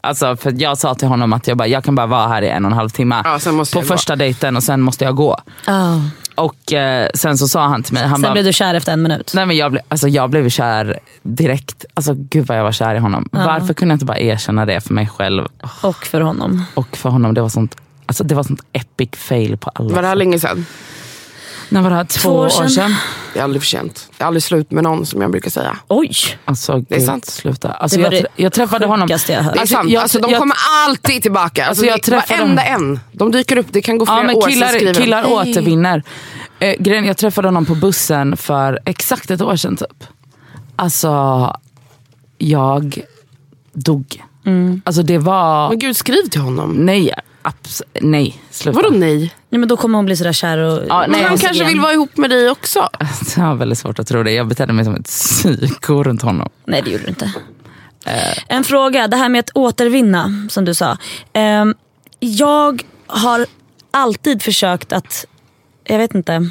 Alltså, 0.01 0.37
för 0.37 0.55
jag 0.57 0.79
sa 0.79 0.95
till 0.95 1.09
honom 1.09 1.33
att 1.33 1.47
jag, 1.49 1.57
bara, 1.57 1.69
jag 1.69 1.85
kan 1.85 1.95
bara 1.95 2.07
vara 2.07 2.29
här 2.29 2.43
i 2.43 2.49
en 2.49 2.65
och 2.65 2.71
en 2.71 2.77
halv 2.77 2.89
timme. 2.89 3.23
Ja, 3.25 3.39
på 3.45 3.49
jag 3.49 3.67
gå. 3.75 3.83
första 3.83 4.17
dejten 4.17 4.57
och 4.57 4.63
sen 4.63 4.81
måste 4.81 5.05
jag 5.05 5.15
gå. 5.17 5.39
Ja. 5.67 6.01
Och 6.35 6.73
eh, 6.73 7.09
sen 7.15 7.39
så 7.39 7.49
sa 7.49 7.67
han 7.67 7.83
till 7.83 7.95
mig, 7.95 8.03
han 8.03 8.13
Sen 8.17 8.23
bara, 8.23 8.33
blev 8.33 8.45
du 8.45 8.53
kär 8.53 8.75
efter 8.75 8.93
en 8.93 9.03
minut. 9.03 9.33
Nej, 9.35 9.47
men 9.47 9.57
jag, 9.57 9.71
blev, 9.73 9.83
alltså, 9.89 10.09
jag 10.09 10.31
blev 10.31 10.49
kär 10.49 10.99
direkt. 11.23 11.85
Alltså, 11.95 12.15
gud 12.17 12.47
vad 12.47 12.59
jag 12.59 12.63
var 12.65 12.73
kär 12.73 12.95
i 12.95 12.99
honom. 12.99 13.29
Varför 13.33 13.75
kunde 13.75 13.93
jag 13.93 13.97
inte 13.97 14.05
bara 14.05 14.19
erkänna 14.19 14.67
det 14.67 14.81
för 14.81 14.95
mig 14.95 15.09
själv 15.09 15.47
Och 15.81 16.07
för 16.07 16.21
honom. 16.21 16.65
och 16.75 16.97
för 16.97 17.09
honom? 17.09 17.35
Det 17.35 17.41
var 17.41 17.49
sånt, 17.49 17.77
alltså, 18.09 18.25
det 18.25 18.35
var 18.35 18.43
sånt 18.43 18.61
epic 18.73 19.09
fail 19.17 19.57
på 19.57 19.71
alla 19.75 19.95
Var 19.95 20.03
det 20.03 20.09
här 20.09 20.15
sätt. 20.15 20.19
länge 20.19 20.39
sedan? 20.41 20.67
När 21.71 21.83
var 21.83 21.91
det 21.91 21.97
här? 21.97 22.05
Två, 22.05 22.31
år 22.31 22.69
sedan? 22.69 22.95
Det 23.33 23.39
är 23.39 23.45
aldrig 23.45 23.63
för 23.63 23.67
sent. 23.67 24.09
Jag 24.19 24.25
är 24.25 24.27
aldrig 24.27 24.43
slut 24.43 24.71
med 24.71 24.85
någon 24.85 25.07
som 25.07 25.21
jag 25.23 25.31
brukar 25.31 25.51
säga. 25.51 25.77
Oj. 25.89 26.13
Alltså, 26.45 26.73
Det 26.79 26.95
är 26.95 26.99
gud, 26.99 27.07
sant. 27.07 27.27
Sluta. 27.27 27.73
Alltså, 27.73 27.97
Det 27.99 28.05
var 28.05 28.13
jag, 28.13 28.23
det 28.23 28.29
jag 28.43 28.53
träffade 28.53 28.87
honom. 28.87 29.09
Det 29.09 29.31
är 29.31 29.39
Alltså, 29.59 29.67
sant. 29.75 29.91
jag- 29.91 30.03
alltså, 30.03 30.19
de 30.21 30.31
jag- 30.31 30.41
kommer 30.41 30.57
alltid 30.87 31.23
tillbaka. 31.23 31.67
Alltså, 31.67 31.69
Alltså, 31.69 31.85
jag 31.87 31.99
det- 31.99 32.03
träffade 32.03 32.41
varenda 32.43 32.63
dem. 32.65 32.75
en. 32.93 33.01
De 33.13 33.31
dyker 33.31 33.57
upp, 33.57 33.67
det 33.71 33.83
kan 33.83 33.99
gå 33.99 34.07
flera 34.07 34.19
Ja, 34.19 34.23
men 34.23 34.37
år 34.37 34.49
killar, 34.49 34.69
sen 34.69 34.85
de, 34.85 34.95
killar 34.95 35.23
"Hej." 35.23 35.33
återvinner. 35.33 36.03
Eh, 36.59 36.75
grejen, 36.79 37.05
jag 37.05 37.17
träffade 37.17 37.49
honom 37.49 37.67
på 37.67 37.75
bussen 37.75 38.37
för 38.37 38.79
exakt 38.85 39.31
ett 39.31 39.43
år 39.43 39.57
sedan 39.57 39.77
typ. 39.77 40.05
Alltså, 40.77 41.53
jag 42.39 43.01
dog. 43.73 44.23
Alltså 44.85 45.03
det 45.03 45.19
var... 45.19 45.69
Men 45.69 45.79
gud, 45.79 45.97
skriv 45.97 46.23
till 46.29 46.41
honom. 46.41 46.73
Nej, 46.73 47.13
abs- 47.49 47.83
nej. 48.01 48.43
Sluta. 48.51 48.77
Vadå 48.83 48.91
nej? 48.99 49.19
Nej, 49.49 49.59
men 49.59 49.69
då 49.69 49.77
kommer 49.77 49.99
hon 49.99 50.05
bli 50.07 50.17
sådär 50.17 50.33
kär 50.33 50.59
och... 50.59 50.83
Ja, 50.89 51.01
Men 51.01 51.11
nej, 51.11 51.23
han 51.23 51.33
alltså, 51.33 51.47
kanske 51.47 51.63
igen. 51.63 51.73
vill 51.73 51.81
vara 51.81 51.93
ihop 51.93 52.17
med 52.17 52.31
dig 52.31 52.51
också. 52.51 52.89
Jag 53.37 53.43
har 53.45 53.55
väldigt 53.55 53.79
svårt 53.79 53.99
att 53.99 54.07
tro 54.07 54.23
det. 54.23 54.33
Jag 54.33 54.47
betedde 54.49 54.73
mig 54.73 54.85
som 54.85 54.95
ett 54.95 55.05
psyko 55.07 56.03
runt 56.03 56.23
honom. 56.23 56.49
Nej 56.65 56.83
det 56.85 56.91
gjorde 56.91 57.03
du 57.05 57.09
inte. 57.09 57.33
En 58.49 58.65
fråga, 58.65 59.09
det 59.09 59.17
här 59.17 59.29
med 59.29 59.39
att 59.39 59.51
återvinna 59.55 60.47
som 60.51 60.65
du 60.65 60.75
sa. 60.75 60.97
Ehm, 61.33 61.75
jag 62.21 62.83
har 63.07 63.47
alltid 63.91 64.43
försökt 64.43 64.93
att, 64.93 65.27
jag 65.85 65.99
vet 65.99 66.15
inte, 66.15 66.51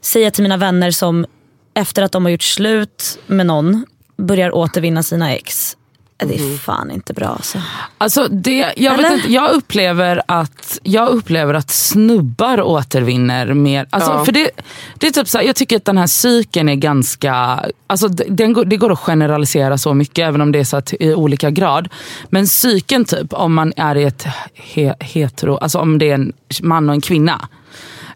säga 0.00 0.30
till 0.30 0.42
mina 0.42 0.56
vänner 0.56 0.90
som 0.90 1.26
efter 1.74 2.02
att 2.02 2.12
de 2.12 2.24
har 2.24 2.30
gjort 2.30 2.42
slut 2.42 3.18
med 3.26 3.46
någon 3.46 3.86
börjar 4.16 4.54
återvinna 4.54 5.02
sina 5.02 5.34
ex. 5.34 5.76
Det 6.24 6.34
är 6.34 6.58
fan 6.58 6.90
inte 6.90 7.12
bra 7.14 7.26
alltså. 7.26 7.58
Alltså 7.98 8.28
det, 8.28 8.72
jag, 8.76 8.96
vet 8.96 9.12
inte, 9.12 9.32
jag, 9.32 9.50
upplever 9.50 10.22
att, 10.28 10.78
jag 10.82 11.08
upplever 11.08 11.54
att 11.54 11.70
snubbar 11.70 12.62
återvinner 12.62 13.54
mer. 13.54 13.86
Alltså, 13.90 14.10
Ja. 14.10 14.24
för 14.24 14.32
det, 14.32 14.50
det 14.98 15.06
är 15.06 15.10
typ 15.10 15.28
så 15.28 15.38
här, 15.38 15.44
jag 15.44 15.56
tycker 15.56 15.76
att 15.76 15.84
den 15.84 15.98
här 15.98 16.06
cykeln 16.06 16.68
är 16.68 16.74
ganska... 16.74 17.60
Alltså 17.86 18.08
det- 18.08 18.24
den, 18.28 18.52
går- 18.52 18.64
det 18.64 18.76
går 18.76 18.92
att 18.92 18.98
generalisera 18.98 19.78
så 19.78 19.94
mycket 19.94 20.18
även 20.28 20.40
om 20.40 20.52
det 20.52 20.58
är 20.58 20.64
så 20.64 20.76
att, 20.76 20.92
i 21.00 21.14
olika 21.14 21.50
grad. 21.50 21.88
Men 22.30 22.46
cykeln 22.46 23.04
typ 23.04 23.32
om 23.32 23.54
man 23.54 23.72
är 23.76 23.94
i 23.96 24.04
ett 24.04 24.26
he, 24.54 24.94
hetero, 25.00 25.56
alltså 25.56 25.78
om 25.78 25.98
det 25.98 26.10
är 26.10 26.14
en 26.14 26.32
man 26.62 26.88
och 26.88 26.94
en 26.94 27.00
kvinna. 27.00 27.48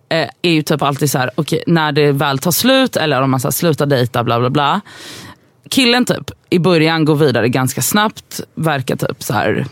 eh, 0.09 0.29
är 0.43 0.51
ju 0.51 0.63
typ 0.63 0.83
alltid 0.83 1.11
så 1.11 1.19
här, 1.19 1.31
okej, 1.35 1.63
när 1.67 1.93
det 1.93 2.13
väl 2.13 2.39
tar 2.39 2.51
slut 2.51 2.97
eller 2.97 3.23
om 3.23 3.31
man 3.31 3.41
så 3.41 3.49
här, 3.49 3.53
slutar 3.53 3.87
dejta 3.87 4.25
bla 4.25 4.41
bla 4.41 4.51
bla. 4.51 4.81
Killen 5.73 6.05
typ 6.05 6.31
i 6.51 6.59
början 6.59 7.05
går 7.05 7.15
vidare 7.17 7.49
ganska 7.49 7.83
snabbt, 7.83 8.41
verkar 8.55 8.97
typ 8.97 9.23
så 9.23 9.35
här 9.35 9.67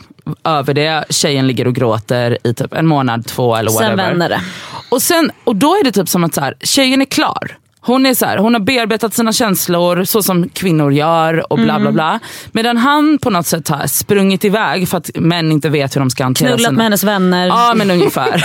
över 0.44 0.74
det. 0.74 1.04
Tjejen 1.10 1.46
ligger 1.46 1.66
och 1.66 1.74
gråter 1.74 2.38
i 2.44 2.54
typ 2.54 2.72
en 2.74 2.86
månad, 2.86 3.26
två 3.26 3.56
eller 3.56 3.70
whatever. 3.70 3.96
Sen 3.96 3.96
vänder 3.96 4.28
det. 4.28 4.40
Och, 4.88 5.02
sen, 5.02 5.30
och 5.44 5.56
då 5.56 5.74
är 5.74 5.84
det 5.84 5.92
typ 5.92 6.08
som 6.08 6.24
att 6.24 6.34
så 6.34 6.40
här, 6.40 6.54
tjejen 6.60 7.00
är 7.00 7.04
klar. 7.04 7.56
Hon, 7.82 8.06
är 8.06 8.14
så 8.14 8.26
här, 8.26 8.38
hon 8.38 8.54
har 8.54 8.60
bearbetat 8.60 9.14
sina 9.14 9.32
känslor 9.32 10.04
så 10.04 10.22
som 10.22 10.48
kvinnor 10.48 10.92
gör 10.92 11.52
och 11.52 11.58
bla 11.58 11.74
Mm. 11.74 11.82
bla 11.82 11.92
bla. 11.92 12.20
Medan 12.52 12.76
han 12.76 13.18
på 13.18 13.30
något 13.30 13.46
sätt 13.46 13.68
har 13.68 13.86
sprungit 13.86 14.44
iväg 14.44 14.88
för 14.88 14.98
att 14.98 15.10
män 15.14 15.52
inte 15.52 15.68
vet 15.68 15.96
hur 15.96 16.00
de 16.00 16.10
ska 16.10 16.24
hantera 16.24 16.48
Knullat 16.48 16.60
sina... 16.60 16.72
med 16.72 16.84
hennes 16.84 17.04
vänner. 17.04 17.46
Ja 17.46 17.72
men 17.76 17.90
ungefär. 17.90 18.38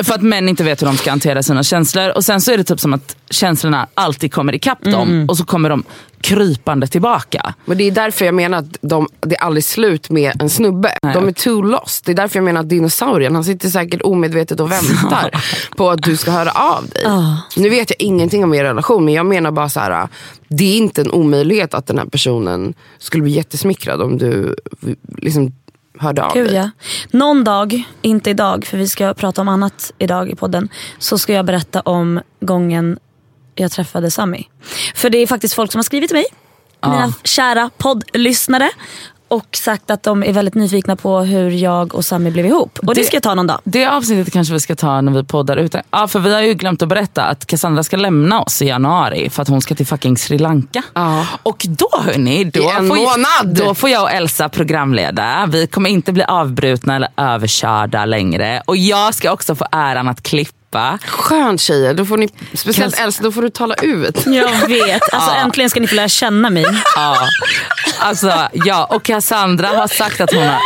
för 0.04 0.14
att 0.14 0.22
män 0.22 0.48
inte 0.48 0.64
vet 0.64 0.82
hur 0.82 0.86
de 0.86 0.96
ska 0.96 1.10
hantera 1.10 1.42
sina 1.42 1.62
känslor. 1.62 2.08
Och 2.16 2.24
sen 2.24 2.40
så 2.40 2.52
är 2.52 2.56
det 2.58 2.64
typ 2.64 2.80
som 2.80 2.92
att 2.94 3.16
känslorna 3.30 3.86
alltid 3.94 4.32
kommer 4.32 4.54
ikapp 4.54 4.84
dem 4.84 5.08
Mm. 5.08 5.28
och 5.28 5.36
så 5.36 5.44
kommer 5.44 5.68
de 5.70 5.84
krypande 6.22 6.86
tillbaka. 6.86 7.54
Men 7.64 7.78
det 7.78 7.84
är 7.84 7.90
därför 7.90 8.24
jag 8.24 8.34
menar 8.34 8.58
att 8.58 8.76
de, 8.80 9.08
det 9.20 9.36
är 9.36 9.42
aldrig 9.42 9.64
slut 9.64 10.10
med 10.10 10.42
en 10.42 10.50
snubbe. 10.50 10.92
Nej. 11.02 11.14
De 11.14 11.28
är 11.28 11.32
too 11.32 11.62
lost. 11.62 12.04
Det 12.04 12.12
är 12.12 12.16
därför 12.16 12.36
jag 12.38 12.44
menar 12.44 12.60
att 12.60 12.68
dinosaurien, 12.68 13.34
han 13.34 13.44
sitter 13.44 13.68
säkert 13.68 14.02
omedvetet 14.02 14.60
och 14.60 14.72
väntar 14.72 15.44
på 15.76 15.90
att 15.90 16.02
du 16.02 16.16
ska 16.16 16.30
höra 16.30 16.50
av 16.50 16.86
dig. 16.88 17.04
Nu 17.56 17.68
vet 17.68 17.90
jag 17.90 17.96
ingenting 18.00 18.44
om 18.44 18.54
er 18.54 18.64
relation 18.64 19.04
men 19.04 19.14
jag 19.14 19.26
menar 19.26 19.50
bara 19.50 19.68
så 19.68 19.80
här. 19.80 20.08
det 20.48 20.64
är 20.64 20.76
inte 20.76 21.00
en 21.00 21.10
omöjlighet 21.10 21.74
att 21.74 21.86
den 21.86 21.98
här 21.98 22.06
personen 22.06 22.74
skulle 22.98 23.22
bli 23.22 23.32
jättesmickrad 23.32 24.02
om 24.02 24.18
du 24.18 24.54
liksom 25.16 25.52
hörde 25.98 26.24
av 26.24 26.34
Gud 26.34 26.46
dig. 26.46 26.56
ja. 26.56 26.70
Någon 27.10 27.44
dag, 27.44 27.82
inte 28.02 28.30
idag 28.30 28.64
för 28.64 28.78
vi 28.78 28.88
ska 28.88 29.14
prata 29.14 29.40
om 29.40 29.48
annat 29.48 29.92
idag 29.98 30.30
i 30.30 30.34
podden. 30.34 30.68
Så 30.98 31.18
ska 31.18 31.32
jag 31.32 31.46
berätta 31.46 31.80
om 31.80 32.20
gången 32.40 32.98
jag 33.54 33.70
träffade 33.72 34.10
Sami. 34.10 34.48
För 34.94 35.10
det 35.10 35.18
är 35.18 35.26
faktiskt 35.26 35.54
folk 35.54 35.72
som 35.72 35.78
har 35.78 35.82
skrivit 35.84 36.08
till 36.10 36.16
mig. 36.16 36.26
Mina 36.86 37.12
kära 37.24 37.70
poddlyssnare. 37.78 38.70
Och 39.28 39.46
sagt 39.56 39.90
att 39.90 40.02
de 40.02 40.22
är 40.24 40.32
väldigt 40.32 40.54
nyfikna 40.54 40.96
på 40.96 41.20
hur 41.20 41.50
jag 41.50 41.94
och 41.94 42.04
Sami 42.04 42.30
blev 42.30 42.46
ihop. 42.46 42.78
Och 42.78 42.94
det, 42.94 43.00
Det- 43.00 43.04
ska 43.06 43.16
jag 43.16 43.22
ta 43.22 43.34
någon 43.34 43.46
dag. 43.46 43.60
Det 43.64 43.86
avsnittet 43.86 44.32
kanske 44.32 44.54
vi 44.54 44.60
ska 44.60 44.76
ta 44.76 45.00
när 45.00 45.12
vi 45.12 45.24
poddar 45.24 45.56
ute. 45.56 45.82
Ja, 45.90 46.08
för 46.08 46.18
vi 46.20 46.34
har 46.34 46.40
ju 46.40 46.54
glömt 46.54 46.82
att 46.82 46.88
berätta 46.88 47.22
att 47.24 47.46
Cassandra 47.46 47.82
ska 47.82 47.96
lämna 47.96 48.42
oss 48.42 48.62
i 48.62 48.66
januari 48.66 49.30
för 49.30 49.42
att 49.42 49.48
hon 49.48 49.60
ska 49.62 49.74
till 49.74 49.86
fucking 49.86 50.16
Sri 50.16 50.38
Lanka. 50.38 50.82
Ja. 50.94 51.26
Och 51.42 51.66
då 51.68 51.88
hörni, 52.04 52.44
då, 52.44 52.60
I 52.60 52.64
en 52.70 52.88
får, 52.88 52.96
månad. 52.96 53.56
då 53.66 53.74
får 53.74 53.90
jag 53.90 54.02
och 54.02 54.10
Elsa 54.10 54.48
programleda. 54.48 55.46
Vi 55.48 55.66
kommer 55.66 55.90
inte 55.90 56.12
bli 56.12 56.24
avbrutna 56.24 56.96
eller 56.96 57.08
överkörda 57.16 58.04
längre. 58.04 58.62
Och 58.66 58.76
jag 58.76 59.14
ska 59.14 59.32
också 59.32 59.54
få 59.54 59.66
äran 59.72 60.08
att 60.08 60.22
klippa. 60.22 60.52
Skönt 61.06 61.60
tjejer, 61.60 61.94
då 61.94 62.06
får 62.06 62.16
ni, 62.16 62.28
speciellt 62.54 62.94
Kan- 62.96 63.04
Elsa, 63.04 63.22
då 63.22 63.32
får 63.32 63.42
du 63.42 63.50
tala 63.50 63.74
ut. 63.74 64.26
Jag 64.26 64.68
vet. 64.68 65.02
Alltså 65.14 65.30
äntligen 65.34 65.70
ska 65.70 65.80
ni 65.80 65.86
få 65.86 65.94
lära 65.94 66.08
känna 66.08 66.50
mig. 66.50 66.64
Ja. 66.96 67.16
Alltså, 67.98 68.48
ja, 68.52 68.84
och 68.84 69.02
Cassandra 69.02 69.68
har 69.68 69.88
sagt 69.88 70.20
att 70.20 70.32
hon 70.34 70.42
har 70.42 70.58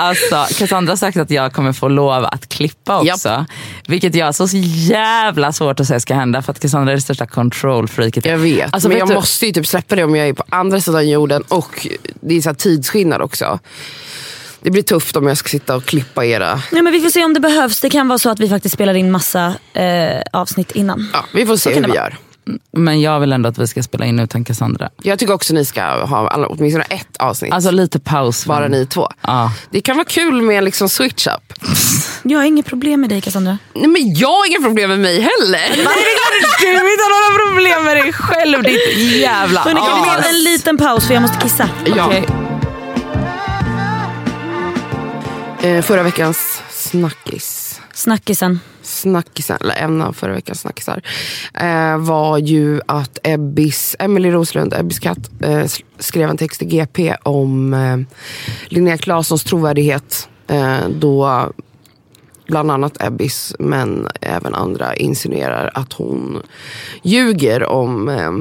Alltså, 0.00 0.46
Cassandra 0.58 0.92
har 0.92 0.96
sagt 0.96 1.16
att 1.16 1.30
jag 1.30 1.52
kommer 1.52 1.72
få 1.72 1.88
lov 1.88 2.24
att 2.24 2.48
klippa 2.48 3.00
också. 3.00 3.46
Vilket 3.88 4.14
jag 4.14 4.26
har 4.26 4.32
så 4.32 4.46
jävla 4.90 5.52
svårt 5.52 5.80
att 5.80 5.86
säga 5.86 6.00
ska 6.00 6.14
hända 6.14 6.42
för 6.42 6.52
att 6.52 6.60
Cassandra 6.60 6.92
är 6.92 6.96
det 6.96 7.02
största 7.02 7.26
control-freaket. 7.26 8.24
Jag 8.24 8.38
vet, 8.38 8.74
Alltså, 8.74 8.88
men 8.88 8.94
vet 8.94 9.00
jag 9.00 9.08
du- 9.08 9.14
måste 9.14 9.46
ju 9.46 9.52
typ 9.52 9.66
släppa 9.66 9.96
det 9.96 10.04
om 10.04 10.16
jag 10.16 10.28
är 10.28 10.32
på 10.32 10.44
andra 10.48 10.80
sidan 10.80 11.08
jorden 11.08 11.42
och 11.48 11.86
det 12.20 12.34
är 12.36 12.40
så 12.40 12.54
tidsskillnad 12.54 13.22
också. 13.22 13.58
Det 14.64 14.70
blir 14.70 14.82
tufft 14.82 15.16
om 15.16 15.26
jag 15.26 15.36
ska 15.36 15.48
sitta 15.48 15.76
och 15.76 15.84
klippa 15.84 16.24
era... 16.24 16.62
Ja, 16.72 16.82
men 16.82 16.92
vi 16.92 17.00
får 17.00 17.10
se 17.10 17.24
om 17.24 17.34
det 17.34 17.40
behövs. 17.40 17.80
Det 17.80 17.90
kan 17.90 18.08
vara 18.08 18.18
så 18.18 18.30
att 18.30 18.40
vi 18.40 18.48
faktiskt 18.48 18.74
spelar 18.74 18.94
in 18.94 19.10
massa 19.10 19.54
eh, 19.72 20.22
avsnitt 20.32 20.70
innan. 20.70 21.10
Ja, 21.12 21.24
vi 21.34 21.46
får 21.46 21.56
se 21.56 21.74
kan 21.74 21.84
hur 21.84 21.90
vi 21.90 21.96
vara. 21.98 22.10
gör. 22.10 22.16
Men 22.72 23.00
jag 23.00 23.20
vill 23.20 23.32
ändå 23.32 23.48
att 23.48 23.58
vi 23.58 23.66
ska 23.66 23.82
spela 23.82 24.04
in 24.04 24.18
utan 24.18 24.44
Cassandra. 24.44 24.90
Jag 25.02 25.18
tycker 25.18 25.34
också 25.34 25.54
ni 25.54 25.64
ska 25.64 25.82
ha 26.04 26.28
alla, 26.28 26.46
åtminstone 26.46 26.84
ett 26.84 27.16
avsnitt. 27.18 27.52
Alltså 27.52 27.70
lite 27.70 28.00
paus. 28.00 28.46
bara 28.46 28.68
ni 28.68 28.86
två. 28.86 29.08
Ja. 29.20 29.52
Det 29.70 29.80
kan 29.80 29.96
vara 29.96 30.06
kul 30.06 30.42
med 30.42 30.58
en 30.58 30.64
liksom 30.64 30.88
switch 30.88 31.26
up. 31.26 31.52
Jag 32.22 32.38
har 32.38 32.44
inget 32.44 32.66
problem 32.66 33.00
med 33.00 33.10
dig 33.10 33.20
Cassandra. 33.20 33.58
Nej, 33.74 33.88
men 33.88 34.14
jag 34.14 34.28
har 34.28 34.46
inga 34.50 34.60
problem 34.60 34.90
med 34.90 34.98
mig 35.00 35.14
heller. 35.14 35.60
Du 35.74 35.80
inte 36.70 37.02
har 37.02 37.30
några 37.30 37.50
problem 37.50 37.84
med 37.84 37.96
dig 37.96 38.12
själv 38.12 38.62
ditt 38.62 38.96
jävla 39.20 39.60
Hörrni, 39.60 39.80
kan 39.80 40.16
vi 40.16 40.22
ta 40.22 40.28
en 40.28 40.44
liten 40.44 40.76
paus 40.76 41.06
för 41.06 41.14
jag 41.14 41.20
måste 41.22 41.38
kissa? 41.40 41.68
Ja. 41.96 42.06
Okej. 42.06 42.43
Eh, 45.64 45.82
förra 45.82 46.02
veckans 46.02 46.62
snackis. 46.70 47.80
Snackisen. 47.94 48.60
snackisen, 48.82 49.58
eller 49.60 49.74
en 49.74 50.02
av 50.02 50.12
förra 50.12 50.32
veckans 50.32 50.60
snackisar, 50.60 51.02
eh, 51.54 51.98
var 51.98 52.38
ju 52.38 52.80
att 52.86 53.18
Ebbis, 53.22 53.96
Emily 53.98 54.30
Roslund, 54.30 54.74
Ebbis 54.74 54.98
katt, 54.98 55.30
eh, 55.40 55.64
skrev 55.98 56.30
en 56.30 56.36
text 56.36 56.62
i 56.62 56.64
GP 56.64 57.16
om 57.22 57.74
eh, 57.74 57.98
Linnea 58.68 58.98
Claessons 58.98 59.44
trovärdighet. 59.44 60.28
Eh, 60.46 60.88
då 60.88 61.48
bland 62.46 62.70
annat 62.70 63.02
Ebbis, 63.02 63.54
men 63.58 64.08
även 64.20 64.54
andra 64.54 64.94
insinuerar 64.94 65.70
att 65.74 65.92
hon 65.92 66.42
ljuger 67.02 67.66
om 67.66 68.08
eh, 68.08 68.32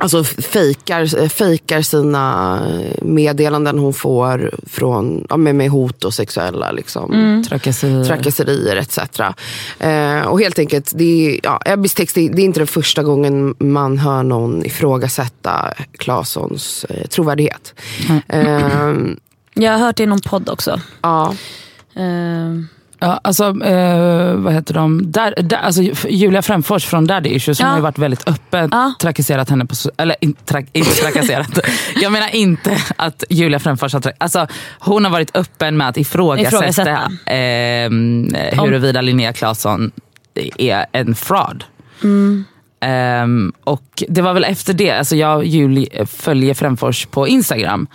Alltså 0.00 0.24
fejkar, 0.24 1.28
fejkar 1.28 1.82
sina 1.82 2.58
eh, 2.68 3.04
meddelanden 3.04 3.78
hon 3.78 3.94
får 3.94 4.54
från, 4.66 5.26
ja, 5.28 5.36
med, 5.36 5.54
med 5.54 5.70
hot 5.70 6.04
och 6.04 6.14
sexuella 6.14 6.72
liksom, 6.72 7.42
Trakasserier. 7.48 8.04
trakasserier 8.04 8.76
etc. 8.76 8.98
Eh, 9.78 10.20
och 10.28 10.40
helt 10.40 10.58
enkelt, 10.58 10.92
det 10.94 11.04
är, 11.34 11.40
ja, 11.42 11.60
Ebbis 11.66 11.94
text, 11.94 12.14
det, 12.14 12.28
det 12.28 12.42
är 12.42 12.44
inte 12.44 12.60
den 12.60 12.66
första 12.66 13.02
gången 13.02 13.54
man 13.58 13.98
hör 13.98 14.22
någon 14.22 14.66
ifrågasätta 14.66 15.72
Claessons 15.98 16.84
eh, 16.88 17.06
trovärdighet. 17.06 17.74
Eh, 18.28 18.94
Jag 19.54 19.72
har 19.72 19.78
hört 19.78 19.96
det 19.96 20.02
i 20.02 20.06
någon 20.06 20.20
podd 20.20 20.48
också. 20.48 20.80
ja, 21.02 21.34
Eh, 21.94 22.62
Ja, 23.02 23.20
alltså, 23.24 23.44
eh, 23.64 24.34
vad 24.34 24.52
heter 24.52 24.74
de? 24.74 25.12
Där, 25.12 25.34
där, 25.42 25.56
alltså, 25.56 25.82
Julia 26.08 26.42
Frändfors 26.42 26.84
från 26.84 27.06
Daddy 27.06 27.30
Issues 27.30 27.60
Ja. 27.60 27.66
har 27.66 27.76
ju 27.76 27.82
varit 27.82 27.98
väldigt 27.98 28.28
öppen, 28.28 28.68
Ja. 28.72 28.92
trakasserat 29.00 29.50
henne 29.50 29.66
på... 29.66 29.74
Eller 29.96 30.16
inte, 30.20 30.44
tra, 30.44 30.62
inte 30.72 30.90
trakasserat. 30.90 31.58
Jag 32.02 32.12
menar 32.12 32.34
inte 32.34 32.76
att 32.96 33.24
Julia 33.30 33.58
Frändfors 33.58 33.92
har... 33.92 34.00
tra- 34.00 34.12
Alltså, 34.18 34.46
hon 34.78 35.04
har 35.04 35.12
varit 35.12 35.36
öppen 35.36 35.76
med 35.76 35.88
att 35.88 35.96
ifrågasätta, 35.96 36.56
Ifrågasätta. 36.56 37.12
ehm, 37.26 38.34
huruvida 38.52 39.00
Linnea 39.00 39.32
Claesson 39.32 39.90
är 40.58 40.86
en 40.92 41.14
fraud. 41.14 41.64
Ehm, 42.80 43.52
och 43.64 44.02
det 44.08 44.22
var 44.22 44.34
väl 44.34 44.44
efter 44.44 44.72
det, 44.74 44.90
alltså 44.90 45.16
jag 45.16 45.36
och 45.36 45.44
Julie 45.44 46.06
följer 46.06 46.54
Frändfors 46.54 47.06
på 47.06 47.28
Instagram. 47.28 47.86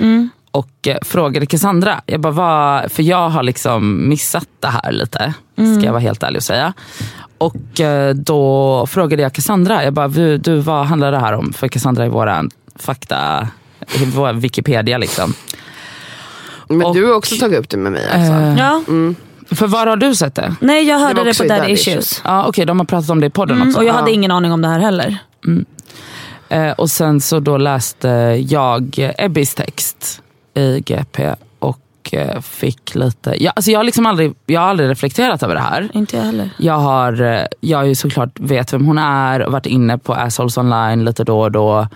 Och 0.56 0.88
eh, 0.88 0.97
frågade 1.01 1.45
Cassandra, 1.45 2.01
jag 2.06 2.22
bara, 2.22 2.34
vad, 2.34 2.91
för 2.91 3.03
jag 3.03 3.30
har 3.30 3.43
liksom 3.43 4.10
missat 4.10 4.47
det 4.60 4.68
här 4.68 4.91
lite. 4.91 5.34
Ska 5.56 5.86
jag 5.86 5.91
vara 5.91 6.01
helt 6.01 6.24
ärlig 6.24 6.38
och 6.38 6.43
säga. 6.43 6.74
Och 7.38 7.80
eh, 7.80 8.14
då 8.16 8.86
frågade 8.88 9.24
jag 9.24 9.34
Cassandra, 9.34 9.84
jag 9.84 9.93
bara, 9.93 10.08
du, 10.38 10.58
vad 10.60 10.86
handlar 10.86 11.12
det 11.12 11.20
här 11.20 11.34
om? 11.34 11.53
För 11.53 11.68
Cassandra 11.68 12.06
är 12.06 12.10
våran 12.10 12.49
fakta, 12.76 13.47
vår 14.16 14.34
Wikipedia 14.34 14.97
liksom. 14.97 15.34
men 16.68 16.84
Och- 16.86 16.95
du 16.95 17.06
har 17.06 17.14
också 17.14 17.36
tagit 17.36 17.60
upp 17.60 17.70
det 17.70 17.78
med 17.78 17.91
mig. 17.91 18.03
Alltså. 18.14 18.34
Eh, 18.34 18.58
ja. 18.58 18.82
För 19.56 19.68
var 19.68 19.88
har 19.88 19.97
du 19.97 20.16
sett 20.16 20.36
det? 20.36 20.56
Nej 20.62 20.84
jag 20.88 20.99
hörde 20.99 21.24
det, 21.24 21.30
också 21.30 21.43
på 21.43 21.49
Daddy 21.49 21.72
Issues. 21.72 21.88
Issues. 21.88 22.22
Ja, 22.26 22.45
Okej, 22.47 22.66
de 22.66 22.80
har 22.80 22.86
pratat 22.86 23.10
om 23.10 23.20
det 23.22 23.28
i 23.28 23.30
podden 23.30 23.56
Mm, 23.56 23.68
också. 23.68 23.80
och 23.80 23.86
jag 23.86 23.93
hade 23.93 24.10
Ja. 24.10 24.14
ingen 24.16 24.32
aning 24.32 24.51
om 24.51 24.62
det 24.62 24.68
här 24.68 24.80
heller. 24.80 25.18
Eh, 26.49 26.72
och 26.72 26.89
sen 26.89 27.22
så 27.22 27.39
då 27.39 27.58
läste 27.58 28.08
jag 28.49 29.14
Ebbis 29.18 29.56
text 29.56 30.22
i 30.56 30.84
GP 30.86 31.34
och 31.60 31.80
eh, 32.12 32.41
fick 32.41 32.95
lite... 32.95 33.43
Jag, 33.43 33.53
alltså 33.56 33.72
jag, 33.72 33.80
har 33.80 33.84
liksom 33.84 34.06
aldrig, 34.06 34.34
jag 34.45 34.62
har 34.62 34.68
aldrig 34.68 34.89
reflekterat 34.89 35.43
över 35.43 35.56
det 35.56 35.62
här. 35.62 35.89
Inte 35.93 36.18
jag 36.18 36.24
heller. 36.24 36.49
Jag 36.58 36.78
har, 36.78 37.22
eh, 37.22 37.41
jag 37.60 37.78
har 37.78 37.86
ju 37.86 37.95
såklart 37.95 38.39
vet 38.39 38.74
vem 38.74 38.86
hon 38.86 38.97
är 38.97 39.41
och 39.41 39.51
varit 39.51 39.66
inne 39.66 39.97
på 39.97 40.14
Assholes 40.14 40.58
online 40.58 41.06
lite 41.06 41.24
då 41.24 41.41
och 41.41 41.51
då. 41.51 41.88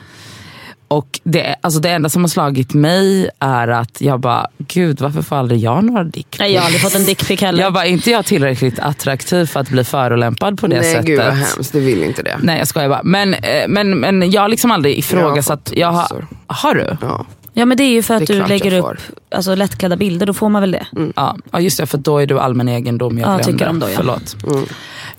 Och 0.87 1.19
det, 1.23 1.55
alltså 1.61 1.79
det 1.79 1.89
enda 1.89 2.09
som 2.09 2.23
har 2.23 2.29
slagit 2.29 2.73
mig 2.73 3.29
är 3.39 3.67
att 3.67 4.01
jag 4.01 4.19
bara, 4.19 4.47
gud 4.57 5.01
varför 5.01 5.21
får 5.21 5.35
aldrig 5.35 5.59
jag 5.59 5.83
några 5.83 6.03
dickpics? 6.03 6.39
Nej, 6.39 6.53
jag 6.53 6.61
har 6.61 6.65
aldrig 6.65 6.81
fått 6.81 6.95
en 6.95 7.05
dickpic 7.05 7.41
heller. 7.41 7.63
Jag 7.63 7.73
bara, 7.73 7.85
inte 7.85 8.11
jag 8.11 8.25
tillräckligt 8.25 8.79
attraktiv 8.79 9.45
för 9.45 9.59
att 9.59 9.69
bli 9.69 9.83
förolämpad 9.83 10.59
på 10.59 10.67
det 10.67 10.75
Nej 10.75 10.91
sättet? 10.91 11.05
gud 11.05 11.17
vad 11.19 11.33
hemskt, 11.33 11.71
du 11.71 11.79
vill 11.79 12.03
inte 12.03 12.23
det. 12.23 12.37
Nej 12.43 12.57
jag 12.57 12.67
skojar 12.67 12.89
bara. 12.89 13.03
Men, 13.03 13.33
eh, 13.33 13.67
men, 13.67 13.99
men 13.99 14.31
jag 14.31 14.41
har 14.41 14.49
liksom 14.49 14.71
aldrig 14.71 14.97
ifrågasatt. 14.97 15.69
fått 15.69 15.77
Jag 15.77 15.87
har, 15.87 15.93
massor. 15.93 16.27
har 16.47 16.73
du? 16.73 16.97
Ja. 17.01 17.25
Ja 17.59 17.65
men 17.65 17.77
det 17.77 17.83
är 17.83 17.91
ju 17.91 18.03
för 18.03 18.13
att 18.15 18.27
du 18.27 18.45
lägger 18.45 18.79
upp 18.79 18.97
alltså, 19.31 19.55
lättklädda 19.55 19.95
bilder, 19.95 20.25
då 20.25 20.33
får 20.33 20.49
man 20.49 20.61
väl 20.61 20.71
det. 20.71 20.87
Ja, 21.15 21.37
ja 21.51 21.59
just 21.59 21.77
det, 21.77 21.85
för 21.85 21.97
då 21.97 22.17
är 22.17 22.25
du 22.27 22.39
allmän 22.39 22.69
egendom. 22.69 23.17
Jag 23.17 23.27
Ja, 23.27 23.35
glömde. 23.37 23.51
tycker 23.51 23.65
de 23.65 23.79
då, 23.79 23.89
ja. 23.89 23.93
Förlåt. 23.95 24.35
Mm. 24.47 24.65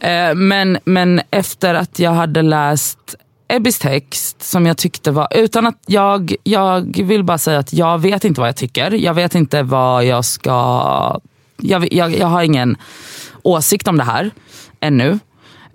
Eh, 0.00 0.34
men, 0.34 0.78
men 0.84 1.20
efter 1.30 1.74
att 1.74 1.98
jag 1.98 2.10
hade 2.10 2.42
läst 2.42 2.98
Ebbis 3.48 3.78
text 3.78 4.42
som 4.42 4.66
jag 4.66 4.76
tyckte 4.76 5.10
var, 5.10 5.28
utan 5.30 5.66
att 5.66 5.78
jag, 5.86 6.34
jag 6.42 7.02
vill 7.04 7.24
bara 7.24 7.38
säga 7.38 7.58
att 7.58 7.72
jag 7.72 7.98
vet 7.98 8.24
inte 8.24 8.40
vad 8.40 8.48
jag 8.48 8.56
tycker. 8.56 8.90
Jag 8.90 9.14
vet 9.14 9.34
inte 9.34 9.62
vad 9.62 10.04
jag 10.04 10.24
ska, 10.24 11.20
jag, 11.56 11.92
jag, 11.92 12.16
jag 12.18 12.26
har 12.26 12.42
ingen 12.42 12.76
åsikt 13.42 13.88
om 13.88 13.98
det 13.98 14.04
här 14.04 14.30
ännu. 14.80 15.18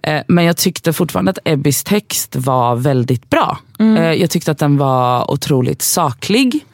Eh, 0.05 0.21
Men 0.27 0.45
jag 0.45 0.57
tyckte 0.57 0.93
fortfarande 0.93 1.31
att 1.31 1.37
Ebbis 1.45 1.83
text 1.83 2.35
var 2.35 2.75
väldigt 2.75 3.29
bra. 3.29 3.57
Mm. 3.79 3.97
Eh, 4.03 4.11
Jag 4.13 4.29
tyckte 4.29 4.51
att 4.51 4.57
den 4.57 4.77
var 4.77 5.31
otroligt 5.31 5.81
saklig. 5.81 6.65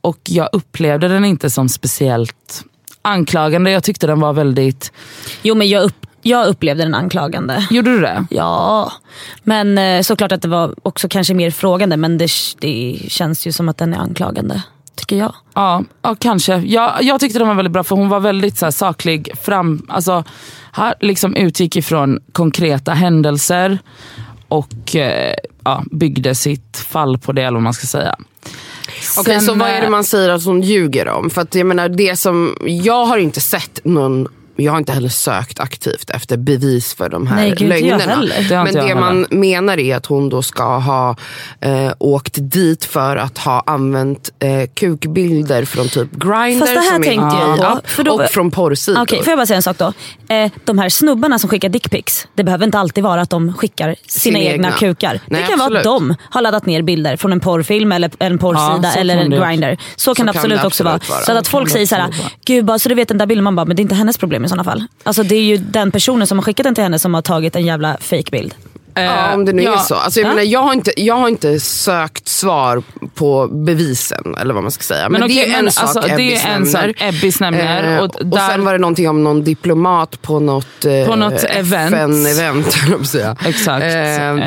Och 0.00 0.18
jag 0.28 0.48
upplevde 0.52 1.08
den 1.08 1.24
inte 1.24 1.50
som 1.50 1.68
speciellt 1.68 2.64
anklagande. 3.02 3.70
Jag 3.70 3.84
tyckte 3.84 4.06
den 4.06 4.20
var 4.20 4.32
väldigt... 4.32 4.92
Jo 5.42 5.54
men 5.54 5.68
jag, 5.68 5.82
upp, 5.82 6.06
jag 6.22 6.46
upplevde 6.46 6.82
den 6.84 6.94
anklagande. 6.94 7.66
Gjorde 7.70 7.90
du 7.90 8.00
det? 8.00 8.26
Ja, 8.30 8.92
men 9.42 9.78
eh, 9.78 10.02
såklart 10.02 10.32
att 10.32 10.42
det 10.42 10.48
var 10.48 10.74
också 10.82 11.08
kanske 11.08 11.34
mer 11.34 11.50
frågande 11.50 11.96
men 11.96 12.18
det, 12.18 12.28
det 12.58 12.98
känns 13.08 13.46
ju 13.46 13.52
som 13.52 13.68
att 13.68 13.78
den 13.78 13.94
är 13.94 13.98
anklagande. 13.98 14.62
Tycker 14.94 15.16
jag. 15.16 15.34
Ja, 15.54 15.84
ja 16.02 16.16
kanske. 16.18 16.56
Jag, 16.56 17.02
jag 17.02 17.20
tyckte 17.20 17.38
den 17.38 17.48
var 17.48 17.54
väldigt 17.54 17.72
bra 17.72 17.84
för 17.84 17.96
hon 17.96 18.08
var 18.08 18.20
väldigt 18.20 18.58
så 18.58 18.66
här, 18.66 18.70
saklig. 18.70 19.30
Fram, 19.42 19.86
alltså, 19.88 20.24
här 20.72 20.94
liksom 21.00 21.36
utgick 21.36 21.76
ifrån 21.76 22.18
konkreta 22.32 22.92
händelser 22.92 23.78
och 24.48 24.96
eh, 24.96 25.34
ja, 25.64 25.84
byggde 25.90 26.34
sitt 26.34 26.76
fall 26.76 27.18
på 27.18 27.32
det 27.32 27.42
eller 27.42 27.56
vad 27.56 27.62
man 27.62 27.74
ska 27.74 27.86
säga. 27.86 28.16
Okej, 29.18 29.34
Sen, 29.34 29.40
så 29.40 29.54
vad 29.54 29.68
är 29.68 29.80
det 29.80 29.86
eh, 29.86 29.90
man 29.90 30.04
säger 30.04 30.28
att 30.28 30.44
hon 30.44 30.62
ljuger 30.62 31.08
om? 31.08 31.30
För 31.30 31.42
att 31.42 31.54
jag 31.54 31.66
menar, 31.66 31.88
det 31.88 32.16
som, 32.16 32.56
jag 32.66 33.06
har 33.06 33.18
inte 33.18 33.40
sett 33.40 33.80
någon 33.84 34.28
jag 34.56 34.72
har 34.72 34.78
inte 34.78 34.92
heller 34.92 35.08
sökt 35.08 35.60
aktivt 35.60 36.10
efter 36.10 36.36
bevis 36.36 36.94
för 36.94 37.08
de 37.08 37.26
här 37.26 37.36
Nej, 37.36 37.54
gud, 37.56 37.68
lögnerna. 37.68 38.22
Det 38.48 38.64
Men 38.64 38.74
det 38.74 38.94
man 38.94 39.26
menar 39.30 39.78
är 39.78 39.96
att 39.96 40.06
hon 40.06 40.28
då 40.28 40.42
ska 40.42 40.78
ha 40.78 41.16
eh, 41.60 41.92
åkt 41.98 42.34
dit 42.40 42.84
för 42.84 43.16
att 43.16 43.38
ha 43.38 43.62
använt 43.66 44.30
eh, 44.38 44.68
kukbilder 44.74 45.64
från 45.64 45.88
typ 45.88 46.10
Grindr 46.12 46.58
Fast 46.60 46.74
det 46.74 46.80
här 46.80 46.92
som 46.94 47.02
är 47.02 47.06
tänkte 47.06 47.36
jag 47.38 47.58
på, 47.58 47.64
app, 47.64 47.90
för 47.90 48.02
då- 48.02 48.12
och 48.12 48.24
från 48.30 48.50
porrsidor. 48.50 49.02
Okej, 49.02 49.18
får 49.22 49.30
jag 49.30 49.38
bara 49.38 49.46
säga 49.46 49.56
en 49.56 49.62
sak 49.62 49.78
då? 49.78 49.92
Eh, 50.34 50.50
de 50.64 50.78
här 50.78 50.88
snubbarna 50.88 51.38
som 51.38 51.50
skickar 51.50 51.68
dickpics, 51.68 52.26
det 52.34 52.44
behöver 52.44 52.64
inte 52.64 52.78
alltid 52.78 53.04
vara 53.04 53.20
att 53.20 53.30
de 53.30 53.52
skickar 53.54 53.86
sina 54.06 54.20
Sina 54.36 54.38
egna, 54.38 54.52
egna. 54.68 54.72
kukar. 54.78 55.20
Nej, 55.26 55.42
det 55.42 55.48
kan 55.48 55.58
vara 55.58 55.78
att 55.80 55.86
absolut. 55.86 56.10
de 56.10 56.14
har 56.30 56.42
laddat 56.42 56.66
ner 56.66 56.82
bilder 56.82 57.16
från 57.16 57.32
en 57.32 57.40
porrfilm 57.40 57.92
eller 57.92 58.10
en 58.18 58.38
porrsida 58.38 58.80
Ja, 58.82 58.90
så 58.92 58.98
eller 58.98 59.14
kan 59.14 59.24
en 59.24 59.30
det- 59.30 59.46
Grindr. 59.46 59.76
Så 59.96 60.14
kan 60.14 60.26
det 60.26 60.32
kan 60.32 60.38
absolut 60.38 60.60
det 60.60 60.66
också 60.66 60.84
absolut 60.88 61.08
vara. 61.08 61.16
vara. 61.18 61.24
Så 61.26 61.32
att 61.38 61.46
Så 61.46 61.50
folk 61.50 61.66
kan 61.68 61.72
säger 61.72 61.82
det 61.84 61.88
så 61.88 61.94
här, 61.94 62.02
absolut 62.02 62.22
vara. 62.24 62.32
gud 62.44 62.64
bara 62.64 62.78
så 62.78 62.88
du 62.88 62.94
vet 62.94 63.08
den 63.08 63.18
där 63.18 63.26
bilden, 63.26 63.44
man 63.44 63.56
bara, 63.56 63.66
men 63.66 63.76
det 63.76 63.80
är 63.80 63.82
inte 63.82 63.94
hennes 63.94 64.18
problem 64.18 64.43
i 64.44 64.48
sådana 64.48 64.64
fall. 64.64 64.84
Alltså 65.02 65.22
det 65.22 65.36
är 65.36 65.42
ju 65.42 65.56
den 65.56 65.90
personen 65.90 66.26
som 66.26 66.38
har 66.38 66.42
skickat 66.42 66.64
den 66.64 66.74
till 66.74 66.84
henne 66.84 66.98
som 66.98 67.14
har 67.14 67.22
tagit 67.22 67.56
en 67.56 67.66
jävla 67.66 67.96
fake-bild. 68.00 68.54
Ja, 68.94 69.34
om 69.34 69.44
det 69.44 69.52
nu 69.52 69.62
ja, 69.62 69.74
är 69.74 69.78
så. 69.78 69.94
Alltså, 69.94 70.20
jag, 70.20 70.26
Ja. 70.26 70.30
menar, 70.34 70.42
jag, 70.42 70.60
har 70.60 70.72
inte, 70.72 70.92
jag 71.00 71.14
har 71.14 71.28
inte 71.28 71.60
sökt 71.60 72.28
svar 72.28 72.82
på 73.14 73.46
bevisen, 73.48 74.34
eller 74.40 74.54
vad 74.54 74.62
man 74.62 74.72
ska 74.72 74.82
säga. 74.82 75.08
Men, 75.08 75.20
Men 75.20 75.28
det 75.28 75.34
okej, 75.34 75.44
är 75.44 75.56
men 75.56 75.66
en 75.66 75.72
sak 75.72 75.82
alltså, 75.84 76.00
det 76.00 76.08
är 76.08 76.14
Ebbis 76.14 76.44
nämner. 76.44 76.70
sak 76.88 76.96
Ebbis 77.00 77.40
nämner, 77.40 77.94
Eh, 77.94 77.98
och 77.98 78.16
och, 78.20 78.26
där- 78.26 78.48
sen 78.48 78.64
var 78.64 78.72
det 78.72 78.78
någonting 78.78 79.08
om 79.08 79.24
någon 79.24 79.44
diplomat 79.44 80.22
på 80.22 80.40
något, 80.40 80.84
eh, 80.84 81.06
På 81.06 81.16
något 81.16 81.44
event. 81.44 81.94
FN-event. 81.94 83.36
Exakt. 83.46 83.82
Eh, 83.84 83.90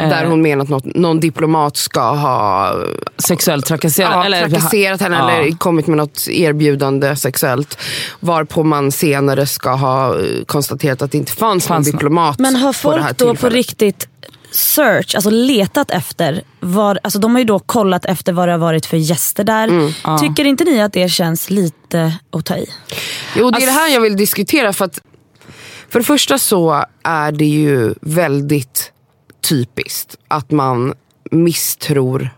där 0.09 0.23
Eh. 0.23 0.29
hon 0.29 0.41
menar 0.41 0.63
att 0.63 0.69
något, 0.69 0.85
någon 0.85 1.19
diplomat 1.19 1.77
ska 1.77 2.01
ha 2.11 2.73
Sexuellt 3.17 3.65
trakasserat. 3.65 4.11
ja, 4.13 4.25
eller, 4.25 4.49
trakasserat 4.49 5.01
henne 5.01 5.15
Ja. 5.17 5.31
eller 5.31 5.57
kommit 5.57 5.87
med 5.87 5.97
något 5.97 6.27
erbjudande 6.27 7.15
sexuellt. 7.15 7.77
Varpå 8.19 8.63
man 8.63 8.91
senare 8.91 9.45
ska 9.45 9.71
ha 9.71 10.19
eh, 10.19 10.25
konstaterat 10.45 11.01
att 11.01 11.11
det 11.11 11.17
inte 11.17 11.31
fanns, 11.31 11.67
Fanns 11.67 11.69
någon 11.87 11.91
nå- 11.93 11.97
diplomat 11.97 12.39
Men 12.39 12.55
har 12.55 12.83
på 12.83 12.91
det 12.95 13.01
här 13.01 13.07
folk 13.07 13.17
då 13.17 13.35
på 13.35 13.49
riktigt 13.49 14.07
search, 14.57 15.15
alltså 15.15 15.29
letat 15.29 15.91
efter, 15.91 16.41
var, 16.59 16.99
alltså 17.03 17.19
de 17.19 17.31
har 17.31 17.39
ju 17.39 17.45
då 17.45 17.59
kollat 17.59 18.05
efter 18.05 18.33
vad 18.33 18.47
det 18.47 18.51
har 18.51 18.59
varit 18.59 18.85
för 18.85 18.97
gäster 18.97 19.43
där. 19.43 19.67
Mm. 19.67 19.91
Tycker 20.19 20.45
inte 20.45 20.63
ni 20.63 20.81
att 20.81 20.93
det 20.93 21.09
känns 21.09 21.49
lite 21.49 22.13
att 22.31 22.45
ta 22.45 22.57
i? 22.57 22.69
Jo, 23.35 23.51
det 23.51 23.63
är 23.63 23.65
det 23.65 23.71
här 23.71 23.93
jag 23.93 24.01
vill 24.01 24.17
diskutera. 24.17 24.73
För 24.73 24.85
att 24.85 24.99
för 25.89 25.99
det 25.99 26.05
första 26.05 26.37
så 26.37 26.85
är 27.03 27.31
det 27.31 27.45
ju 27.45 27.93
väldigt 28.01 28.91
typiskt 29.49 30.15
att 30.27 30.51
man 30.51 30.93
misstror 31.31 32.36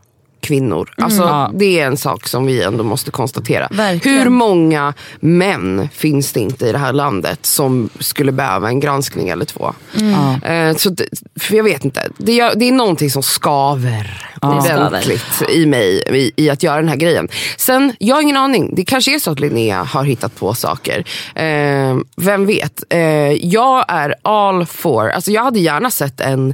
kvinnor. 0.49 0.93
Alltså, 0.97 1.21
Ja. 1.21 1.51
Det 1.53 1.79
är 1.79 1.87
en 1.87 1.97
sak 1.97 2.27
som 2.27 2.45
vi 2.45 2.63
ändå 2.63 2.83
måste 2.83 3.11
konstatera. 3.11 3.67
Verkligen. 3.71 4.17
Hur 4.19 4.29
många 4.29 4.93
män 5.19 5.89
finns 5.93 6.31
det 6.33 6.39
inte 6.39 6.67
i 6.67 6.71
det 6.71 6.77
här 6.77 6.93
landet 6.93 7.45
som 7.45 7.89
skulle 7.99 8.31
behöva 8.31 8.67
en 8.67 8.79
granskning 8.79 9.29
eller 9.29 9.45
två? 9.45 9.73
Ja. 9.93 10.47
Eh, 10.49 10.75
så 10.75 10.89
det, 10.89 11.05
för 11.39 11.55
jag 11.55 11.63
vet 11.63 11.85
inte. 11.85 12.09
Det, 12.17 12.53
det 12.55 12.65
är 12.67 12.71
någonting 12.71 13.09
som 13.09 13.23
skaver. 13.23 14.27
ordentligt 14.41 15.23
i 15.49 15.65
mig 15.65 16.03
i, 16.07 16.31
i 16.35 16.49
att 16.49 16.63
göra 16.63 16.75
den 16.77 16.89
här 16.89 16.95
grejen. 16.95 17.27
Sen, 17.57 17.93
jag 17.99 18.15
har 18.15 18.21
ingen 18.21 18.37
aning. 18.37 18.75
Det 18.75 18.85
kanske 18.85 19.15
är 19.15 19.19
så 19.19 19.31
att 19.31 19.39
Linnea 19.39 19.83
har 19.83 20.03
hittat 20.03 20.35
på 20.35 20.53
saker. 20.53 21.03
Eh, 21.35 21.97
vem 22.17 22.45
vet? 22.45 22.83
Eh, 22.89 22.99
jag 23.33 23.85
är 23.87 24.15
all 24.21 24.65
for, 24.65 25.09
alltså 25.09 25.31
jag 25.31 25.43
hade 25.43 25.59
gärna 25.59 25.91
sett 25.91 26.21
en 26.21 26.53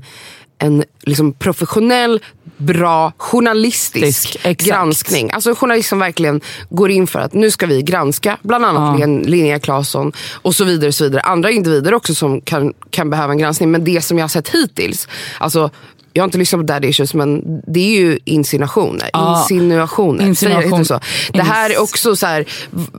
en 0.65 0.83
liksom 1.01 1.33
professionell, 1.33 2.19
bra, 2.57 3.13
journalistisk 3.17 4.35
exakt. 4.35 4.61
granskning. 4.69 5.31
Alltså 5.31 5.49
en 5.49 5.55
journalist 5.55 5.89
som 5.89 5.99
verkligen 5.99 6.41
går 6.69 6.91
in 6.91 7.07
för 7.07 7.19
att 7.19 7.33
nu 7.33 7.51
ska 7.51 7.65
vi 7.65 7.81
granska 7.81 8.37
bland 8.41 8.65
annat 8.65 8.99
Ja. 8.99 9.05
Lin- 9.05 9.23
Linnea 9.23 9.59
Claesson 9.59 10.11
och 10.33 10.55
så 10.55 10.63
vidare. 10.63 10.87
och 10.87 10.95
så 10.95 11.03
vidare. 11.03 11.21
Andra 11.21 11.51
individer 11.51 11.93
också 11.93 12.15
som 12.15 12.41
kan, 12.41 12.73
kan 12.89 13.09
behöva 13.09 13.31
en 13.33 13.37
granskning. 13.39 13.71
Men 13.71 13.83
det 13.83 14.01
som 14.01 14.17
jag 14.17 14.23
har 14.23 14.29
sett 14.29 14.49
hittills, 14.49 15.07
alltså 15.37 15.69
jag 16.13 16.21
har 16.23 16.25
inte 16.25 16.37
lyssnat 16.37 16.59
på 16.61 16.65
Daddy 16.65 16.87
Issues 16.87 17.13
men 17.13 17.41
det 17.67 17.79
är 17.79 17.99
ju 18.01 18.19
insinuationer. 18.25 19.09
Ja. 19.13 19.39
Insinuationer. 19.41 20.25
Insinuation. 20.25 20.85
Så? 20.85 20.99
Det 21.33 21.41
här 21.43 21.69
är 21.69 21.81
också 21.81 22.15
så 22.15 22.25
här, 22.25 22.45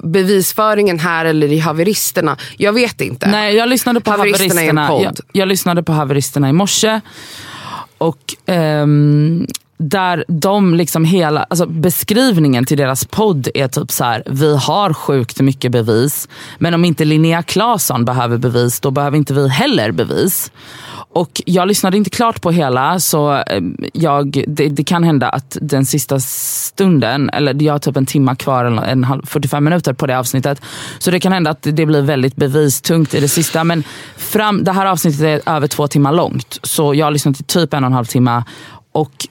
bevisföringen 0.05 0.99
här 0.99 1.25
eller 1.25 1.53
i 1.53 1.59
haveristerna. 1.59 2.37
Jag 2.57 2.73
vet 2.73 3.01
inte. 3.01 3.27
Nej, 3.27 3.55
jag 3.57 3.69
lyssnade 3.69 4.01
på 4.01 4.11
Haveristerna 4.11 4.63
är 4.63 4.69
en 4.69 4.79
haveristerna, 4.79 5.11
podd. 5.13 5.21
jag, 5.33 5.41
jag 5.43 5.49
lyssnade 5.49 5.83
på 5.83 5.93
haveristerna 5.93 6.49
i 6.49 6.53
morse. 6.53 7.01
Och 7.99 8.37
um, 8.47 9.47
där 9.79 10.25
de 10.29 10.75
liksom 10.75 11.05
hela, 11.05 11.43
alltså 11.43 11.67
beskrivningen 11.67 12.65
till 12.65 12.79
deras 12.79 13.05
podd 13.05 13.49
är 13.55 13.69
typ 13.69 13.91
så 13.91 14.05
här: 14.05 14.23
vi 14.27 14.57
har 14.57 14.93
sjukt 14.93 15.41
mycket 15.41 15.73
bevis. 15.73 16.29
Men 16.59 16.75
om 16.75 16.85
inte 16.85 17.05
Linnea 17.05 17.43
Claesson 17.43 18.05
behöver 18.05 18.39
bevis, 18.39 18.81
då 18.81 18.91
behöver 18.91 19.17
inte 19.17 19.35
vi 19.35 19.49
heller 19.49 19.93
bevis. 19.93 20.51
Och 21.17 21.43
jag 21.47 21.69
lyssnade 21.69 21.97
inte 21.97 22.11
klart 22.11 22.41
på 22.41 22.51
hela, 22.51 23.01
så 23.01 23.31
ehm, 23.31 23.77
jag, 23.93 24.45
det, 24.49 24.69
det 24.69 24.85
kan 24.85 25.05
hända 25.05 25.29
att 25.29 25.57
den 25.61 25.87
sista 25.87 26.21
stunden, 26.21 27.31
eller 27.31 27.63
jag 27.63 27.75
har 27.75 27.79
typ 27.79 27.97
en 27.97 28.07
timma 28.07 28.37
kvar, 28.37 28.65
en 28.65 29.05
halv, 29.05 29.27
45 29.27 29.65
minuter 29.65 29.93
på 29.93 30.07
det 30.07 30.19
avsnittet. 30.19 30.61
Så 30.99 31.11
det 31.11 31.21
kan 31.21 31.33
hända 31.33 31.51
att 31.51 31.63
det 31.63 31.87
blir 31.87 32.03
väldigt 32.03 32.37
bevistungt 32.37 33.15
i 33.15 33.21
det 33.21 33.29
sista. 33.29 33.65
Men 33.65 33.85
fram, 34.17 34.65
det 34.65 34.73
här 34.73 34.87
avsnittet 34.87 35.21
är 35.21 35.55
över 35.55 35.67
två 35.67 35.89
timmar 35.89 36.13
långt, 36.13 36.59
så 36.63 36.95
jag 36.95 37.07
har 37.07 37.11
lyssnat 37.11 37.41
i 37.41 37.43
typ 37.43 37.75
en 37.75 37.85
och 37.85 37.87
en 37.87 37.93
halv 37.93 38.05
timme. 38.05 38.43
Och 38.93 39.27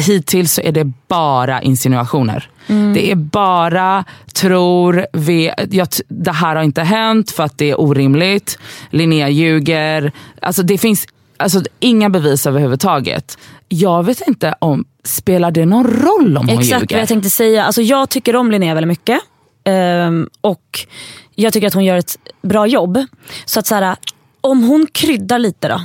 hittills 0.00 0.52
så 0.52 0.60
är 0.60 0.72
det 0.72 0.92
bara 1.08 1.62
insinuationer. 1.62 2.50
Det 2.94 3.10
är 3.10 3.14
bara 3.14 4.04
tror, 4.34 5.06
vi, 5.12 5.52
jag, 5.70 5.88
det 6.08 6.32
här 6.32 6.56
har 6.56 6.62
inte 6.62 6.82
hänt 6.82 7.30
för 7.30 7.42
att 7.42 7.58
det 7.58 7.70
är 7.70 7.80
orimligt. 7.80 8.58
Linnea 8.90 9.28
ljuger. 9.28 10.12
Alltså 10.42 10.62
det 10.62 10.78
finns 10.78 11.06
alltså, 11.36 11.62
inga 11.80 12.10
bevis 12.10 12.46
överhuvudtaget. 12.46 13.38
Jag 13.68 14.02
vet 14.02 14.28
inte 14.28 14.54
om, 14.58 14.84
spelar 15.04 15.50
det 15.50 15.66
någon 15.66 15.86
roll 15.86 16.36
om 16.36 16.48
hon 16.48 16.58
Exakt 16.58 16.80
ljuger? 16.82 16.94
vad 16.96 17.02
jag 17.02 17.08
tänkte 17.08 17.30
säga. 17.30 17.64
Alltså, 17.64 17.82
jag 17.82 18.08
tycker 18.08 18.36
om 18.36 18.50
Linnea 18.50 18.74
väldigt 18.74 18.88
mycket. 18.88 19.20
Ehm, 19.64 20.28
och 20.40 20.86
jag 21.34 21.52
tycker 21.52 21.66
att 21.66 21.74
hon 21.74 21.84
gör 21.84 21.96
ett 21.96 22.16
bra 22.42 22.66
jobb. 22.66 23.04
Så 23.44 23.60
att 23.60 23.66
så 23.66 23.74
här, 23.74 23.96
om 24.40 24.62
hon 24.62 24.86
kryddar 24.92 25.38
lite 25.38 25.68
då, 25.68 25.80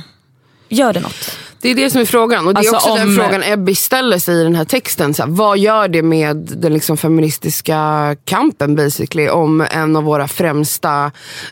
gör 0.68 0.92
det 0.92 1.00
något? 1.00 1.36
Det 1.64 1.70
är 1.70 1.74
det 1.74 1.90
som 1.90 2.00
är 2.00 2.04
frågan. 2.04 2.46
Och 2.46 2.54
det 2.54 2.58
är 2.58 2.74
Alltså, 2.74 2.76
också 2.76 2.94
den 2.94 3.08
om- 3.08 3.14
frågan 3.16 3.42
Ebby 3.42 3.74
ställer 3.74 4.18
sig 4.18 4.40
i 4.40 4.44
den 4.44 4.54
här 4.54 4.64
texten. 4.64 5.14
Så 5.14 5.22
här, 5.22 5.30
vad 5.30 5.58
gör 5.58 5.88
det 5.88 6.02
med 6.02 6.36
den 6.36 6.72
liksom 6.74 6.96
feministiska 6.96 8.16
kampen 8.24 8.76
basically 8.76 9.28
om 9.28 9.66
en 9.70 9.96
av 9.96 10.04
våra 10.04 10.28
främsta 10.28 11.10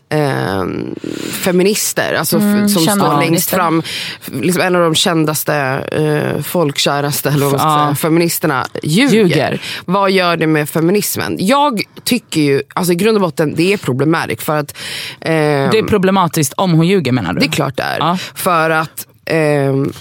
eh, 0.09 0.63
feminister, 1.31 2.13
alltså 2.13 2.37
f- 2.37 2.71
som 2.71 2.81
står 2.83 3.19
längst 3.19 3.49
fram, 3.49 3.83
liksom 4.31 4.61
en 4.61 4.75
av 4.75 4.81
de 4.81 4.95
kändaste, 4.95 5.55
eh, 5.91 6.41
folkkäraste 6.43 7.29
eller 7.29 7.45
vad 7.45 7.61
man 7.61 7.85
säga, 7.85 7.95
feministerna 7.95 8.65
ljuger. 8.83 9.13
Ljuger. 9.15 9.61
Vad 9.85 10.11
gör 10.11 10.37
det 10.37 10.47
med 10.47 10.69
feminismen? 10.69 11.35
Jag 11.39 11.81
tycker 12.03 12.41
ju, 12.41 12.61
alltså 12.75 12.93
i 12.93 12.95
grund 12.95 13.17
och 13.17 13.21
botten, 13.21 13.53
det 13.55 13.73
är 13.73 13.77
problematiskt 13.77 14.43
för 14.43 14.57
att 14.57 14.71
eh, 15.21 15.31
Det 15.31 15.77
är 15.79 15.87
problematiskt 15.87 16.53
om 16.57 16.71
hon 16.71 16.87
ljuger 16.87 17.11
menar 17.11 17.33
du? 17.33 17.39
det 17.39 17.45
är 17.45 17.51
klart 17.51 17.77
det 17.77 17.83
är. 17.83 17.97
Ja. 17.99 18.17
För 18.35 18.69
att 18.69 19.05
ehm, 19.07 19.12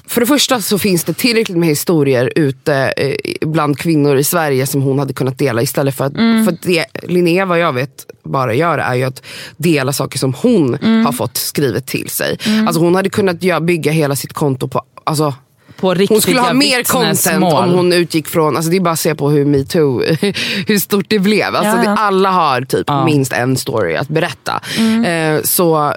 för 0.07 0.21
det 0.21 0.27
första 0.27 0.61
så 0.61 0.79
finns 0.79 1.05
det 1.05 1.13
tillräckligt 1.15 1.59
med 1.59 1.69
historier 1.69 2.33
ute 2.37 2.75
eh, 2.97 3.15
bland 3.49 3.79
kvinnor 3.79 4.17
i 4.17 4.25
Sverige 4.25 4.67
som 4.67 4.83
hon 4.83 4.99
hade 4.99 5.13
kunnat 5.13 5.39
dela 5.39 5.63
istället 5.63 5.95
för 5.97 6.05
att, 6.05 6.13
för 6.15 6.53
att 6.53 6.63
det 6.63 6.85
Linnea 7.03 7.47
vad 7.47 7.59
jag 7.59 7.73
vet 7.73 8.07
bara 8.25 8.55
gör 8.55 8.79
är 8.79 8.95
ju 8.95 9.03
att 9.05 9.23
dela 9.57 9.93
saker 9.93 10.19
som 10.19 10.35
hon 10.35 10.79
har 11.05 11.13
fått 11.13 11.37
skrivet 11.37 11.87
till 11.87 12.09
sig. 12.11 12.39
Alltså 12.67 12.81
hon 12.81 12.95
hade 12.95 13.11
kunnat 13.11 13.43
göra, 13.43 13.61
bygga 13.61 13.93
hela 13.93 14.17
sitt 14.17 14.33
konto 14.33 14.69
på 14.69 14.83
Alltså, 15.05 15.35
hon 15.81 16.21
skulle 16.21 16.41
ha 16.41 16.53
mer 16.53 16.83
content 16.85 17.27
vittnesmål. 17.27 17.53
om 17.65 17.71
hon 17.71 17.93
utgick 17.93 18.29
från, 18.29 18.57
alltså 18.57 18.71
det 18.71 18.77
är 18.77 18.81
bara 18.81 18.91
att 18.91 19.01
se 19.01 19.15
på 19.15 19.31
hur 19.31 19.45
metoo, 19.45 20.03
hur 20.67 20.79
stort 20.79 21.07
det 21.09 21.19
blev. 21.19 21.57
Alltså 21.57 21.77
Ja, 21.77 21.85
ja. 21.85 21.91
Det, 21.91 21.97
alla 22.01 22.31
har 22.31 22.61
typ 22.61 22.85
Ja. 22.87 23.05
minst 23.05 23.33
en 23.33 23.57
story 23.57 23.97
att 23.97 24.09
berätta. 24.09 24.61
Mm. 24.79 25.05
Eh, 25.37 25.43
så 25.43 25.87
eh, 25.89 25.95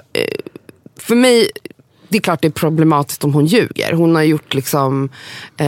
för 1.00 1.14
mig, 1.14 1.50
det 2.08 2.18
är 2.18 2.22
klart 2.22 2.42
det 2.42 2.48
är 2.48 2.52
problematiskt 2.52 3.24
om 3.24 3.34
hon 3.34 3.46
ljuger. 3.46 3.92
Hon 3.92 4.14
har 4.14 4.22
gjort 4.22 4.54
liksom 4.54 5.08
eh, 5.56 5.66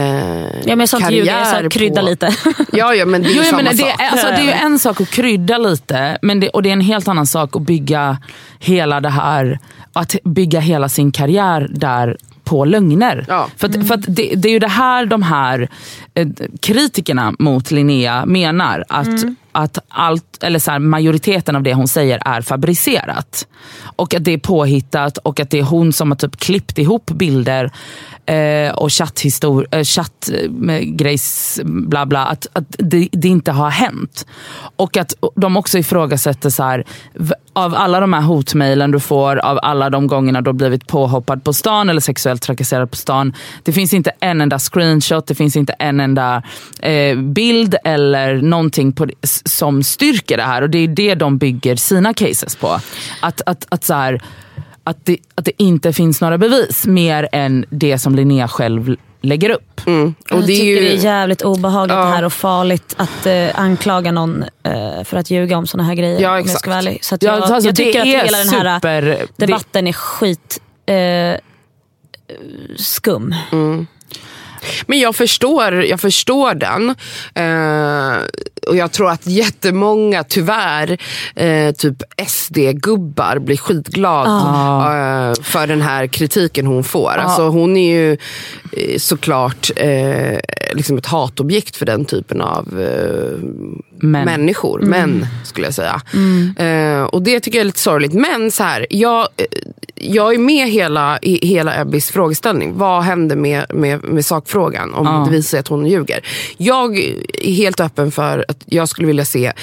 Ja, 0.65 0.75
men 0.75 0.87
sånt 0.87 1.11
ljuger, 1.11 1.63
så 1.63 1.69
krydda 1.69 2.01
på- 2.01 2.07
lite. 2.07 2.35
Ja, 2.71 2.95
ja 2.95 3.05
men 3.05 3.23
det 3.23 3.29
är 3.29 3.33
Jo, 3.35 3.43
samma 3.43 3.61
det, 3.71 3.77
sak. 3.77 3.99
är, 4.01 4.05
alltså, 4.11 4.27
det 4.27 4.33
är 4.33 4.43
ju 4.43 4.51
en 4.51 4.79
sak 4.79 5.01
att 5.01 5.09
krydda 5.09 5.57
lite 5.57 6.17
men 6.21 6.39
det, 6.39 6.49
och 6.49 6.63
det 6.63 6.69
är 6.69 6.73
en 6.73 6.81
helt 6.81 7.07
annan 7.07 7.27
sak 7.27 7.55
att 7.55 7.61
bygga 7.61 8.17
hela 8.59 8.99
det 9.01 9.09
här, 9.09 9.59
att 9.93 10.15
bygga 10.23 10.59
hela 10.59 10.89
sin 10.89 11.11
karriär 11.11 11.67
där 11.71 12.17
på 12.43 12.65
lögner. 12.65 13.25
Ja. 13.27 13.47
För, 13.57 13.67
att, 13.67 13.87
för 13.87 13.93
att 13.95 14.03
det, 14.07 14.33
det 14.35 14.47
är 14.49 14.53
ju 14.53 14.59
det 14.59 14.67
här 14.67 15.05
de 15.05 15.21
här 15.23 15.69
eh, 16.13 16.27
kritikerna 16.61 17.33
mot 17.39 17.71
Linnea 17.71 18.25
menar. 18.25 18.83
Att, 18.89 19.07
att 19.51 19.77
allt, 19.87 20.43
eller 20.43 20.59
så 20.59 20.71
här, 20.71 20.79
majoriteten 20.79 21.55
av 21.55 21.63
det 21.63 21.73
hon 21.73 21.87
säger 21.87 22.21
är 22.25 22.41
fabricerat. 22.41 23.47
Och 23.95 24.13
att 24.13 24.23
det 24.23 24.31
är 24.31 24.37
påhittat 24.37 25.17
och 25.17 25.39
att 25.39 25.49
det 25.49 25.59
är 25.59 25.63
hon 25.63 25.93
som 25.93 26.11
har 26.11 26.15
typ 26.15 26.37
klippt 26.37 26.77
ihop 26.77 27.05
bilder 27.11 27.71
eh, 28.25 28.71
och 28.71 28.89
chatthistor- 28.89 29.67
eh, 29.71 29.83
chattgrejs 29.83 31.59
bla 31.63 32.05
bla. 32.05 32.25
Att, 32.25 32.47
att 32.53 32.65
det, 32.69 33.09
det 33.11 33.27
inte 33.27 33.51
har 33.51 33.69
hänt. 33.69 34.25
Och 34.75 34.97
att 34.97 35.13
de 35.35 35.57
också 35.57 35.77
ifrågasätter 35.77 36.49
så 36.49 36.63
här, 36.63 36.85
av 37.65 37.75
alla 37.75 37.99
de 37.99 38.13
här 38.13 38.21
hotmejlen 38.21 38.91
du 38.91 38.99
får, 38.99 39.37
av 39.37 39.59
alla 39.61 39.89
de 39.89 40.07
gångerna 40.07 40.41
du 40.41 40.49
har 40.49 40.53
blivit 40.53 40.87
påhoppad 40.87 41.43
på 41.43 41.53
stan 41.53 41.89
eller 41.89 42.01
sexuellt 42.01 42.41
trakasserad 42.41 42.91
på 42.91 42.97
stan. 42.97 43.33
Det 43.63 43.73
finns 43.73 43.93
inte 43.93 44.11
en 44.19 44.41
enda 44.41 44.59
screenshot, 44.59 45.27
det 45.27 45.35
finns 45.35 45.55
inte 45.55 45.73
en 45.73 45.99
enda 45.99 46.43
eh, 46.81 47.17
bild 47.17 47.75
eller 47.83 48.41
någonting 48.41 48.91
på, 48.91 49.07
som 49.45 49.83
styrker 49.83 50.37
det 50.37 50.43
här. 50.43 50.61
Och 50.61 50.69
det 50.69 50.79
är 50.79 50.87
det 50.87 51.15
de 51.15 51.37
bygger 51.37 51.75
sina 51.75 52.13
cases 52.13 52.55
på. 52.55 52.79
Att, 53.21 53.41
att, 53.45 53.65
att, 53.69 53.83
så 53.83 53.93
här, 53.93 54.21
att, 54.83 55.05
det, 55.05 55.17
att 55.35 55.45
det 55.45 55.63
inte 55.63 55.93
finns 55.93 56.21
några 56.21 56.37
bevis 56.37 56.85
mer 56.85 57.29
än 57.31 57.65
det 57.69 57.99
som 57.99 58.15
Linnea 58.15 58.47
själv 58.47 58.95
lägger 59.21 59.49
upp. 59.49 59.81
Mm. 59.87 60.15
Och 60.31 60.37
jag 60.37 60.39
det 60.47 60.53
är 60.53 60.55
tycker 60.57 60.65
ju, 60.65 60.79
det 60.79 60.91
är 60.93 61.03
jävligt 61.03 61.41
obehagligt 61.41 61.95
Ja. 61.95 62.01
det 62.03 62.09
här 62.09 62.23
och 62.23 62.33
farligt 62.33 62.95
att 62.97 63.25
eh, 63.25 63.59
anklaga 63.59 64.11
någon 64.11 64.43
eh, 64.63 65.03
för 65.03 65.17
att 65.17 65.31
ljuga 65.31 65.57
om 65.57 65.67
såna 65.67 65.83
här 65.83 65.93
grejer. 65.95 66.19
Ja, 66.21 66.29
om 66.29 66.35
jag 66.35 66.45
exakt. 66.45 66.59
ska. 66.61 66.93
Så 67.01 67.15
att 67.15 67.23
Ja, 67.23 67.33
jag, 67.35 67.43
alltså, 67.51 67.69
jag 67.69 67.75
tycker 67.75 68.01
att 68.01 68.07
hela 68.07 68.37
den 68.37 68.49
här 68.49 68.79
super- 68.79 69.01
det- 69.01 69.45
debatten 69.45 69.87
är 69.87 69.93
skit 69.93 70.61
eh, 70.85 71.39
skum. 72.77 73.35
Men 74.85 74.99
jag 74.99 75.15
förstår, 75.15 75.83
jag 75.83 75.99
förstår 75.99 76.53
den. 76.53 76.89
Eh, 77.35 78.17
och 78.69 78.75
jag 78.75 78.91
tror 78.91 79.09
att 79.09 79.27
jättemånga, 79.27 80.23
tyvärr, 80.23 80.97
eh, 81.35 81.71
typ 81.71 81.95
SD-gubbar 82.27 83.39
blir 83.39 83.57
skitglad 83.57 84.27
eh, 84.27 85.33
för 85.43 85.67
den 85.67 85.81
här 85.81 86.07
kritiken 86.07 86.65
hon 86.65 86.83
får. 86.83 87.09
Alltså, 87.17 87.47
hon 87.47 87.77
är 87.77 87.91
ju 87.95 88.11
eh, 88.71 88.97
såklart 88.97 89.71
eh, 89.75 90.39
liksom 90.73 90.97
ett 90.97 91.05
hatobjekt 91.05 91.75
för 91.75 91.85
den 91.85 92.05
typen 92.05 92.41
av 92.41 92.67
eh, 92.81 93.39
Men. 94.01 94.25
människor. 94.25 94.79
Män, 94.81 95.25
skulle 95.45 95.67
jag 95.67 95.73
säga. 95.73 96.01
Eh, 96.57 97.03
och 97.03 97.21
det 97.21 97.39
tycker 97.39 97.57
jag 97.57 97.61
är 97.61 97.65
lite 97.65 97.79
sorgligt. 97.79 98.13
Men 98.13 98.51
så 98.51 98.63
här, 98.63 98.87
jag, 98.89 99.27
jag 99.95 100.33
är 100.33 100.37
med 100.39 100.69
hela, 100.69 101.19
i 101.21 101.47
hela 101.47 101.81
Ebbis 101.81 102.11
frågeställning. 102.11 102.77
Vad 102.77 103.03
händer 103.03 103.35
med, 103.35 103.65
med, 103.69 104.03
med 104.03 104.25
sakfrågan 104.25 104.93
om 104.93 105.05
Ja. 105.05 105.23
det 105.25 105.31
visar 105.31 105.49
sig 105.49 105.59
att 105.59 105.67
hon 105.67 105.85
ljuger? 105.85 106.19
Jag 106.57 106.97
är 106.99 107.51
helt 107.51 107.79
öppen 107.79 108.11
för 108.11 108.45
att 108.47 108.58
jag 108.65 108.89
skulle 108.89 109.07
vilja 109.07 109.25
se... 109.25 109.53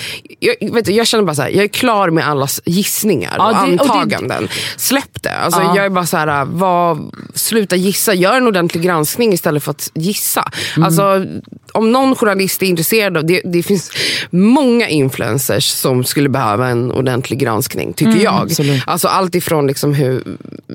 Jag, 0.41 0.73
vet 0.73 0.85
du, 0.85 0.93
jag 0.93 1.07
känner 1.07 1.25
bara 1.25 1.35
så 1.35 1.43
här, 1.43 1.49
jag 1.51 1.65
är 1.65 1.69
klar 1.69 2.11
med 2.11 2.29
allas 2.29 2.61
gissningar 2.65 3.35
Ja, 3.39 3.47
och 3.63 3.69
det- 3.69 3.73
och 3.79 3.87
det- 3.87 3.93
antaganden. 3.93 4.49
Släpp 4.77 5.23
det. 5.23 5.31
Alltså, 5.37 5.61
Ja. 5.61 5.77
Jag 5.77 5.85
är 5.85 5.91
bara 5.91 6.07
så 6.07 6.17
här, 6.17 6.45
vad, 6.45 7.15
sluta 7.35 7.77
gissa. 7.77 8.15
Gör 8.15 8.37
en 8.37 8.47
ordentlig 8.47 8.83
granskning 8.85 9.33
istället 9.33 9.63
för 9.63 9.71
att 9.71 9.91
gissa. 9.95 10.51
Mm. 10.77 10.87
Alltså, 10.87 11.25
om 11.77 11.93
någon 11.93 12.17
journalist 12.17 12.63
är 12.63 12.67
intresserad 12.67 13.17
av 13.17 13.25
det, 13.27 13.41
det 13.45 13.63
finns 13.63 13.91
många 14.31 14.89
influencers 14.89 15.65
som 15.65 16.05
skulle 16.05 16.29
behöva 16.29 16.69
en 16.69 16.93
ordentlig 16.93 17.39
granskning, 17.39 17.93
tycker 17.93 18.25
jag. 18.25 18.35
Mm, 18.35 18.43
absolut. 18.43 18.83
Alltså 18.87 19.09
allt 19.09 19.35
ifrån 19.35 19.67
liksom 19.67 19.95
hur, 19.95 20.23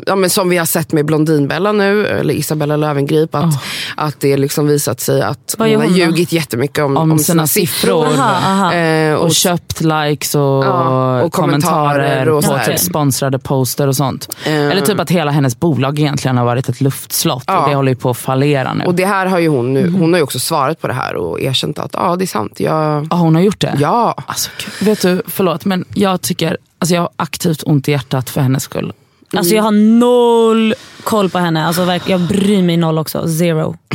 ja, 0.06 0.16
men 0.16 0.30
som 0.30 0.49
vi 0.49 0.58
har 0.58 0.66
sett 0.66 0.91
med 0.93 1.06
Blondinbella 1.06 1.72
nu, 1.72 2.08
eller 2.08 2.34
Isabella 2.34 2.76
Löwengrip, 2.76 3.36
att, 3.36 3.54
att 3.95 4.20
det 4.20 4.38
liksom 4.38 4.68
visat 4.68 4.99
sig 4.99 5.22
att 5.22 5.56
Vad 5.58 5.70
hon 5.70 5.78
har 5.82 5.88
ljugit 5.97 6.32
jättemycket 6.32 6.80
om, 6.84 6.97
Om 6.97 7.12
om, 7.12 7.20
sina 7.20 7.32
sina 7.32 7.47
siffror. 7.47 8.06
siffror. 8.06 8.24
Aha, 8.24 8.64
aha. 8.64 8.74
Eh, 8.74 9.14
Och 9.16 9.32
köpt 9.32 9.82
likes 9.82 10.36
och, 10.36 10.41
Ja, 10.41 11.22
och 11.22 11.34
kommentarer, 11.34 12.30
och 12.30 12.43
här. 12.43 12.66
typ 12.66 12.80
sponsrade 12.80 13.39
poster 13.39 13.88
och 13.88 13.95
sånt. 13.95 14.36
Eh. 14.45 14.54
Eller 14.54 14.82
typ 14.82 14.99
att 14.99 15.10
hela 15.12 15.32
hennes 15.32 15.60
bolag 15.60 15.99
egentligen 15.99 16.38
har 16.38 16.45
varit 16.45 16.70
ett 16.70 16.82
luftslott 16.82 17.43
Ja. 17.47 17.64
och 17.64 17.70
det 17.70 17.76
håller 17.76 17.91
ju 17.91 17.95
på 17.95 18.10
att 18.10 18.18
fallera 18.18 18.74
nu. 18.74 18.84
Och 18.86 18.95
det 18.95 19.06
här 19.06 19.26
har 19.26 19.39
ju 19.39 19.47
hon 19.47 19.74
nu, 19.74 19.89
hon 19.89 20.14
har 20.14 20.20
ju 20.20 20.24
också 20.24 20.39
svarat 20.39 20.82
på 20.82 20.88
det 20.91 20.95
här 20.95 21.15
och 21.15 21.41
erkänt 21.41 21.79
att 21.79 21.91
ja, 21.93 22.15
det 22.15 22.23
är 22.23 22.27
sant. 22.27 22.59
Jag, 22.59 23.07
Ja, 23.09 23.15
hon 23.15 23.35
har 23.35 23.41
gjort 23.41 23.59
det? 23.61 23.75
ja. 23.79 24.15
Alltså, 24.27 24.49
vet 24.81 25.01
du, 25.01 25.21
förlåt 25.27 25.65
men 25.65 25.85
jag 25.93 26.21
tycker, 26.21 26.57
alltså 26.79 26.95
jag 26.95 27.01
har 27.01 27.09
aktivt 27.15 27.63
ont 27.65 27.87
i 27.87 27.91
hjärtat 27.91 28.29
för 28.29 28.41
hennes 28.41 28.63
skull. 28.63 28.93
Alltså 29.37 29.55
jag 29.55 29.63
har 29.63 29.71
noll 29.71 30.73
koll 31.03 31.29
på 31.29 31.39
henne. 31.39 31.67
Alltså, 31.67 31.99
jag 32.05 32.21
bryr 32.21 32.63
mig 32.63 32.77
noll 32.77 32.97
också. 32.97 33.27
Zero. 33.27 33.75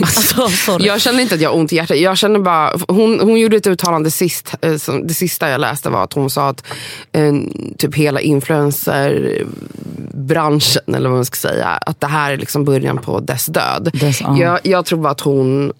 Alltså, 0.00 0.48
sorry. 0.48 0.86
Jag 0.86 1.00
känner 1.00 1.20
inte 1.22 1.34
att 1.34 1.40
jag 1.40 1.50
har 1.50 1.56
ont 1.58 1.72
i 1.72 1.76
hjärtat. 1.76 1.98
Jag 1.98 2.18
känner 2.18 2.38
bara, 2.38 2.72
hon, 2.88 3.20
hon 3.20 3.40
gjorde 3.40 3.56
ett 3.56 3.66
uttalande 3.66 4.10
sist, 4.10 4.54
eh, 4.62 4.72
det 5.04 5.14
sista 5.14 5.50
jag 5.50 5.60
läste 5.60 5.90
var 5.90 6.04
att 6.04 6.12
hon 6.12 6.30
sa 6.30 6.48
att 6.48 6.64
eh, 7.12 7.32
typ 7.78 7.94
hela 7.94 8.20
influencerbranschen, 8.20 10.94
eller 10.94 11.08
vad 11.08 11.18
man 11.18 11.24
ska 11.24 11.36
säga, 11.48 11.66
att 11.68 12.00
det 12.00 12.06
här 12.06 12.32
är 12.32 12.36
liksom 12.36 12.64
början 12.64 12.98
på 12.98 13.20
dess 13.20 13.46
död. 13.46 13.90
Dess- 13.94 14.20
ja. 14.20 14.38
jag, 14.38 14.58
jag 14.62 14.84
tror 14.84 14.98
bara 14.98 15.12
att 15.12 15.20
hon 15.20 15.72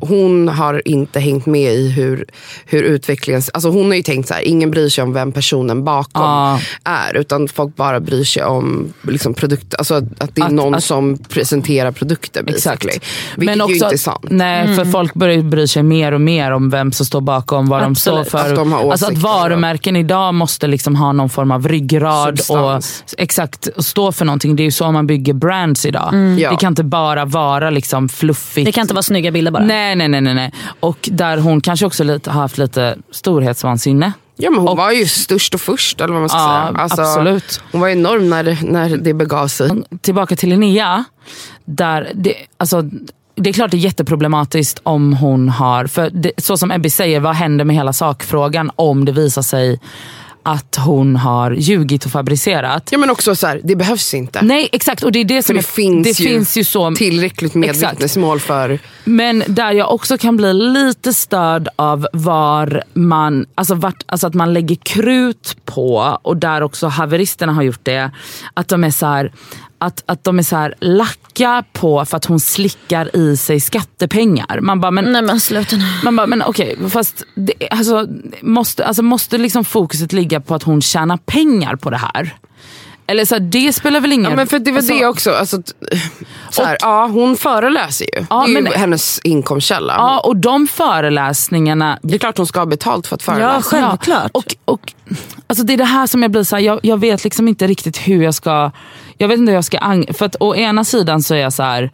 hon 0.00 0.48
har 0.48 0.88
inte 0.88 1.20
hängt 1.20 1.46
med 1.46 1.74
i 1.74 1.88
hur, 1.90 2.24
hur 2.66 2.82
utvecklingen... 2.82 3.42
Alltså 3.54 3.68
hon 3.68 3.86
har 3.86 3.94
ju 3.94 4.02
tänkt 4.02 4.28
så 4.28 4.34
här, 4.34 4.42
ingen 4.42 4.70
bryr 4.70 4.88
sig 4.88 5.04
om 5.04 5.12
vem 5.12 5.32
personen 5.32 5.84
bakom 5.84 6.22
Ja. 6.22 6.58
är. 6.84 7.16
Utan 7.16 7.48
folk 7.48 7.76
bara 7.76 8.00
bryr 8.00 8.24
sig 8.24 8.44
om 8.44 8.92
liksom 9.02 9.34
produkt, 9.34 9.74
alltså 9.78 9.94
att, 9.94 10.04
att 10.18 10.34
det 10.34 10.40
är 10.40 10.44
Att- 10.46 10.52
någon 10.52 10.74
att- 10.74 10.84
som 10.84 11.18
presenterar 11.28 11.92
produkter. 11.92 12.42
Basically. 12.42 12.92
Exakt. 12.92 13.06
Vilket 13.36 13.68
ju 13.68 13.74
inte 13.74 13.86
är 13.86 13.96
sant. 13.96 14.24
Nej, 14.30 14.74
för 14.76 14.84
folk 14.84 15.14
börjar 15.14 15.42
bry 15.42 15.66
sig 15.68 15.82
mer 15.82 16.12
och 16.12 16.20
mer 16.20 16.50
om 16.50 16.70
vem 16.70 16.92
som 16.92 17.06
står 17.06 17.20
bakom, 17.20 17.66
vad 17.68 17.82
de 17.82 17.94
står 17.94 18.12
Absolut. 18.18 18.30
för. 18.30 18.50
Att 18.50 18.56
de 18.56 18.72
har 18.72 18.90
alltså 18.90 19.06
att 19.06 19.18
varumärken 19.18 19.96
idag 19.96 20.34
måste 20.34 20.66
liksom 20.66 20.96
ha 20.96 21.12
någon 21.12 21.30
form 21.30 21.50
av 21.50 21.68
ryggrad 21.68 22.38
Substans. 22.38 23.04
och 23.12 23.14
exakt 23.20 23.66
och 23.66 23.84
stå 23.84 24.12
för 24.12 24.24
någonting. 24.24 24.56
Det 24.56 24.62
är 24.62 24.64
ju 24.64 24.70
så 24.70 24.92
man 24.92 25.06
bygger 25.06 25.32
brands 25.32 25.86
idag. 25.86 26.14
Ja. 26.38 26.50
Det 26.50 26.56
kan 26.56 26.72
inte 26.72 26.84
bara 26.84 27.24
vara 27.24 27.70
liksom 27.70 28.08
fluffigt. 28.08 28.64
Det 28.66 28.72
kan 28.72 28.82
inte 28.82 28.94
vara 28.94 29.02
snygga 29.02 29.30
bilder 29.30 29.52
bara. 29.52 29.64
Nej, 29.64 29.83
nej, 29.94 30.08
nej, 30.08 30.20
nej, 30.20 30.34
nej. 30.34 30.52
Och 30.80 30.98
där 31.12 31.36
hon 31.38 31.60
kanske 31.60 31.86
också 31.86 32.04
lite, 32.04 32.30
har 32.30 32.40
haft 32.40 32.58
lite 32.58 32.96
storhetsvansinne. 33.10 34.12
Ja, 34.36 34.50
men 34.50 34.60
hon 34.60 34.68
Och- 34.68 34.76
var 34.76 34.90
ju 34.90 35.06
störst 35.06 35.54
och 35.54 35.60
först, 35.60 36.00
eller 36.00 36.12
vad 36.12 36.20
man 36.22 36.28
ska 36.28 36.38
Ja, 36.38 36.44
säga. 36.68 36.82
Alltså, 36.82 37.02
absolut. 37.02 37.60
Hon 37.72 37.80
var 37.80 37.88
enorm 37.88 38.30
när 38.30 38.58
när 38.62 38.96
det 38.96 39.14
begav 39.14 39.48
sig. 39.48 39.70
tillbaka 40.00 40.36
till 40.36 40.48
Linnea. 40.48 41.04
Där 41.64 42.10
det, 42.14 42.34
alltså, 42.56 42.82
det 43.36 43.50
är 43.50 43.52
klart 43.52 43.70
det 43.70 43.76
är 43.76 43.78
jätteproblematiskt 43.78 44.80
om 44.82 45.12
hon 45.12 45.48
har, 45.48 45.86
för 45.86 46.10
det, 46.10 46.32
så 46.38 46.56
som 46.56 46.70
Ebby 46.70 46.90
säger, 46.90 47.20
vad 47.20 47.34
händer 47.34 47.64
med 47.64 47.76
hela 47.76 47.92
sakfrågan 47.92 48.70
om 48.76 49.04
det 49.04 49.12
visar 49.12 49.42
sig 49.42 49.80
att 50.44 50.76
hon 50.76 51.16
har 51.16 51.50
ljugit 51.50 52.04
och 52.04 52.10
fabricerat? 52.10 52.88
Ja, 52.92 52.98
men 52.98 53.10
också 53.10 53.36
så 53.36 53.46
här, 53.46 53.60
det 53.64 53.76
behövs 53.76 54.14
inte. 54.14 54.42
Nej 54.42 54.68
exakt, 54.72 55.02
och 55.02 55.12
det 55.12 55.18
är 55.18 55.24
det 55.24 55.42
För 55.42 55.46
som 55.46 55.54
det 55.54 55.60
är, 55.60 55.62
finns, 55.62 56.16
det 56.18 56.22
ju 56.24 56.28
finns 56.28 56.56
ju 56.56 56.64
så 56.64 56.94
tillräckligt 56.94 57.54
med 57.54 57.70
Exakt. 57.70 57.92
vittnesmål 57.94 58.40
för... 58.40 58.78
Men 59.04 59.44
där 59.46 59.72
jag 59.72 59.92
också 59.92 60.18
kan 60.18 60.36
bli 60.36 60.52
lite 60.52 61.14
störd 61.14 61.68
av 61.76 62.06
var 62.12 62.82
man, 62.92 63.46
alltså 63.54 63.74
vart, 63.74 64.02
alltså 64.06 64.26
att 64.26 64.34
man 64.34 64.52
lägger 64.52 64.76
krut 64.76 65.56
på 65.64 66.18
och 66.22 66.36
där 66.36 66.62
också 66.62 66.86
haveristerna 66.86 67.52
har 67.52 67.62
gjort 67.62 67.84
det. 67.84 68.10
Att 68.54 68.68
de 68.68 68.84
är 68.84 68.90
så 68.90 69.06
här, 69.06 69.32
att, 69.84 70.02
att 70.06 70.24
de 70.24 70.38
är 70.38 70.42
så 70.42 70.56
här 70.56 70.74
lacka 70.80 71.64
på 71.72 72.04
för 72.04 72.16
att 72.16 72.24
hon 72.24 72.40
slickar 72.40 73.16
i 73.16 73.36
sig 73.36 73.60
skattepengar. 73.60 74.60
Man 74.60 74.80
bara, 74.80 74.90
men 74.90 75.12
Nej 75.12 75.22
men 75.22 75.40
sluta 75.40 75.76
nu. 75.76 75.84
man 76.04 76.16
bara, 76.16 76.26
men 76.26 76.42
okej, 76.42 76.76
fast 76.90 77.22
det, 77.34 77.52
alltså, 77.70 78.06
måste, 78.42 78.86
alltså, 78.86 79.02
måste 79.02 79.38
liksom 79.38 79.64
fokuset 79.64 80.12
ligga 80.12 80.40
på 80.40 80.54
att 80.54 80.62
hon 80.62 80.82
tjänar 80.82 81.16
pengar 81.16 81.76
på 81.76 81.90
det 81.90 81.96
här? 81.96 82.34
Eller 83.06 83.24
så 83.24 83.34
här, 83.34 83.40
det 83.40 83.72
spelar 83.72 84.00
väl 84.00 84.12
ingen 84.12 84.30
Ja, 84.30 84.36
men 84.36 84.46
för 84.46 84.58
det 84.58 84.70
var 84.70 84.78
alltså, 84.78 84.94
det 84.94 85.06
också. 85.06 85.32
Alltså, 85.32 85.62
så 86.50 86.64
här, 86.64 86.76
ja, 86.80 87.06
hon 87.06 87.36
föreläser 87.36 88.04
ju. 88.16 88.26
Ja, 88.30 88.44
det 88.46 88.52
är 88.52 88.56
ju 88.56 88.62
men- 88.62 88.72
hennes 88.72 89.20
inkomstkälla. 89.24 89.94
Ja, 89.96 90.20
och 90.20 90.36
de 90.36 90.66
föreläsningarna 90.66 91.98
Det 92.02 92.14
är 92.14 92.18
klart 92.18 92.36
hon 92.38 92.46
ska 92.46 92.60
ha 92.60 92.66
betalt 92.66 93.06
för 93.06 93.14
att 93.14 93.22
föreläsa. 93.22 93.76
Ja, 93.78 93.88
självklart. 93.88 94.30
Och, 94.34 94.56
och, 94.64 94.92
alltså 95.46 95.64
det 95.64 95.72
är 95.72 95.76
det 95.76 95.84
här 95.84 96.06
som 96.06 96.22
jag 96.22 96.30
blir 96.30 96.42
så 96.42 96.56
här, 96.56 96.62
jag, 96.62 96.80
jag 96.82 97.00
vet 97.00 97.24
liksom 97.24 97.48
inte 97.48 97.66
riktigt 97.66 97.96
hur 97.98 98.22
jag 98.22 98.34
ska, 98.34 98.70
jag 99.18 99.28
vet 99.28 99.38
inte 99.38 99.50
hur 99.50 99.56
jag 99.56 99.64
ska, 99.64 99.78
ang- 99.78 100.12
för 100.14 100.26
att 100.26 100.36
å 100.40 100.54
ena 100.54 100.84
sidan 100.84 101.22
så 101.22 101.34
är 101.34 101.38
jag 101.38 101.52
så 101.52 101.62
här, 101.62 101.90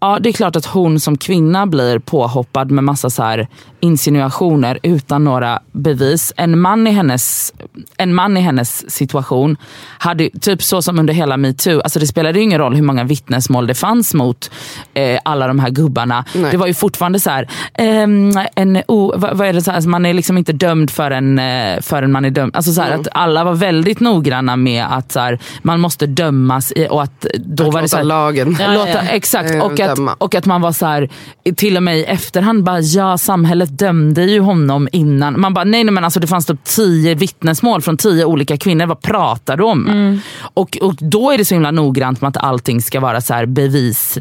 ja 0.00 0.18
det 0.20 0.28
är 0.28 0.32
klart 0.32 0.56
att 0.56 0.66
hon 0.66 1.00
som 1.00 1.16
kvinna 1.18 1.66
blir 1.66 1.98
påhoppad 1.98 2.70
med 2.70 2.84
massa 2.84 3.10
så 3.10 3.22
här 3.22 3.48
insinuationer 3.80 4.78
utan 4.82 5.24
några 5.24 5.60
bevis. 5.72 6.32
En 6.36 6.60
man 6.60 6.86
i 6.86 6.90
hennes, 6.90 7.52
en 7.96 8.14
man 8.14 8.36
i 8.36 8.40
hennes 8.40 8.90
situation, 8.90 9.56
hade, 9.98 10.30
typ 10.40 10.62
så 10.62 10.82
som 10.82 10.98
under 10.98 11.14
hela 11.14 11.36
metoo, 11.36 11.80
alltså 11.80 11.98
det 11.98 12.06
spelade 12.06 12.38
ju 12.38 12.44
ingen 12.44 12.58
roll 12.58 12.74
hur 12.74 12.82
många 12.82 13.04
vittnesmål 13.04 13.66
det 13.66 13.74
fanns 13.74 14.14
mot 14.14 14.50
eh, 14.94 15.18
alla 15.24 15.46
de 15.46 15.58
här 15.58 15.70
gubbarna. 15.70 16.24
Nej. 16.34 16.50
Det 16.50 16.56
var 16.56 16.66
ju 16.66 16.74
fortfarande 16.74 17.20
så 17.20 17.30
här, 17.30 17.48
en, 17.74 18.82
o- 18.88 19.12
vad, 19.16 19.36
vad 19.36 19.48
är 19.48 19.52
det 19.52 19.62
så 19.62 19.70
här, 19.70 19.76
alltså 19.76 19.90
man 19.90 20.06
är 20.06 20.14
liksom 20.14 20.38
inte 20.38 20.52
dömd 20.52 20.90
förrän, 20.90 21.38
eh, 21.38 21.80
förrän 21.80 22.12
man 22.12 22.24
är 22.24 22.30
dömd. 22.30 22.56
Alltså 22.56 22.72
så 22.72 22.80
här, 22.80 22.88
Mm. 22.90 23.00
att 23.00 23.08
alla 23.12 23.44
var 23.44 23.54
väldigt 23.54 24.00
noggranna 24.00 24.56
med 24.56 24.84
att 24.90 25.12
så 25.12 25.20
här, 25.20 25.38
man 25.62 25.80
måste 25.80 26.06
dömas 26.06 26.72
i, 26.72 26.86
och 26.90 27.02
att 27.02 27.26
då 27.38 27.66
Att 27.66 27.74
var 27.74 27.82
det 27.82 27.88
så 27.88 27.96
här, 27.96 28.04
lagen. 28.04 28.56
Ja, 28.60 28.72
låta, 28.74 28.88
ja. 28.90 29.00
Exakt, 29.00 29.50
Eh, 29.50 29.60
och 29.60 29.80
att, 29.80 29.98
och 30.18 30.34
att 30.34 30.46
man 30.46 30.60
var 30.60 30.72
så 30.72 30.86
här, 30.86 31.08
till 31.56 31.76
och 31.76 31.82
med 31.82 31.98
i 31.98 32.04
efterhand 32.04 32.64
bara 32.64 32.80
ja 32.80 33.18
samhället 33.18 33.69
dömde 33.70 34.24
ju 34.24 34.40
honom 34.40 34.88
innan. 34.92 35.40
Man 35.40 35.54
bara 35.54 35.64
nej, 35.64 35.84
nej 35.84 35.92
men 35.92 36.04
alltså 36.04 36.20
det 36.20 36.26
fanns 36.26 36.46
typ 36.46 36.64
tio 36.64 37.14
vittnesmål 37.14 37.82
från 37.82 37.96
tio 37.96 38.24
olika 38.24 38.56
kvinnor, 38.56 38.86
vad 38.86 39.02
pratar 39.02 39.56
du 39.56 39.64
om? 39.64 39.88
Mm. 39.88 40.20
Och, 40.40 40.78
och 40.82 40.94
då 40.98 41.30
är 41.30 41.38
det 41.38 41.44
så 41.44 41.54
himla 41.54 41.70
noggrant 41.70 42.20
med 42.20 42.28
att 42.28 42.36
allting 42.36 42.82
ska 42.82 43.00
vara 43.00 43.20
så 43.20 43.34
här 43.34 43.46
bevis. 43.46 44.18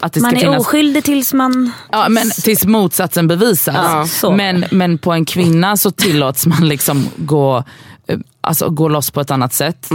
Att 0.00 0.12
det 0.12 0.20
Man 0.20 0.30
ska 0.30 0.38
är 0.38 0.40
finnas, 0.40 0.60
oskyldig 0.60 1.04
tills 1.04 1.34
man... 1.34 1.72
Ja, 1.92 2.08
men 2.08 2.30
tills 2.30 2.64
motsatsen 2.64 3.28
bevisas. 3.28 4.20
Ja, 4.22 4.30
men, 4.30 4.64
men 4.70 4.98
på 4.98 5.12
en 5.12 5.24
kvinna 5.24 5.76
så 5.76 5.90
tillåts 5.90 6.46
man 6.46 6.68
liksom 6.68 7.06
gå, 7.16 7.64
eh, 8.06 8.18
alltså, 8.40 8.70
gå 8.70 8.88
loss 8.88 9.10
på 9.10 9.20
ett 9.20 9.30
annat 9.30 9.54
sätt. 9.54 9.88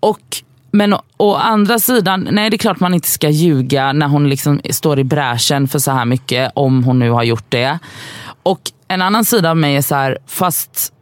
Och, 0.00 0.42
men 0.72 0.92
å, 0.92 1.02
å 1.16 1.34
andra 1.34 1.78
sidan, 1.78 2.28
nej 2.30 2.50
det 2.50 2.56
är 2.56 2.58
klart 2.58 2.80
man 2.80 2.94
inte 2.94 3.08
ska 3.08 3.28
ljuga 3.28 3.92
när 3.92 4.08
hon 4.08 4.28
liksom 4.28 4.60
står 4.70 4.98
i 4.98 5.04
bräschen 5.04 5.68
för 5.68 5.78
så 5.78 5.90
här 5.90 6.04
mycket, 6.04 6.52
om 6.54 6.84
hon 6.84 6.98
nu 6.98 7.10
har 7.10 7.22
gjort 7.22 7.46
det. 7.48 7.78
Och 8.42 8.60
en 8.88 9.02
annan 9.02 9.24
sida 9.24 9.50
av 9.50 9.56
mig 9.56 9.76
är 9.76 9.82
så 9.82 9.94
här, 9.94 10.18
fast 10.26 10.92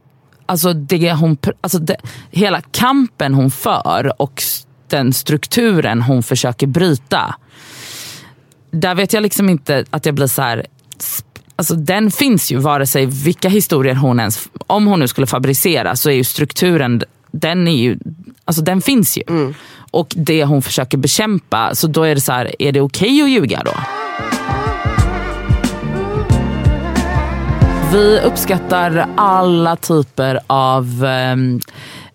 alltså 0.46 0.72
det 0.72 1.12
hon, 1.12 1.36
alltså 1.60 1.78
det, 1.78 1.96
hela 2.30 2.60
kampen 2.60 3.34
hon 3.34 3.50
för 3.50 4.22
och 4.22 4.42
den 4.88 5.12
strukturen 5.12 6.02
hon 6.02 6.22
försöker 6.22 6.66
bryta 6.66 7.34
där 8.70 8.94
vet 8.94 9.12
jag 9.12 9.22
liksom 9.22 9.48
inte 9.48 9.84
att 9.90 10.06
jag 10.06 10.14
blir 10.14 10.26
så 10.26 10.42
här. 10.42 10.66
Alltså 11.56 11.74
den 11.74 12.10
finns 12.10 12.52
ju 12.52 12.56
vare 12.56 12.86
sig 12.86 13.06
vilka 13.06 13.48
historier 13.48 13.94
hon 13.94 14.20
ens, 14.20 14.48
om 14.66 14.86
hon 14.86 15.00
nu 15.00 15.08
skulle 15.08 15.26
fabricera 15.26 15.96
så 15.96 16.10
är 16.10 16.14
ju 16.14 16.24
strukturen, 16.24 17.02
den 17.32 17.68
är 17.68 17.76
ju, 17.76 17.98
alltså 18.50 18.62
den 18.62 18.80
finns 18.80 19.16
ju. 19.18 19.22
Och 19.90 20.12
det 20.16 20.44
hon 20.44 20.62
försöker 20.62 20.98
bekämpa, 20.98 21.74
så 21.74 21.86
då 21.86 22.02
är 22.02 22.14
det 22.14 22.20
så 22.20 22.32
här, 22.32 22.54
är 22.58 22.72
det 22.72 22.80
okej 22.80 23.22
att 23.22 23.28
ljuga 23.30 23.62
då? 23.64 23.72
Vi 27.92 28.20
uppskattar 28.20 29.06
alla 29.16 29.76
typer 29.76 30.40
av 30.46 31.04
ehm, 31.04 31.60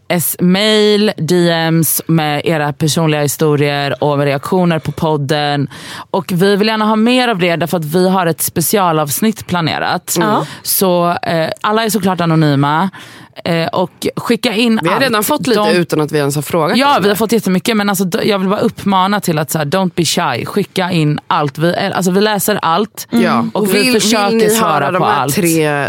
s- 0.07 0.35
mail, 0.39 1.11
DMs 1.17 2.01
med 2.07 2.41
era 2.45 2.73
personliga 2.73 3.21
historier 3.21 4.03
och 4.03 4.17
reaktioner 4.17 4.79
på 4.79 4.91
podden. 4.91 5.67
Och 6.11 6.31
vi 6.31 6.55
vill 6.55 6.67
gärna 6.67 6.85
ha 6.85 6.95
mer 6.95 7.27
av 7.27 7.39
det 7.39 7.55
därför 7.55 7.77
att 7.77 7.85
vi 7.85 8.09
har 8.09 8.25
ett 8.27 8.41
specialavsnitt 8.41 9.47
planerat. 9.47 10.15
Så 10.63 11.09
eh, 11.21 11.49
alla 11.61 11.83
är 11.85 11.89
såklart 11.89 12.21
anonyma. 12.21 12.89
Eh, 13.45 13.67
och 13.67 14.07
skicka 14.15 14.53
in 14.53 14.79
Vi 14.81 14.87
har 14.87 14.95
allt. 14.95 15.03
redan 15.03 15.23
fått 15.23 15.47
lite 15.47 15.59
De- 15.59 15.71
utan 15.75 16.01
att 16.01 16.11
vi 16.11 16.17
ens 16.17 16.35
har 16.35 16.41
frågat. 16.41 16.77
Ja, 16.77 16.99
vi 17.01 17.07
har 17.09 17.15
fått 17.15 17.31
jättemycket 17.31 17.77
men 17.77 17.89
alltså, 17.89 18.05
jag 18.23 18.39
vill 18.39 18.49
bara 18.49 18.59
uppmana 18.59 19.19
till 19.19 19.39
att 19.39 19.51
så 19.51 19.57
här, 19.57 19.65
don't 19.65 19.91
be 19.95 20.05
shy. 20.05 20.45
Skicka 20.45 20.91
in 20.91 21.19
allt. 21.27 21.57
Vi, 21.57 21.73
är- 21.73 21.91
alltså, 21.91 22.11
vi 22.11 22.21
läser 22.21 22.59
allt 22.61 23.07
Ja. 23.09 23.45
och 23.53 23.75
vi 23.75 23.83
vill, 23.83 24.01
försöker 24.01 24.27
vill 24.29 24.37
ni 24.37 24.49
svara 24.49 24.71
höra 24.73 24.85
på 24.85 24.91
de 24.91 25.03
här 25.03 25.21
allt. 25.21 25.35
tre 25.35 25.65
eh, 25.67 25.87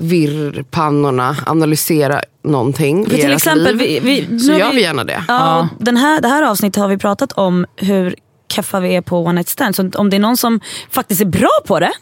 virrpannorna 0.00 1.36
analysera 1.46 2.20
någonting 2.44 3.06
För 3.06 3.18
i 3.18 3.20
till 3.20 3.32
exempel, 3.32 3.76
liv, 3.76 4.00
vi, 4.02 4.26
vi, 4.28 4.38
så 4.40 4.46
nu 4.46 4.52
har 4.52 4.60
gör 4.60 4.70
vi- 4.70 4.76
vi 4.76 4.82
gärna 4.82 5.04
det. 5.04 5.24
Ja, 5.28 5.60
och 5.78 5.84
Den 5.84 5.96
här, 5.96 6.20
det 6.20 6.28
här 6.28 6.42
avsnittet 6.42 6.82
har 6.82 6.88
vi 6.88 6.98
pratat 6.98 7.32
om 7.32 7.66
hur 7.76 8.14
keffa 8.52 8.80
vi 8.80 8.96
är 8.96 9.00
på 9.00 9.18
one 9.24 9.32
night 9.32 9.48
stand. 9.48 9.76
Så 9.76 9.90
om 9.94 10.10
det 10.10 10.16
är 10.16 10.20
någon 10.20 10.36
som 10.36 10.60
faktiskt 10.90 11.20
är 11.20 11.24
bra 11.24 11.50
på 11.66 11.80
det, 11.80 11.92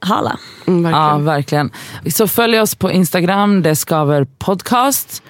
halla. 0.00 0.38
Mm, 0.66 0.82
verkligen. 0.82 1.02
Ja, 1.08 1.18
verkligen. 1.18 1.70
Så 2.14 2.28
följ 2.28 2.60
oss 2.60 2.74
på 2.74 2.90
Instagram, 2.90 3.62
det 3.62 3.76
skaver 3.76 4.26
podcast. 4.38 5.22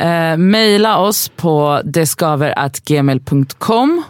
Eh, 0.00 0.36
maila 0.36 0.98
oss 0.98 1.28
på 1.36 1.80
deskaver.gmail.com. 1.84 4.02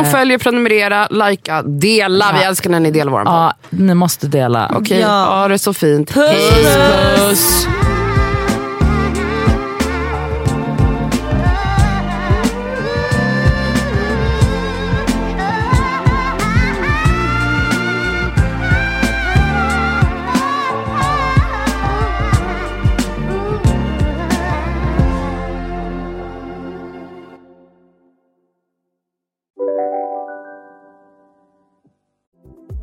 Och 0.00 0.06
följ 0.06 0.34
och 0.34 0.40
prenumerera, 0.40 1.06
likea, 1.10 1.62
dela. 1.62 2.32
Vi 2.38 2.42
älskar 2.44 2.70
när 2.70 2.80
ni 2.80 2.90
delar 2.90 3.12
vår 3.12 3.24
podd. 3.24 3.32
Ja, 3.34 3.54
ni 3.70 3.94
måste 3.94 4.26
dela. 4.26 4.70
Okej, 4.74 5.00
Ja. 5.00 5.24
ha 5.24 5.48
det 5.48 5.58
så 5.58 5.74
fint. 5.74 6.14
Puss, 6.14 6.50
Hej. 6.50 7.16
Puss! 7.16 7.66